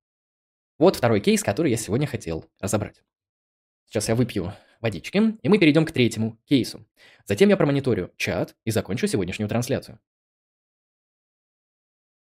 Вот 0.77 0.95
второй 0.95 1.21
кейс, 1.21 1.43
который 1.43 1.71
я 1.71 1.77
сегодня 1.77 2.07
хотел 2.07 2.45
разобрать. 2.59 3.03
Сейчас 3.85 4.09
я 4.09 4.15
выпью 4.15 4.53
водички, 4.81 5.37
и 5.41 5.49
мы 5.49 5.57
перейдем 5.59 5.85
к 5.85 5.91
третьему 5.91 6.37
кейсу. 6.45 6.85
Затем 7.25 7.49
я 7.49 7.57
промониторю 7.57 8.11
чат 8.17 8.55
и 8.65 8.71
закончу 8.71 9.07
сегодняшнюю 9.07 9.47
трансляцию. 9.47 9.99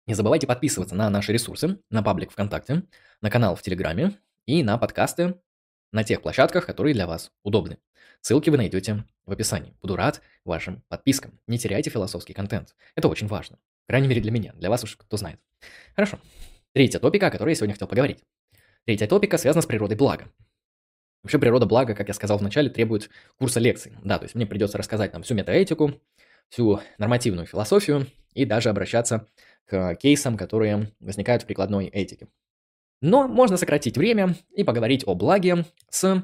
Не 0.06 0.14
забывайте 0.14 0.46
подписываться 0.46 0.94
на 0.94 1.10
наши 1.10 1.32
ресурсы, 1.32 1.78
на 1.90 2.02
паблик 2.02 2.30
ВКонтакте, 2.30 2.82
на 3.20 3.30
канал 3.30 3.56
в 3.56 3.62
Телеграме 3.62 4.18
и 4.46 4.62
на 4.62 4.78
подкасты 4.78 5.34
на 5.94 6.02
тех 6.02 6.22
площадках, 6.22 6.66
которые 6.66 6.92
для 6.92 7.06
вас 7.06 7.30
удобны. 7.44 7.78
Ссылки 8.20 8.50
вы 8.50 8.56
найдете 8.56 9.04
в 9.26 9.32
описании. 9.32 9.74
Буду 9.80 9.94
рад 9.96 10.22
вашим 10.44 10.82
подпискам. 10.88 11.38
Не 11.46 11.56
теряйте 11.56 11.88
философский 11.88 12.32
контент. 12.32 12.74
Это 12.96 13.08
очень 13.08 13.28
важно. 13.28 13.58
По 13.86 13.92
крайней 13.92 14.08
мере 14.08 14.20
для 14.20 14.32
меня. 14.32 14.52
Для 14.54 14.70
вас 14.70 14.82
уж 14.82 14.96
кто 14.96 15.16
знает. 15.16 15.38
Хорошо. 15.94 16.18
Третья 16.72 16.98
топика, 16.98 17.28
о 17.28 17.30
которой 17.30 17.50
я 17.50 17.54
сегодня 17.54 17.74
хотел 17.74 17.86
поговорить. 17.86 18.24
Третья 18.84 19.06
топика 19.06 19.38
связана 19.38 19.62
с 19.62 19.66
природой 19.66 19.96
блага. 19.96 20.28
Вообще 21.24 21.38
природа 21.38 21.64
блага, 21.64 21.94
как 21.94 22.08
я 22.08 22.14
сказал 22.14 22.36
вначале, 22.38 22.68
требует 22.68 23.08
курса 23.38 23.58
лекций. 23.58 23.96
Да, 24.04 24.18
то 24.18 24.26
есть 24.26 24.34
мне 24.34 24.44
придется 24.46 24.76
рассказать 24.76 25.10
там 25.10 25.22
всю 25.22 25.34
метаэтику, 25.34 26.00
всю 26.50 26.80
нормативную 26.98 27.46
философию 27.46 28.06
и 28.34 28.44
даже 28.44 28.68
обращаться 28.68 29.26
к 29.64 29.94
кейсам, 29.96 30.36
которые 30.36 30.92
возникают 31.00 31.42
в 31.42 31.46
прикладной 31.46 31.86
этике. 31.86 32.28
Но 33.00 33.26
можно 33.26 33.56
сократить 33.56 33.96
время 33.96 34.36
и 34.50 34.64
поговорить 34.64 35.04
о 35.06 35.14
благе 35.14 35.64
с 35.88 36.22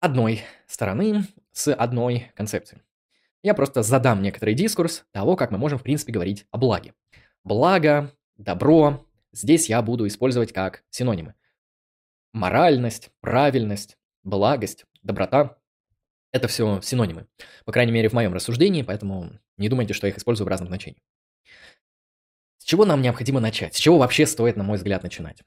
одной 0.00 0.42
стороны, 0.66 1.26
с 1.52 1.70
одной 1.72 2.32
концепцией. 2.34 2.80
Я 3.42 3.52
просто 3.52 3.82
задам 3.82 4.22
некоторый 4.22 4.54
дискурс 4.54 5.04
того, 5.12 5.36
как 5.36 5.50
мы 5.50 5.58
можем, 5.58 5.78
в 5.78 5.82
принципе, 5.82 6.12
говорить 6.12 6.46
о 6.50 6.56
благе. 6.56 6.94
Благо, 7.44 8.10
добро, 8.38 9.06
здесь 9.32 9.68
я 9.68 9.82
буду 9.82 10.06
использовать 10.06 10.54
как 10.54 10.82
синонимы. 10.88 11.34
Моральность, 12.32 13.10
правильность, 13.20 13.97
благость, 14.28 14.84
доброта– 15.02 15.58
это 16.32 16.48
все 16.48 16.80
синонимы. 16.82 17.26
По 17.64 17.72
крайней 17.72 17.92
мере, 17.92 18.08
в 18.08 18.12
моем 18.12 18.34
рассуждении, 18.34 18.82
поэтому 18.82 19.32
не 19.56 19.68
думайте, 19.68 19.94
что 19.94 20.06
я 20.06 20.12
их 20.12 20.18
использую 20.18 20.46
в 20.46 20.48
разном 20.48 20.68
значении 20.68 21.02
чего 22.68 22.84
нам 22.84 23.00
необходимо 23.00 23.40
начать? 23.40 23.74
С 23.74 23.78
чего 23.78 23.96
вообще 23.96 24.26
стоит, 24.26 24.56
на 24.56 24.62
мой 24.62 24.76
взгляд, 24.76 25.02
начинать? 25.02 25.42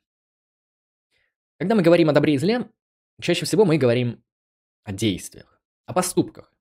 Когда 1.59 1.75
мы 1.75 1.84
говорим 1.84 2.09
о 2.09 2.13
добре 2.13 2.34
и 2.34 2.38
зле, 2.39 2.67
чаще 3.21 3.45
всего 3.45 3.63
мы 3.63 3.77
говорим 3.77 4.23
о 4.86 4.91
действиях, 4.91 5.61
о 5.86 5.93
поступках, 5.93 6.51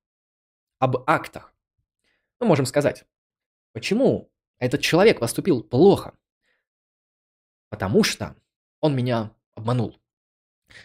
об 0.79 0.99
актах. 1.07 1.55
Мы 2.41 2.47
можем 2.47 2.67
сказать, 2.67 3.07
почему 3.73 4.31
этот 4.59 4.83
человек 4.83 5.19
поступил 5.19 5.63
плохо? 5.63 6.15
Потому 7.71 8.05
что 8.05 8.37
он 8.81 8.95
меня 8.95 9.35
обманул. 9.55 9.99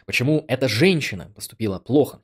Почему 0.06 0.46
эта 0.48 0.68
женщина 0.68 1.32
поступила 1.36 1.80
плохо? 1.80 2.24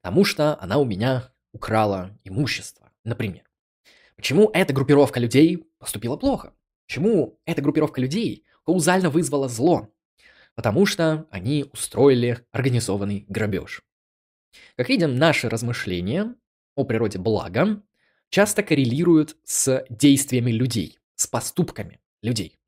Потому 0.00 0.24
что 0.24 0.60
она 0.60 0.78
у 0.78 0.84
меня 0.84 1.32
украла 1.52 2.18
имущество, 2.24 2.92
например. 3.04 3.44
Почему 4.16 4.50
эта 4.52 4.72
группировка 4.72 5.20
людей 5.20 5.66
поступила 5.78 6.16
плохо? 6.16 6.54
Почему 6.86 7.40
эта 7.46 7.62
группировка 7.62 8.00
людей 8.00 8.44
каузально 8.64 9.10
вызвала 9.10 9.48
зло? 9.48 9.88
Потому 10.54 10.84
что 10.84 11.26
они 11.30 11.64
устроили 11.72 12.46
организованный 12.52 13.24
грабеж. 13.28 13.82
Как 14.76 14.88
видим, 14.88 15.16
наши 15.16 15.48
размышления 15.48 16.34
о 16.74 16.84
природе 16.84 17.18
блага 17.18 17.82
часто 18.28 18.62
коррелируют 18.62 19.36
с 19.44 19.84
действиями 19.88 20.50
людей, 20.50 20.98
с 21.14 21.26
поступками 21.26 22.00
людей. 22.22 22.58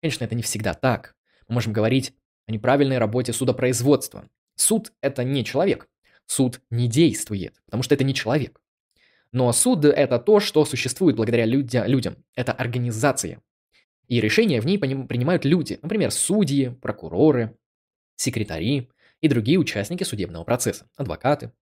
Конечно, 0.00 0.24
это 0.24 0.34
не 0.34 0.42
всегда 0.42 0.74
так. 0.74 1.16
Мы 1.48 1.54
можем 1.54 1.72
говорить 1.72 2.14
о 2.46 2.52
неправильной 2.52 2.98
работе 2.98 3.32
судопроизводства. 3.32 4.28
Суд– 4.54 4.92
это 5.00 5.24
не 5.24 5.44
человек. 5.44 5.88
Суд 6.26 6.60
не 6.70 6.88
действует, 6.88 7.60
потому 7.66 7.82
что 7.82 7.94
это 7.94 8.04
не 8.04 8.14
человек. 8.14 8.60
Но 9.32 9.52
суд– 9.52 9.84
это 9.84 10.18
то, 10.18 10.40
что 10.40 10.64
существует 10.64 11.16
благодаря 11.16 11.44
людя, 11.44 11.86
людям. 11.86 12.16
Это 12.34 12.52
организация. 12.52 13.42
И 14.08 14.20
решения 14.20 14.60
в 14.60 14.66
ней 14.66 14.78
принимают 14.78 15.44
люди, 15.44 15.78
например, 15.82 16.10
судьи, 16.10 16.68
прокуроры, 16.68 17.56
секретари 18.14 18.88
и 19.20 19.28
другие 19.28 19.58
участники 19.58 20.04
судебного 20.04 20.44
процесса, 20.44 20.88
адвокаты. 20.96 21.52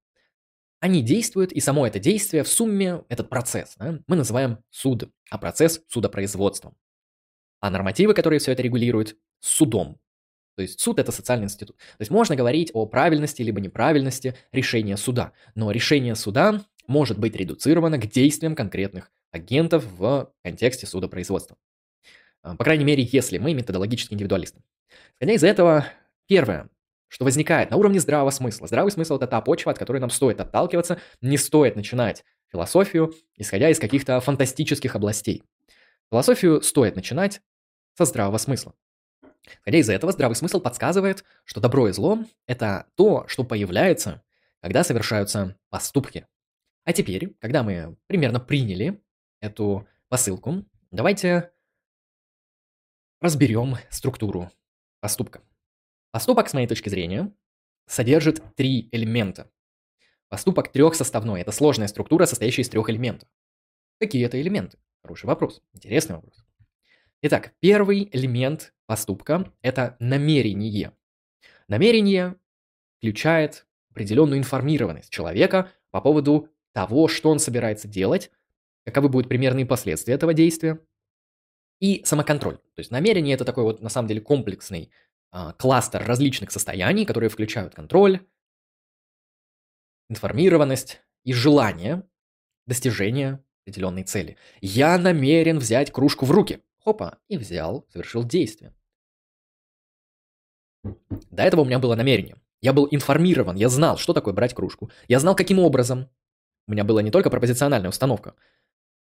Они 0.81 1.03
действуют, 1.03 1.53
и 1.53 1.61
само 1.61 1.87
это 1.87 1.99
действие 1.99 2.43
в 2.43 2.49
сумме, 2.49 3.03
этот 3.09 3.31
процесс, 3.31 3.75
да, 3.79 4.01
мы 4.07 4.17
называем 4.17 4.59
суд, 4.69 5.11
а 5.31 5.39
процесс– 5.39 5.83
судопроизводством. 5.89 6.77
А 7.61 7.71
нормативы, 7.71 8.13
которые 8.13 8.39
все 8.39 8.53
это 8.53 8.63
регулируют, 8.63 9.17
судом. 9.41 9.99
То 10.57 10.63
есть 10.63 10.81
суд– 10.81 10.99
это 11.01 11.13
социальный 11.13 11.45
институт. 11.45 11.77
То 11.77 12.01
есть 12.01 12.11
можно 12.11 12.37
говорить 12.37 12.71
о 12.75 12.87
правильности 12.87 13.43
либо 13.43 13.61
неправильности 13.61 14.37
решения 14.53 14.97
суда, 14.97 15.33
но 15.55 15.71
решение 15.71 16.15
суда 16.15 16.63
может 16.87 17.19
быть 17.19 17.35
редуцировано 17.35 17.99
к 17.99 18.07
действиям 18.07 18.55
конкретных 18.55 19.11
агентов 19.33 19.85
в 19.99 20.31
контексте 20.43 20.87
судопроизводства. 20.87 21.57
А, 22.43 22.57
по 22.57 22.65
крайней 22.65 22.85
мере, 22.85 23.09
если 23.11 23.39
мы 23.39 23.55
методологически 23.55 24.15
индивидуалисты. 24.15 24.63
Исходя 25.17 25.33
из 25.33 25.43
этого, 25.43 25.87
первое, 26.27 26.69
что 27.09 27.25
возникает 27.25 27.71
на 27.71 27.77
уровне 27.77 28.01
здравого 28.01 28.31
смысла. 28.31 28.67
Здравый 28.67 28.93
смысл– 28.93 29.17
это 29.17 29.27
та 29.27 29.41
почва, 29.41 29.73
от 29.73 29.79
которой 29.79 29.99
нам 29.99 30.11
стоит 30.11 30.41
отталкиваться, 30.41 31.01
не 31.21 31.39
стоит 31.39 31.75
начинать 31.75 32.25
философию, 32.51 33.15
исходя 33.37 33.71
из 33.71 33.79
каких-то 33.79 34.21
фантастических 34.21 34.95
областей. 34.95 35.43
Философию 36.11 36.63
стоит 36.63 36.97
начинать 36.97 37.41
со 37.97 38.05
здравого 38.05 38.39
смысла. 38.39 38.75
Исходя 39.47 39.79
из 39.79 39.89
этого, 39.89 40.13
здравый 40.13 40.35
смысл 40.35 40.61
подсказывает, 40.61 41.25
что 41.45 41.61
добро 41.61 41.89
и 41.89 41.93
зло– 41.93 42.19
это 42.47 42.87
то, 42.95 43.27
что 43.29 43.45
появляется, 43.45 44.23
когда 44.61 44.85
совершаются 44.85 45.57
поступки. 45.71 46.27
А 46.85 46.93
теперь, 46.93 47.35
когда 47.41 47.63
мы 47.63 47.97
примерно 48.07 48.41
приняли 48.41 49.03
эту 49.41 49.87
посылку, 50.09 50.65
давайте 50.91 51.53
разберем 53.21 53.77
структуру 53.91 54.51
поступка. 55.01 55.43
Поступок, 56.11 56.49
с 56.49 56.55
моей 56.55 56.67
точки 56.67 56.89
зрения, 56.89 57.33
содержит 57.87 58.43
три 58.55 58.89
элемента. 58.93 59.51
Поступок 60.29 60.73
трехсоставной– 60.73 61.41
это 61.43 61.53
сложная 61.53 61.89
структура, 61.89 62.27
состоящая 62.27 62.63
из 62.63 62.69
трех 62.69 62.89
элементов. 62.89 63.29
Какие 64.01 64.25
это 64.25 64.41
элементы? 64.41 64.79
Хороший 65.03 65.27
вопрос, 65.27 65.63
интересный 65.73 66.17
вопрос. 66.17 66.45
Итак, 67.27 67.55
первый 67.61 68.11
элемент 68.13 68.75
поступка– 68.85 69.51
это 69.63 69.97
намерение. 69.99 70.93
Намерение 71.69 72.37
включает 72.99 73.67
определенную 73.91 74.39
информированность 74.39 75.09
человека 75.09 75.73
по 75.91 76.03
поводу 76.03 76.51
того, 76.75 77.09
что 77.09 77.31
он 77.31 77.39
собирается 77.39 77.89
делать, 77.89 78.31
каковы 78.85 79.09
будут 79.09 79.31
примерные 79.31 79.65
последствия 79.65 80.13
этого 80.13 80.35
действия, 80.35 80.85
и 81.81 82.03
самоконтроль. 82.05 82.59
То 82.59 82.81
есть 82.81 82.91
намерение 82.91 83.35
это 83.35 83.47
такой 83.47 83.65
вот 83.65 83.81
на 83.81 83.89
самом 83.89 84.09
деле 84.09 84.21
комплексный 84.21 84.91
а, 85.31 85.55
кластер 85.55 86.05
различных 86.05 86.51
состояний, 86.51 87.07
которые 87.07 87.31
включают 87.31 87.75
контроль, 87.75 88.21
информированность 90.11 91.01
и 91.25 91.33
желание 91.33 92.07
достижения 92.67 93.43
определенной 93.63 94.03
цели. 94.03 94.37
Я 94.61 94.99
намерен 94.99 95.59
взять 95.59 95.91
кружку 95.91 96.27
в 96.27 96.31
руки. 96.31 96.61
Хопа, 96.85 97.19
и 97.29 97.39
взял, 97.39 97.87
совершил 97.91 98.25
действие. 98.25 98.75
До 101.31 101.43
этого 101.43 101.63
у 101.63 101.65
меня 101.65 101.79
было 101.79 101.95
намерение. 101.95 102.37
Я 102.61 102.73
был 102.75 102.87
информирован, 102.91 103.57
я 103.57 103.69
знал, 103.69 103.97
что 103.97 104.13
такое 104.13 104.35
брать 104.35 104.55
кружку. 104.55 104.91
Я 105.09 105.19
знал, 105.19 105.35
каким 105.35 105.59
образом. 105.59 106.11
У 106.67 106.73
меня 106.73 106.85
была 106.85 107.03
не 107.03 107.11
только 107.11 107.31
пропозициональная 107.31 107.89
установка, 107.89 108.35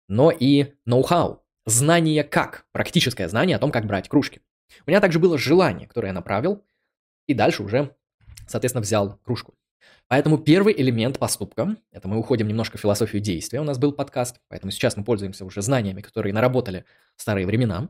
но 0.07 0.32
и 0.32 0.73
ноу-хау. 0.86 1.43
Знание 1.65 2.23
как, 2.23 2.65
практическое 2.71 3.27
знание 3.27 3.55
о 3.55 3.59
том, 3.59 3.71
как 3.71 3.86
брать 3.86 4.09
кружки. 4.09 4.41
У 4.86 4.89
меня 4.89 4.99
также 4.99 5.19
было 5.19 5.38
желание, 5.38 5.88
которое 5.88 6.07
я 6.07 6.13
направил, 6.13 6.63
и 7.27 7.34
дальше 7.34 7.61
уже, 7.63 7.95
соответственно, 8.47 8.82
взял 8.82 9.17
кружку. 9.23 9.55
Поэтому 10.12 10.38
первый 10.38 10.74
элемент 10.78 11.20
поступка, 11.20 11.78
это 11.89 12.09
мы 12.09 12.18
уходим 12.18 12.45
немножко 12.45 12.78
в 12.78 12.82
философию 12.82 13.22
действия, 13.22 13.62
у 13.62 13.64
нас 13.64 13.78
был 13.78 13.93
подкаст, 13.93 14.41
поэтому 14.49 14.70
сейчас 14.70 14.97
мы 14.97 15.05
пользуемся 15.05 15.45
уже 15.45 15.62
знаниями, 15.62 16.01
которые 16.01 16.34
наработали 16.34 16.84
в 17.16 17.22
старые 17.22 17.47
времена. 17.47 17.88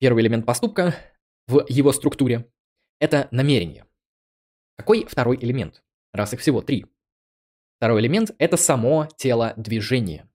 Первый 0.00 0.24
элемент 0.24 0.44
поступка 0.44 0.96
в 1.46 1.64
его 1.68 1.92
структуре– 1.92 2.50
это 2.98 3.28
намерение. 3.30 3.86
Какой 4.76 5.06
второй 5.06 5.36
элемент? 5.36 5.84
Раз 6.12 6.32
их 6.32 6.40
всего 6.40 6.62
три. 6.62 6.86
Второй 7.76 8.00
элемент– 8.00 8.32
это 8.38 8.56
само 8.56 9.06
тело 9.16 9.54
движения. 9.56 10.28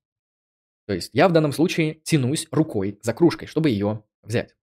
То 0.88 0.93
есть 0.93 1.09
я 1.12 1.28
в 1.28 1.34
данном 1.34 1.51
случае 1.51 1.95
тянусь 1.95 2.47
рукой 2.51 2.99
за 3.01 3.14
кружкой, 3.14 3.49
чтобы 3.49 3.70
ее 3.70 4.05
взять. 4.24 4.55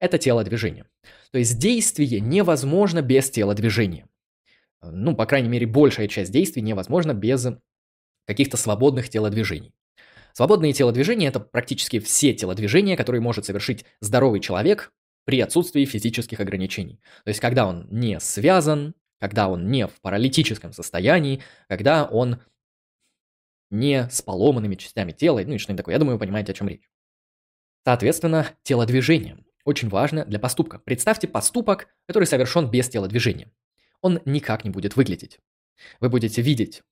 Это 0.00 0.18
тело 0.18 0.42
движения. 0.42 0.88
То 1.30 1.38
есть 1.38 1.60
действие 1.60 2.18
невозможно 2.18 3.02
без 3.02 3.30
тела 3.30 3.54
движения. 3.54 4.08
Ну, 4.82 5.16
по 5.16 5.26
крайней 5.26 5.48
мере, 5.48 5.66
большая 5.66 6.08
часть 6.08 6.32
действий 6.32 6.62
невозможна 6.62 7.14
без 7.14 7.46
каких-то 8.26 8.56
свободных 8.56 9.08
телодвижений. 9.08 9.74
Свободные 10.32 10.72
телодвижения– 10.72 11.28
это 11.30 11.40
практически 11.40 11.98
все 11.98 12.34
телодвижения, 12.34 12.96
которые 12.96 13.22
может 13.22 13.46
совершить 13.46 13.84
здоровый 14.00 14.40
человек 14.40 14.92
при 15.24 15.40
отсутствии 15.40 15.84
физических 15.84 16.40
ограничений. 16.40 17.00
То 17.24 17.28
есть, 17.28 17.40
когда 17.40 17.66
он 17.66 17.88
не 17.90 18.20
связан, 18.20 18.94
когда 19.18 19.48
он 19.48 19.70
не 19.70 19.86
в 19.86 20.00
паралитическом 20.02 20.72
состоянии, 20.72 21.42
когда 21.68 22.04
он 22.04 22.40
не 23.70 24.08
с 24.10 24.22
поломанными 24.22 24.74
частями 24.74 25.12
тела, 25.12 25.40
ну 25.44 25.54
и 25.54 25.58
что-нибудь 25.58 25.78
такое. 25.78 25.94
Я 25.94 25.98
думаю, 25.98 26.16
вы 26.16 26.20
понимаете, 26.20 26.52
о 26.52 26.54
чем 26.54 26.68
речь. 26.68 26.88
Соответственно, 27.84 28.48
телодвижение 28.62 29.38
очень 29.64 29.88
важно 29.88 30.24
для 30.24 30.38
поступка. 30.38 30.78
Представьте 30.78 31.26
поступок, 31.28 31.88
который 32.06 32.24
совершен 32.24 32.70
без 32.70 32.88
телодвижения. 32.88 33.50
Он 34.00 34.20
никак 34.24 34.64
не 34.64 34.70
будет 34.70 34.96
выглядеть. 34.96 35.40
Вы 36.00 36.08
будете 36.08 36.42
видеть 36.42 36.82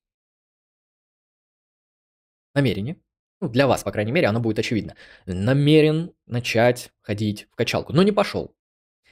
намерение, 2.53 2.97
ну, 3.41 3.49
для 3.49 3.67
вас, 3.67 3.83
по 3.83 3.91
крайней 3.91 4.11
мере, 4.11 4.27
оно 4.27 4.39
будет 4.39 4.59
очевидно. 4.59 4.95
Намерен 5.25 6.11
начать 6.25 6.91
ходить 7.01 7.47
в 7.51 7.55
качалку, 7.55 7.93
но 7.93 8.01
не 8.01 8.11
пошел. 8.11 8.55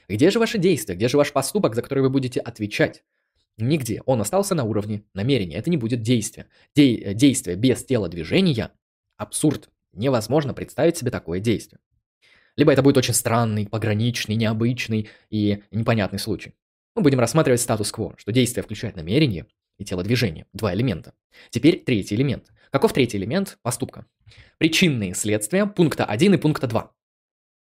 Где 0.07 0.31
же 0.31 0.39
ваше 0.39 0.57
действие? 0.57 0.95
Где 0.95 1.07
же 1.07 1.17
ваш 1.17 1.31
поступок, 1.33 1.75
за 1.75 1.81
который 1.81 1.99
вы 1.99 2.09
будете 2.09 2.39
отвечать? 2.39 3.03
Нигде. 3.57 4.01
Он 4.05 4.21
остался 4.21 4.55
на 4.55 4.63
уровне 4.63 5.03
намерения. 5.13 5.57
Это 5.57 5.69
не 5.69 5.77
будет 5.77 6.01
действие. 6.01 6.47
Де- 6.75 6.95
э, 6.95 7.13
действие 7.13 7.55
без 7.55 7.85
тела 7.85 8.09
движения– 8.09 8.71
абсурд. 9.17 9.69
Невозможно 9.91 10.53
представить 10.53 10.97
себе 10.97 11.11
такое 11.11 11.39
действие. 11.39 11.79
Либо 12.55 12.71
это 12.71 12.81
будет 12.81 12.97
очень 12.97 13.13
странный, 13.13 13.67
пограничный, 13.67 14.35
необычный 14.35 15.09
и 15.29 15.63
непонятный 15.71 16.19
случай. 16.19 16.53
Мы 16.95 17.01
будем 17.01 17.19
рассматривать 17.19 17.61
статус-кво, 17.61 18.13
что 18.17 18.31
действие 18.31 18.63
включает 18.63 18.95
намерение 18.95 19.47
и 19.79 19.85
телодвижение. 19.85 20.45
Два 20.53 20.73
элемента. 20.75 21.13
Теперь 21.49 21.83
третий 21.83 22.15
элемент. 22.15 22.51
Каков 22.71 22.93
третий 22.93 23.17
элемент 23.17 23.57
поступка? 23.63 24.05
Причинные 24.59 25.15
следствия 25.15 25.65
пункта 25.65 26.05
1 26.05 26.35
и 26.35 26.37
пункта 26.37 26.67
2. 26.67 26.91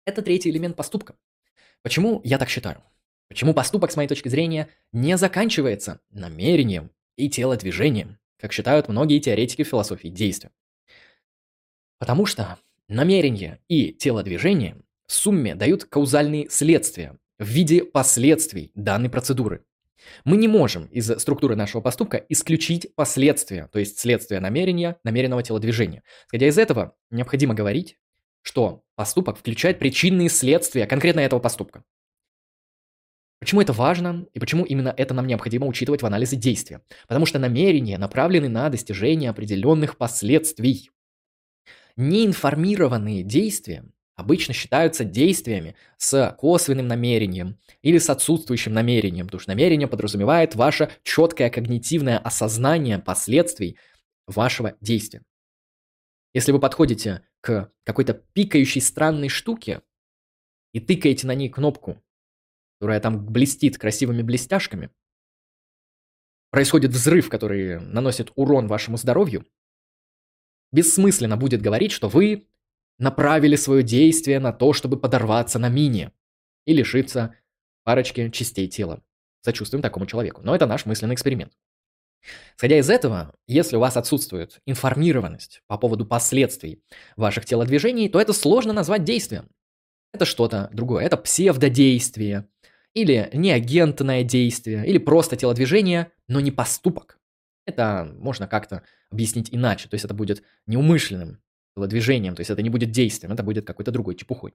Это 0.05 0.21
третий 0.21 0.51
элемент 0.51 0.75
поступка. 0.75 1.15
Почему 1.81 2.21
я 2.23 2.37
так 2.37 2.49
считаю? 2.49 2.83
Почему 3.27 3.53
поступок, 3.53 3.91
с 3.91 3.95
моей 3.95 4.07
точки 4.07 4.29
зрения, 4.29 4.69
не 4.93 5.17
заканчивается 5.17 5.99
намерением 6.11 6.91
и 7.15 7.29
телодвижением, 7.29 8.19
как 8.39 8.53
считают 8.53 8.87
многие 8.87 9.19
теоретики 9.19 9.63
философии 9.63 10.07
действия? 10.07 10.51
Потому 11.99 12.25
что 12.25 12.57
намерение 12.87 13.59
и 13.67 13.91
телодвижение 13.91 14.77
в 15.07 15.13
сумме 15.13 15.55
дают 15.55 15.85
каузальные 15.85 16.49
следствия 16.49 17.17
в 17.39 17.45
виде 17.45 17.83
последствий 17.83 18.71
данной 18.75 19.09
процедуры. 19.09 19.63
Мы 20.25 20.37
не 20.37 20.47
можем 20.47 20.85
из 20.85 21.09
структуры 21.19 21.55
нашего 21.55 21.81
поступка 21.81 22.17
исключить 22.29 22.93
последствия, 22.95 23.67
то 23.71 23.79
есть 23.79 23.99
следствие 23.99 24.39
намерения, 24.39 24.97
намеренного 25.03 25.43
телодвижения. 25.43 26.03
Исходя 26.27 26.47
из 26.47 26.57
этого, 26.57 26.95
необходимо 27.09 27.53
говорить, 27.53 27.97
что 28.41 28.83
поступок 28.95 29.37
включает 29.37 29.79
причинные 29.79 30.29
следствия 30.29 30.87
конкретно 30.87 31.21
этого 31.21 31.39
поступка. 31.39 31.83
Почему 33.39 33.61
это 33.61 33.73
важно 33.73 34.25
и 34.33 34.39
почему 34.39 34.65
именно 34.65 34.93
это 34.95 35.13
нам 35.13 35.27
необходимо 35.27 35.67
учитывать 35.67 36.01
в 36.01 36.05
анализе 36.05 36.37
действия? 36.37 36.81
Потому 37.07 37.25
что 37.25 37.37
намерения 37.37 37.97
направлены 37.97 38.49
на 38.49 38.69
достижение 38.69 39.29
определенных 39.29 39.97
последствий. 39.97 40.89
Неинформированные 41.97 43.23
действия 43.23 43.85
обычно 44.17 44.53
считаются 44.53 45.05
действиями 45.05 45.75
с 45.97 46.35
косвенным 46.37 46.87
намерением 46.87 47.57
или 47.81 47.97
с 47.97 48.09
отсутствующим 48.09 48.73
намерением, 48.73 49.27
потому 49.27 49.39
что 49.39 49.51
намерение 49.51 49.87
подразумевает 49.87 50.55
ваше 50.55 50.91
четкое 51.03 51.49
когнитивное 51.49 52.17
осознание 52.17 52.99
последствий 52.99 53.77
вашего 54.25 54.75
действия. 54.81 55.23
Если 56.33 56.51
вы 56.51 56.59
подходите 56.59 57.21
к 57.39 57.71
какой-то 57.85 58.13
пикающей 58.13 58.81
странной 58.81 59.29
штуке 59.29 59.81
и 60.73 60.81
тыкаете 60.81 61.25
на 61.25 61.33
ней 61.33 61.47
кнопку 61.47 62.03
которая 62.79 62.99
там 62.99 63.25
блестит 63.25 63.77
красивыми 63.77 64.21
блестяшками, 64.21 64.91
происходит 66.51 66.91
взрыв, 66.91 67.29
который 67.29 67.79
наносит 67.79 68.31
урон 68.35 68.67
вашему 68.67 68.97
здоровью, 68.97 69.45
бессмысленно 70.71 71.37
будет 71.37 71.61
говорить, 71.61 71.91
что 71.91 72.07
вы 72.07 72.47
направили 72.99 73.55
свое 73.55 73.83
действие 73.83 74.39
на 74.39 74.53
то, 74.53 74.73
чтобы 74.73 74.97
подорваться 74.97 75.59
на 75.59 75.69
мине 75.69 76.11
и 76.65 76.73
лишиться 76.73 77.35
парочки 77.83 78.29
частей 78.29 78.67
тела. 78.67 79.03
Сочувствуем 79.41 79.81
такому 79.81 80.05
человеку. 80.05 80.41
Но 80.43 80.55
это 80.55 80.65
наш 80.65 80.85
мысленный 80.85 81.15
эксперимент. 81.15 81.53
Исходя 82.57 82.77
из 82.79 82.89
этого, 82.89 83.33
если 83.47 83.77
у 83.77 83.79
вас 83.79 83.95
отсутствует 83.95 84.59
информированность 84.65 85.61
по 85.67 85.77
поводу 85.77 86.05
последствий 86.05 86.83
ваших 87.15 87.45
телодвижений, 87.45 88.09
то 88.09 88.19
это 88.19 88.33
сложно 88.33 88.73
назвать 88.73 89.03
действием. 89.03 89.49
Это 90.13 90.25
что-то 90.25 90.69
другое. 90.73 91.05
Это 91.05 91.15
псевдодействие, 91.15 92.47
или 92.97 93.29
неагентное 93.31 94.23
действие, 94.23 94.83
или 94.87 94.97
просто 94.97 95.35
телодвижение, 95.35 96.11
но 96.27 96.39
не 96.39 96.49
поступок. 96.49 97.19
Это 97.67 98.11
можно 98.17 98.47
как-то 98.47 98.81
объяснить 99.11 99.49
иначе, 99.51 99.87
то 99.87 99.93
есть 99.93 100.05
это 100.05 100.15
будет 100.15 100.41
неумышленным 100.65 101.39
телодвижением, 101.77 102.35
то 102.35 102.41
есть 102.41 102.49
это 102.49 102.61
не 102.61 102.69
будет 102.69 102.91
действием, 102.91 103.31
это 103.31 103.43
будет 103.43 103.65
какой-то 103.65 103.91
другой 103.91 104.15
чепухой. 104.15 104.53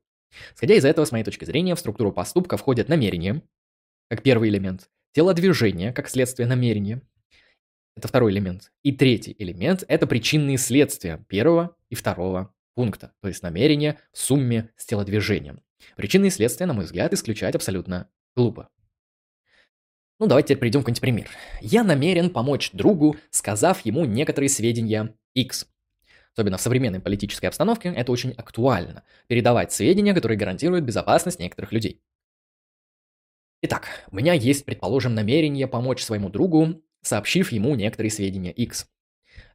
Исходя 0.54 0.74
из 0.74 0.84
этого, 0.84 1.04
с 1.04 1.12
моей 1.12 1.24
точки 1.24 1.44
зрения, 1.44 1.74
в 1.74 1.78
структуру 1.78 2.12
поступка 2.12 2.56
входит 2.56 2.88
намерение, 2.88 3.42
как 4.08 4.22
первый 4.22 4.48
элемент, 4.48 4.90
телодвижение, 5.12 5.92
как 5.92 6.08
следствие 6.08 6.46
намерения, 6.46 7.00
это 7.96 8.08
второй 8.08 8.32
элемент. 8.32 8.72
И 8.82 8.92
третий 8.92 9.36
элемент– 9.38 9.84
это 9.88 10.06
причинные 10.06 10.58
следствия 10.58 11.24
первого 11.28 11.76
и 11.90 11.94
второго 11.94 12.54
пункта, 12.74 13.12
то 13.20 13.28
есть 13.28 13.42
намерение 13.42 13.98
в 14.12 14.18
сумме 14.18 14.70
с 14.76 14.86
телодвижением. 14.86 15.62
Причинные 15.96 16.30
следствия, 16.30 16.66
на 16.66 16.72
мой 16.72 16.84
взгляд, 16.84 17.12
исключать 17.12 17.54
абсолютно 17.54 18.08
Глупо. 18.34 18.68
Ну, 20.18 20.26
давайте 20.26 20.48
теперь 20.48 20.60
придем 20.60 20.80
к 20.80 20.84
какой-нибудь 20.84 21.00
пример. 21.00 21.30
Я 21.60 21.82
намерен 21.82 22.30
помочь 22.30 22.70
другу, 22.72 23.16
сказав 23.30 23.84
ему 23.84 24.04
некоторые 24.04 24.48
сведения 24.48 25.14
X. 25.34 25.66
Особенно 26.34 26.56
в 26.56 26.62
современной 26.62 27.00
политической 27.00 27.46
обстановке 27.46 27.92
это 27.94 28.10
очень 28.10 28.32
актуально. 28.32 29.04
Передавать 29.26 29.72
сведения, 29.72 30.14
которые 30.14 30.38
гарантируют 30.38 30.84
безопасность 30.84 31.38
некоторых 31.38 31.72
людей. 31.72 32.00
Итак, 33.62 33.86
у 34.10 34.16
меня 34.16 34.32
есть, 34.32 34.64
предположим, 34.64 35.14
намерение 35.14 35.68
помочь 35.68 36.02
своему 36.02 36.30
другу, 36.30 36.82
сообщив 37.02 37.52
ему 37.52 37.74
некоторые 37.74 38.10
сведения 38.10 38.50
X. 38.50 38.88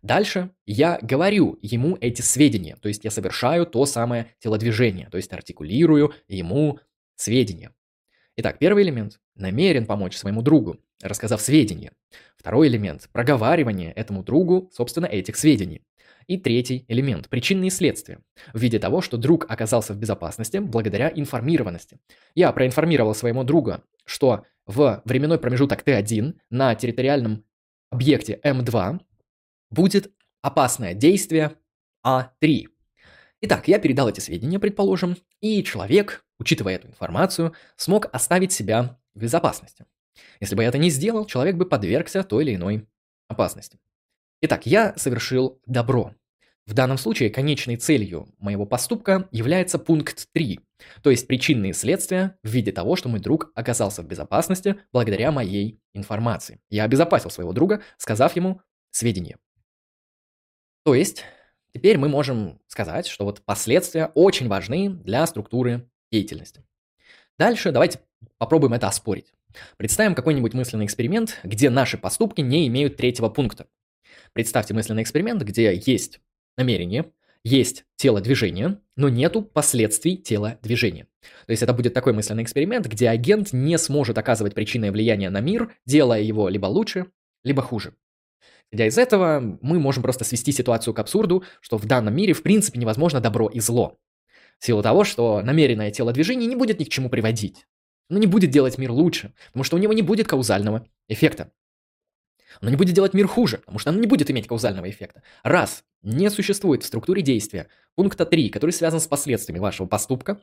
Дальше 0.02 0.52
я 0.66 1.00
говорю 1.02 1.60
ему 1.62 1.98
эти 2.00 2.22
сведения, 2.22 2.78
то 2.78 2.88
есть 2.88 3.04
я 3.04 3.12
совершаю 3.12 3.66
то 3.66 3.86
самое 3.86 4.34
телодвижение, 4.40 5.10
то 5.10 5.18
есть 5.18 5.34
артикулирую 5.34 6.14
ему 6.28 6.80
сведения. 7.16 7.74
Итак, 8.38 8.60
первый 8.60 8.84
элемент– 8.84 9.20
намерен 9.36 9.86
помочь 9.86 10.16
своему 10.16 10.42
другу, 10.42 10.78
рассказав 11.02 11.42
сведения. 11.42 11.92
Второй 12.38 12.68
элемент– 12.68 13.10
проговаривание 13.12 13.92
этому 13.92 14.24
другу, 14.24 14.70
собственно, 14.72 15.08
этих 15.08 15.36
сведений. 15.36 15.82
И 16.28 16.38
третий 16.38 16.86
элемент– 16.90 17.30
причинные 17.30 17.72
следствия. 17.72 18.20
В 18.54 18.60
виде 18.60 18.80
того, 18.80 19.02
что 19.02 19.18
друг 19.18 19.46
оказался 19.50 19.94
в 19.94 19.98
безопасности 19.98 20.58
благодаря 20.58 21.10
информированности. 21.14 22.00
Я 22.36 22.52
проинформировал 22.52 23.16
своему 23.16 23.46
другу, 23.46 23.82
что 24.04 24.44
в 24.66 25.02
временной 25.06 25.40
промежуток 25.40 25.84
Т1 25.84 26.36
на 26.50 26.76
территориальном 26.76 27.46
объекте 27.90 28.40
М2 28.44 29.00
будет 29.70 30.12
опасное 30.42 30.94
действие 30.94 31.54
А3. 32.06 32.66
Итак, 33.42 33.68
я 33.68 33.80
передал 33.80 34.10
эти 34.10 34.20
сведения, 34.20 34.60
предположим, 34.60 35.16
и 35.40 35.64
человек, 35.64 36.26
учитывая 36.40 36.76
эту 36.76 36.88
информацию, 36.88 37.54
смог 37.78 38.10
оставить 38.12 38.52
себя 38.52 39.00
в 39.14 39.20
безопасности. 39.20 39.86
Если 40.42 40.56
бы 40.56 40.64
я 40.64 40.70
это 40.70 40.78
не 40.78 40.90
сделал, 40.90 41.26
человек 41.26 41.56
бы 41.56 41.66
подвергся 41.66 42.24
той 42.24 42.44
или 42.44 42.56
иной 42.56 42.88
опасности. 43.28 43.80
Итак, 44.42 44.68
я 44.68 44.94
совершил 44.98 45.60
добро. 45.66 46.14
В 46.68 46.74
данном 46.74 47.00
случае 47.00 47.32
конечной 47.32 47.78
целью 47.78 48.28
моего 48.38 48.68
поступка 48.68 49.28
является 49.32 49.80
пункт 49.80 50.28
3, 50.34 50.60
то 51.02 51.10
есть 51.10 51.26
причинные 51.26 51.74
следствия 51.74 52.38
в 52.44 52.50
виде 52.50 52.72
того, 52.72 52.96
что 52.96 53.10
мой 53.10 53.20
друг 53.20 53.52
оказался 53.56 54.04
в 54.04 54.08
безопасности 54.08 54.76
благодаря 54.92 55.32
моей 55.32 55.80
информации. 55.94 56.60
Я 56.70 56.84
обезопасил 56.84 57.32
своего 57.32 57.52
друга, 57.52 57.82
сказав 57.98 58.36
ему 58.36 58.62
сведения. 58.92 59.38
То 60.84 60.94
есть, 60.94 61.24
теперь 61.74 61.98
мы 61.98 62.08
можем 62.08 62.60
сказать, 62.68 63.08
что 63.08 63.26
вот 63.26 63.42
последствия 63.44 64.12
очень 64.14 64.50
важны 64.50 64.90
для 64.90 65.26
структуры 65.26 65.90
деятельности. 66.12 66.64
Дальше 67.40 67.72
давайте 67.72 68.02
попробуем 68.38 68.74
это 68.74 68.88
оспорить. 68.88 69.34
Представим 69.78 70.14
какой-нибудь 70.14 70.54
мысленный 70.54 70.86
эксперимент, 70.86 71.40
где 71.44 71.72
наши 71.72 71.98
поступки 71.98 72.42
не 72.42 72.68
имеют 72.68 72.98
третьего 72.98 73.30
пункта. 73.30 73.68
Представьте 74.34 74.74
мысленный 74.74 75.04
эксперимент, 75.04 75.42
где 75.44 75.74
есть 75.76 76.20
намерение, 76.58 77.12
есть 77.44 77.86
тело 77.96 78.20
движения, 78.20 78.82
но 78.96 79.10
нету 79.10 79.42
последствий 79.42 80.18
тела 80.18 80.60
движения. 80.62 81.08
То 81.46 81.52
есть 81.52 81.64
это 81.64 81.74
будет 81.74 81.94
такой 81.94 82.14
мысленный 82.14 82.44
эксперимент, 82.44 82.88
где 82.88 83.10
агент 83.10 83.54
не 83.54 83.78
сможет 83.78 84.18
оказывать 84.18 84.54
причинное 84.54 84.92
влияние 84.92 85.30
на 85.30 85.40
мир, 85.40 85.74
делая 85.86 86.22
его 86.22 86.50
либо 86.50 86.66
лучше, 86.66 87.08
либо 87.44 87.62
хуже. 87.62 87.94
Исходя 88.70 88.88
из 88.88 88.98
этого, 88.98 89.58
мы 89.62 89.80
можем 89.80 90.04
просто 90.04 90.26
свести 90.26 90.52
ситуацию 90.52 90.94
к 90.94 91.00
абсурду, 91.00 91.44
что 91.62 91.78
в 91.78 91.86
данном 91.86 92.16
мире 92.16 92.34
в 92.34 92.44
принципе 92.44 92.80
невозможно 92.80 93.22
добро 93.22 93.48
и 93.48 93.60
зло. 93.60 93.98
В 94.60 94.66
силу 94.66 94.82
того, 94.82 95.04
что 95.04 95.42
намеренное 95.42 95.92
тело 95.92 96.12
движения 96.12 96.48
не 96.48 96.56
будет 96.56 96.80
ни 96.80 96.84
к 96.84 96.90
чему 96.90 97.10
приводить. 97.10 97.66
Оно 98.10 98.20
не 98.20 98.28
будет 98.28 98.50
делать 98.50 98.78
мир 98.78 98.92
лучше, 98.92 99.34
потому 99.48 99.64
что 99.64 99.78
у 99.78 99.80
него 99.80 99.94
не 99.94 100.02
будет 100.02 100.28
каузального 100.28 100.86
эффекта. 101.08 101.52
Оно 102.62 102.70
не 102.70 102.78
будет 102.78 102.96
делать 102.96 103.14
мир 103.14 103.28
хуже, 103.28 103.58
потому 103.58 103.80
что 103.80 103.90
оно 103.90 104.00
не 104.00 104.08
будет 104.08 104.30
иметь 104.32 104.48
каузального 104.48 104.90
эффекта. 104.90 105.24
Раз 105.44 105.84
не 106.02 106.30
существует 106.30 106.84
в 106.84 106.86
структуре 106.86 107.22
действия 107.22 107.68
пункта 107.96 108.26
3, 108.26 108.50
который 108.50 108.72
связан 108.72 109.00
с 109.00 109.08
последствиями 109.08 109.60
вашего 109.60 109.88
поступка, 109.88 110.42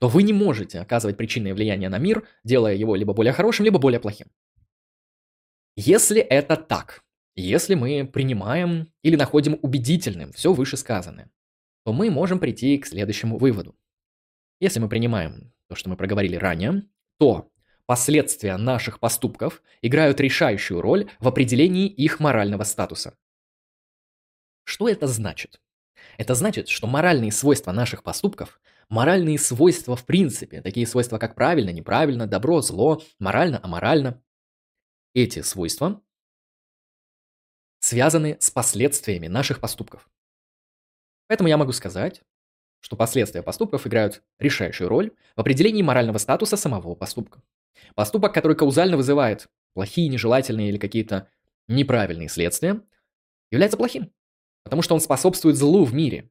то 0.00 0.08
вы 0.08 0.22
не 0.22 0.32
можете 0.32 0.80
оказывать 0.80 1.16
причинное 1.16 1.54
влияние 1.54 1.88
на 1.88 1.98
мир, 1.98 2.26
делая 2.44 2.74
его 2.74 2.94
либо 2.96 3.14
более 3.14 3.32
хорошим, 3.32 3.64
либо 3.64 3.78
более 3.78 4.00
плохим. 4.00 4.28
Если 5.76 6.20
это 6.20 6.56
так, 6.56 7.02
если 7.34 7.74
мы 7.74 8.06
принимаем 8.06 8.92
или 9.02 9.16
находим 9.16 9.58
убедительным 9.62 10.32
все 10.32 10.52
вышесказанное, 10.52 11.30
то 11.84 11.92
мы 11.92 12.10
можем 12.10 12.38
прийти 12.38 12.78
к 12.78 12.86
следующему 12.86 13.38
выводу. 13.38 13.76
Если 14.58 14.80
мы 14.80 14.88
принимаем 14.88 15.52
то, 15.68 15.74
что 15.74 15.90
мы 15.90 15.96
проговорили 15.96 16.36
ранее, 16.36 16.84
то 17.18 17.50
последствия 17.86 18.56
наших 18.56 19.00
поступков 19.00 19.62
играют 19.80 20.20
решающую 20.20 20.80
роль 20.80 21.10
в 21.20 21.28
определении 21.28 21.88
их 21.88 22.20
морального 22.20 22.64
статуса. 22.64 23.16
Что 24.64 24.88
это 24.88 25.06
значит? 25.06 25.60
Это 26.18 26.34
значит, 26.34 26.68
что 26.68 26.86
моральные 26.86 27.32
свойства 27.32 27.72
наших 27.72 28.02
поступков, 28.02 28.60
моральные 28.88 29.38
свойства 29.38 29.96
в 29.96 30.04
принципе, 30.04 30.60
такие 30.60 30.86
свойства 30.86 31.18
как 31.18 31.34
правильно, 31.34 31.70
неправильно, 31.70 32.26
добро, 32.26 32.60
зло, 32.60 33.02
морально, 33.18 33.60
аморально, 33.62 34.22
эти 35.14 35.42
свойства 35.42 36.02
связаны 37.80 38.36
с 38.40 38.50
последствиями 38.50 39.28
наших 39.28 39.60
поступков. 39.60 40.10
Поэтому 41.28 41.48
я 41.48 41.56
могу 41.56 41.72
сказать, 41.72 42.22
что 42.80 42.96
последствия 42.96 43.42
поступков 43.42 43.86
играют 43.86 44.22
решающую 44.38 44.88
роль 44.88 45.12
в 45.34 45.40
определении 45.40 45.82
морального 45.82 46.18
статуса 46.18 46.56
самого 46.56 46.94
поступка. 46.94 47.42
Поступок, 47.94 48.34
который 48.34 48.56
каузально 48.56 48.96
вызывает 48.96 49.48
плохие, 49.74 50.08
нежелательные 50.08 50.68
или 50.68 50.78
какие-то 50.78 51.28
неправильные 51.68 52.28
следствия, 52.28 52.82
является 53.50 53.76
плохим, 53.76 54.12
потому 54.64 54.82
что 54.82 54.94
он 54.94 55.00
способствует 55.00 55.56
злу 55.56 55.84
в 55.84 55.94
мире. 55.94 56.30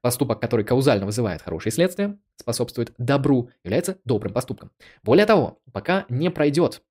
Поступок, 0.00 0.40
который 0.40 0.64
каузально 0.64 1.06
вызывает 1.06 1.42
хорошие 1.42 1.72
следствия, 1.72 2.18
способствует 2.36 2.92
добру, 2.98 3.50
является 3.62 3.98
добрым 4.04 4.32
поступком. 4.32 4.70
Более 5.02 5.26
того, 5.26 5.60
пока 5.72 6.06
не 6.08 6.30
пройдет 6.30 6.82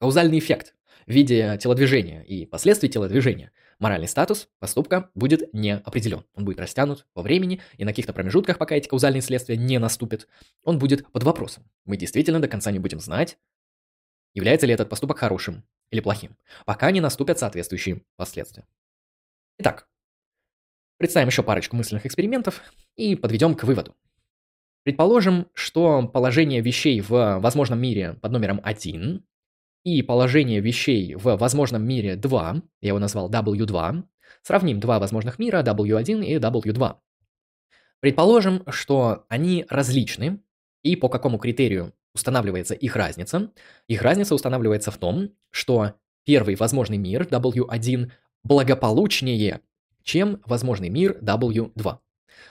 каузальный 0.00 0.38
эффект 0.38 0.74
в 1.08 1.10
виде 1.10 1.56
телодвижения 1.56 2.22
и 2.22 2.44
последствий 2.44 2.90
телодвижения, 2.90 3.50
моральный 3.78 4.06
статус 4.06 4.50
поступка 4.58 5.10
будет 5.14 5.54
не 5.54 5.74
определен. 5.74 6.26
Он 6.34 6.44
будет 6.44 6.60
растянут 6.60 7.06
во 7.14 7.22
времени, 7.22 7.62
и 7.78 7.84
на 7.86 7.92
каких-то 7.92 8.12
промежутках, 8.12 8.58
пока 8.58 8.74
эти 8.74 8.88
каузальные 8.88 9.22
следствия 9.22 9.56
не 9.56 9.78
наступят, 9.78 10.28
он 10.64 10.78
будет 10.78 11.10
под 11.10 11.22
вопросом. 11.22 11.64
Мы 11.86 11.96
действительно 11.96 12.40
до 12.40 12.48
конца 12.48 12.70
не 12.70 12.78
будем 12.78 13.00
знать, 13.00 13.38
является 14.34 14.66
ли 14.66 14.74
этот 14.74 14.90
поступок 14.90 15.18
хорошим 15.18 15.64
или 15.90 16.00
плохим, 16.00 16.36
пока 16.66 16.90
не 16.90 17.00
наступят 17.00 17.38
соответствующие 17.38 18.02
последствия. 18.16 18.66
Итак, 19.58 19.88
представим 20.98 21.28
еще 21.28 21.42
парочку 21.42 21.74
мысленных 21.74 22.04
экспериментов 22.04 22.60
и 22.96 23.16
подведем 23.16 23.54
к 23.54 23.64
выводу. 23.64 23.96
Предположим, 24.82 25.48
что 25.54 26.06
положение 26.06 26.60
вещей 26.60 27.00
в 27.00 27.38
возможном 27.38 27.80
мире 27.80 28.18
под 28.20 28.32
номером 28.32 28.60
1 28.62 29.24
и 29.96 30.02
положение 30.02 30.60
вещей 30.60 31.14
в 31.14 31.36
возможном 31.36 31.86
мире 31.86 32.16
2, 32.16 32.62
я 32.82 32.88
его 32.88 32.98
назвал 32.98 33.30
W2, 33.30 34.02
сравним 34.42 34.80
два 34.80 34.98
возможных 34.98 35.38
мира 35.38 35.62
W1 35.62 36.24
и 36.24 36.36
W2. 36.36 36.96
Предположим, 38.00 38.62
что 38.68 39.24
они 39.28 39.64
различны, 39.68 40.40
и 40.82 40.94
по 40.94 41.08
какому 41.08 41.38
критерию 41.38 41.92
устанавливается 42.14 42.74
их 42.74 42.96
разница. 42.96 43.50
Их 43.86 44.02
разница 44.02 44.34
устанавливается 44.34 44.90
в 44.90 44.98
том, 44.98 45.30
что 45.50 45.94
первый 46.24 46.54
возможный 46.56 46.98
мир 46.98 47.22
W1 47.22 48.10
благополучнее, 48.44 49.60
чем 50.02 50.40
возможный 50.46 50.88
мир 50.88 51.18
W2. 51.22 51.98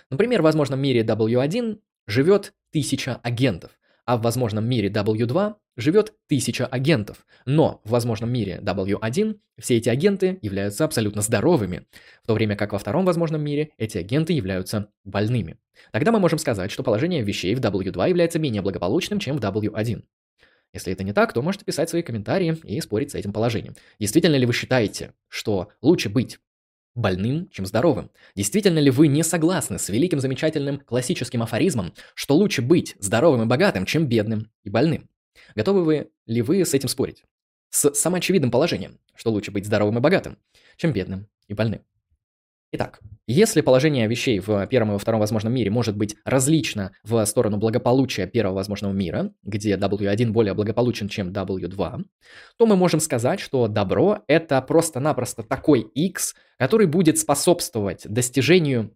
Например, 0.10 0.42
в 0.42 0.44
возможном 0.44 0.80
мире 0.80 1.04
W1 1.04 1.80
живет 2.08 2.54
1000 2.72 3.20
агентов, 3.24 3.77
а 4.08 4.16
в 4.16 4.22
возможном 4.22 4.68
мире 4.68 4.90
W2 4.90 5.56
живет 5.76 6.14
1000 6.28 6.66
агентов. 6.66 7.26
Но 7.46 7.82
в 7.84 7.92
возможном 7.92 8.32
мире 8.32 8.60
W1 8.64 9.38
все 9.60 9.76
эти 9.76 9.90
агенты 9.90 10.40
являются 10.42 10.86
абсолютно 10.86 11.22
здоровыми, 11.22 11.86
в 12.24 12.28
то 12.28 12.34
время 12.34 12.56
как 12.56 12.72
во 12.72 12.80
втором 12.80 13.06
возможном 13.06 13.42
мире 13.42 13.72
эти 13.78 13.98
агенты 13.98 14.32
являются 14.32 14.88
больными. 15.04 15.58
Тогда 15.92 16.14
мы 16.14 16.20
можем 16.20 16.40
сказать, 16.40 16.72
что 16.72 16.84
положение 16.84 17.22
вещей 17.22 17.54
в 17.54 17.60
W2 17.60 18.10
является 18.10 18.40
менее 18.40 18.62
благополучным, 18.62 19.20
чем 19.20 19.38
в 19.38 19.42
W1. 19.42 20.04
Если 20.74 20.94
это 20.94 21.04
не 21.04 21.12
так, 21.12 21.34
то 21.34 21.42
можете 21.42 21.66
писать 21.66 21.90
свои 21.90 22.02
комментарии 22.02 22.58
и 22.64 22.80
спорить 22.80 23.12
с 23.12 23.16
этим 23.16 23.34
положением. 23.34 23.76
Действительно 24.00 24.36
ли 24.38 24.46
вы 24.46 24.54
считаете, 24.54 25.14
что 25.28 25.70
лучше 25.82 26.08
быть 26.08 26.40
больным, 26.98 27.50
чем 27.50 27.66
здоровым? 27.66 28.12
Действительно 28.36 28.80
ли 28.80 28.90
вы 28.90 29.08
не 29.08 29.24
согласны 29.24 29.80
с 29.80 29.88
великим 29.90 30.20
замечательным 30.20 30.80
классическим 30.80 31.44
афоризмом, 31.44 31.94
что 32.16 32.36
лучше 32.36 32.62
быть 32.62 32.96
здоровым 33.00 33.44
и 33.44 33.46
богатым, 33.46 33.86
чем 33.86 34.08
бедным 34.08 34.52
и 34.64 34.70
больным? 34.70 35.10
Готовы 35.56 35.84
вы 35.84 36.10
ли 36.26 36.42
вы 36.42 36.66
с 36.66 36.74
этим 36.74 36.90
спорить? 36.90 37.24
С 37.70 37.94
самоочевидным 37.94 38.52
положением, 38.52 39.00
что 39.16 39.32
лучше 39.32 39.52
быть 39.52 39.66
здоровым 39.66 39.98
и 39.98 40.02
богатым, 40.02 40.38
чем 40.78 40.92
бедным 40.92 41.28
и 41.48 41.54
больным? 41.54 41.84
Итак, 42.74 43.00
если 43.28 43.62
положение 43.62 44.08
вещей 44.08 44.40
в 44.40 44.68
первом 44.68 44.90
и 44.90 44.94
во 44.94 45.00
втором 45.00 45.22
возможном 45.22 45.54
мире 45.54 45.72
может 45.72 45.96
быть 45.96 46.18
различно 46.26 46.92
в 47.04 47.24
сторону 47.26 47.58
благополучия 47.58 48.28
первого 48.28 48.56
возможного 48.56 48.92
мира, 48.92 49.34
где 49.44 49.78
W1 49.78 50.32
более 50.32 50.54
благополучен, 50.54 51.08
чем 51.08 51.30
W2, 51.30 52.04
то 52.58 52.66
мы 52.66 52.76
можем 52.76 53.00
сказать, 53.00 53.40
что 53.40 53.70
добро– 53.70 54.24
это 54.28 54.62
просто-напросто 54.62 55.44
такой 55.44 55.80
X, 55.82 56.36
который 56.58 56.88
будет 56.88 57.18
способствовать 57.18 58.06
достижению 58.06 58.94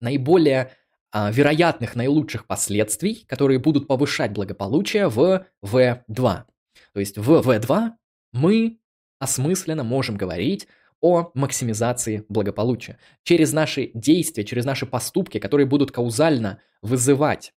наиболее 0.00 0.70
а, 1.10 1.32
вероятных 1.32 1.96
наилучших 1.96 2.46
последствий, 2.46 3.24
которые 3.26 3.58
будут 3.58 3.88
повышать 3.88 4.30
благополучие 4.30 5.08
в 5.08 5.46
V2. 5.64 6.44
То 6.92 7.00
есть 7.00 7.18
в 7.18 7.30
V2 7.30 7.90
мы 8.32 8.78
осмысленно 9.18 9.82
можем 9.82 10.16
говорить 10.16 10.68
о 11.00 11.30
максимизации 11.34 12.24
благополучия. 12.28 12.98
Через 13.22 13.52
наши 13.52 13.90
действия, 13.94 14.44
через 14.44 14.64
наши 14.64 14.86
поступки, 14.86 15.38
которые 15.38 15.66
будут 15.66 15.92
каузально 15.92 16.60
вызывать 16.82 17.52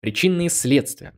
причинные 0.00 0.48
следствия 0.48 1.14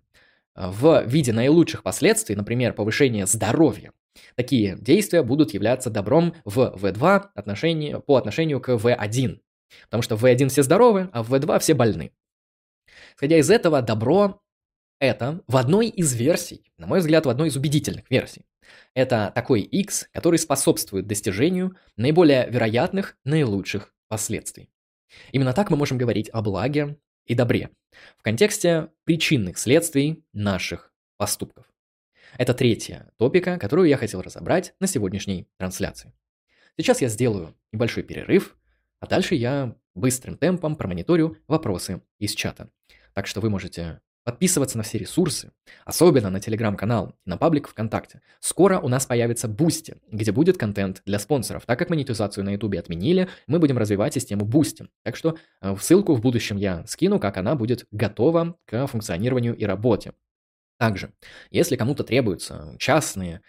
в 0.54 1.04
виде 1.06 1.32
наилучших 1.32 1.82
последствий, 1.82 2.36
например, 2.36 2.72
повышение 2.74 3.26
здоровья, 3.26 3.92
Такие 4.34 4.76
действия 4.76 5.22
будут 5.22 5.54
являться 5.54 5.90
добром 5.90 6.34
в 6.44 6.74
V2 6.76 7.30
отношении, 7.34 7.94
по 7.94 8.16
отношению 8.16 8.60
к 8.60 8.70
V1. 8.70 9.40
Потому 9.84 10.02
что 10.02 10.16
в 10.16 10.24
V1 10.24 10.48
все 10.48 10.62
здоровы, 10.62 11.08
а 11.12 11.22
в 11.22 11.32
V2 11.32 11.58
все 11.60 11.74
больны. 11.74 12.12
Исходя 13.16 13.38
из 13.38 13.50
этого, 13.50 13.82
добро 13.82 14.42
это 14.98 15.42
в 15.46 15.56
одной 15.56 15.88
из 15.88 16.14
версий, 16.14 16.72
на 16.76 16.86
мой 16.86 17.00
взгляд, 17.00 17.26
в 17.26 17.30
одной 17.30 17.48
из 17.48 17.56
убедительных 17.56 18.10
версий. 18.10 18.44
Это 18.94 19.32
такой 19.34 19.62
X, 19.62 20.08
который 20.12 20.38
способствует 20.38 21.06
достижению 21.06 21.76
наиболее 21.96 22.48
вероятных, 22.50 23.16
наилучших 23.24 23.94
последствий. 24.08 24.70
Именно 25.32 25.52
так 25.52 25.70
мы 25.70 25.76
можем 25.76 25.98
говорить 25.98 26.28
о 26.32 26.42
благе 26.42 26.98
и 27.26 27.34
добре 27.34 27.70
в 28.18 28.22
контексте 28.22 28.88
причинных 29.04 29.58
следствий 29.58 30.24
наших 30.32 30.92
поступков. 31.16 31.66
Это 32.38 32.54
третья 32.54 33.10
топика, 33.16 33.58
которую 33.58 33.88
я 33.88 33.96
хотел 33.96 34.22
разобрать 34.22 34.74
на 34.80 34.86
сегодняшней 34.86 35.48
трансляции. 35.56 36.12
Сейчас 36.76 37.00
я 37.00 37.08
сделаю 37.08 37.54
небольшой 37.72 38.02
перерыв, 38.02 38.56
а 39.00 39.06
дальше 39.06 39.34
я 39.34 39.76
быстрым 39.94 40.36
темпом 40.36 40.76
промониторю 40.76 41.36
вопросы 41.48 42.02
из 42.18 42.32
чата. 42.34 42.70
Так 43.12 43.26
что 43.26 43.40
вы 43.40 43.50
можете 43.50 44.00
подписываться 44.30 44.76
на 44.76 44.84
все 44.84 44.96
ресурсы, 44.96 45.50
особенно 45.84 46.30
на 46.30 46.38
телеграм-канал 46.38 47.16
и 47.26 47.30
на 47.30 47.36
паблик 47.36 47.66
ВКонтакте. 47.66 48.20
Скоро 48.38 48.78
у 48.78 48.86
нас 48.86 49.04
появится 49.04 49.48
Boosty, 49.48 49.96
где 50.12 50.30
будет 50.30 50.56
контент 50.56 51.02
для 51.04 51.18
спонсоров. 51.18 51.66
Так 51.66 51.80
как 51.80 51.90
монетизацию 51.90 52.44
на 52.44 52.50
Ютубе 52.50 52.78
отменили, 52.78 53.28
мы 53.48 53.58
будем 53.58 53.76
развивать 53.76 54.14
систему 54.14 54.44
Boosty. 54.44 54.86
Так 55.02 55.16
что 55.16 55.36
э, 55.60 55.74
ссылку 55.80 56.14
в 56.14 56.20
будущем 56.20 56.58
я 56.58 56.86
скину, 56.86 57.18
как 57.18 57.38
она 57.38 57.56
будет 57.56 57.86
готова 57.90 58.56
к 58.66 58.86
функционированию 58.86 59.56
и 59.56 59.64
работе. 59.64 60.12
Также, 60.78 61.12
если 61.50 61.74
кому-то 61.74 62.04
требуются 62.04 62.76
частные, 62.78 63.40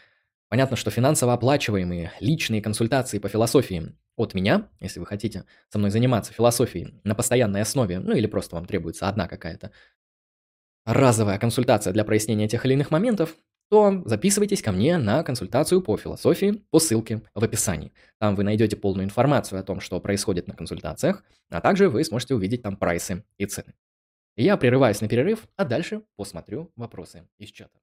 понятно, 0.50 0.76
что 0.76 0.90
финансово 0.90 1.34
оплачиваемые 1.34 2.12
личные 2.20 2.64
консультации 2.64 3.20
по 3.20 3.30
философии 3.30 3.94
от 4.16 4.34
меня, 4.34 4.68
если 4.80 5.00
вы 5.00 5.06
хотите 5.06 5.46
со 5.70 5.78
мной 5.78 5.92
заниматься 5.92 6.34
философией 6.34 7.00
на 7.04 7.14
постоянной 7.14 7.62
основе, 7.62 8.00
ну 8.00 8.14
или 8.14 8.26
просто 8.26 8.56
вам 8.56 8.66
требуется 8.66 9.08
одна 9.08 9.28
какая-то 9.28 9.72
разовая 10.86 11.38
консультация 11.40 11.94
для 11.94 12.04
прояснения 12.04 12.48
тех 12.48 12.66
или 12.66 12.74
иных 12.74 12.92
моментов, 12.92 13.36
то 13.70 14.02
записывайтесь 14.06 14.62
ко 14.62 14.72
мне 14.72 14.98
на 14.98 15.24
консультацию 15.24 15.82
по 15.82 15.96
философии 15.98 16.64
по 16.72 16.80
ссылке 16.80 17.22
в 17.34 17.44
описании. 17.44 17.94
Там 18.20 18.36
вы 18.36 18.44
найдете 18.44 18.76
полную 18.76 19.06
информацию 19.06 19.60
о 19.60 19.64
том, 19.64 19.80
что 19.80 20.00
происходит 20.00 20.48
на 20.48 20.56
консультациях, 20.56 21.24
а 21.50 21.62
также 21.62 21.90
вы 21.90 22.04
сможете 22.04 22.36
увидеть 22.36 22.64
там 22.64 22.76
прайсы 22.76 23.24
и 23.38 23.46
цены. 23.46 23.74
Я 24.36 24.58
прерываюсь 24.58 25.02
на 25.02 25.08
перерыв, 25.08 25.48
а 25.56 25.66
дальше 25.66 26.04
посмотрю 26.16 26.72
вопросы 26.76 27.28
из 27.38 27.50
чата. 27.50 27.82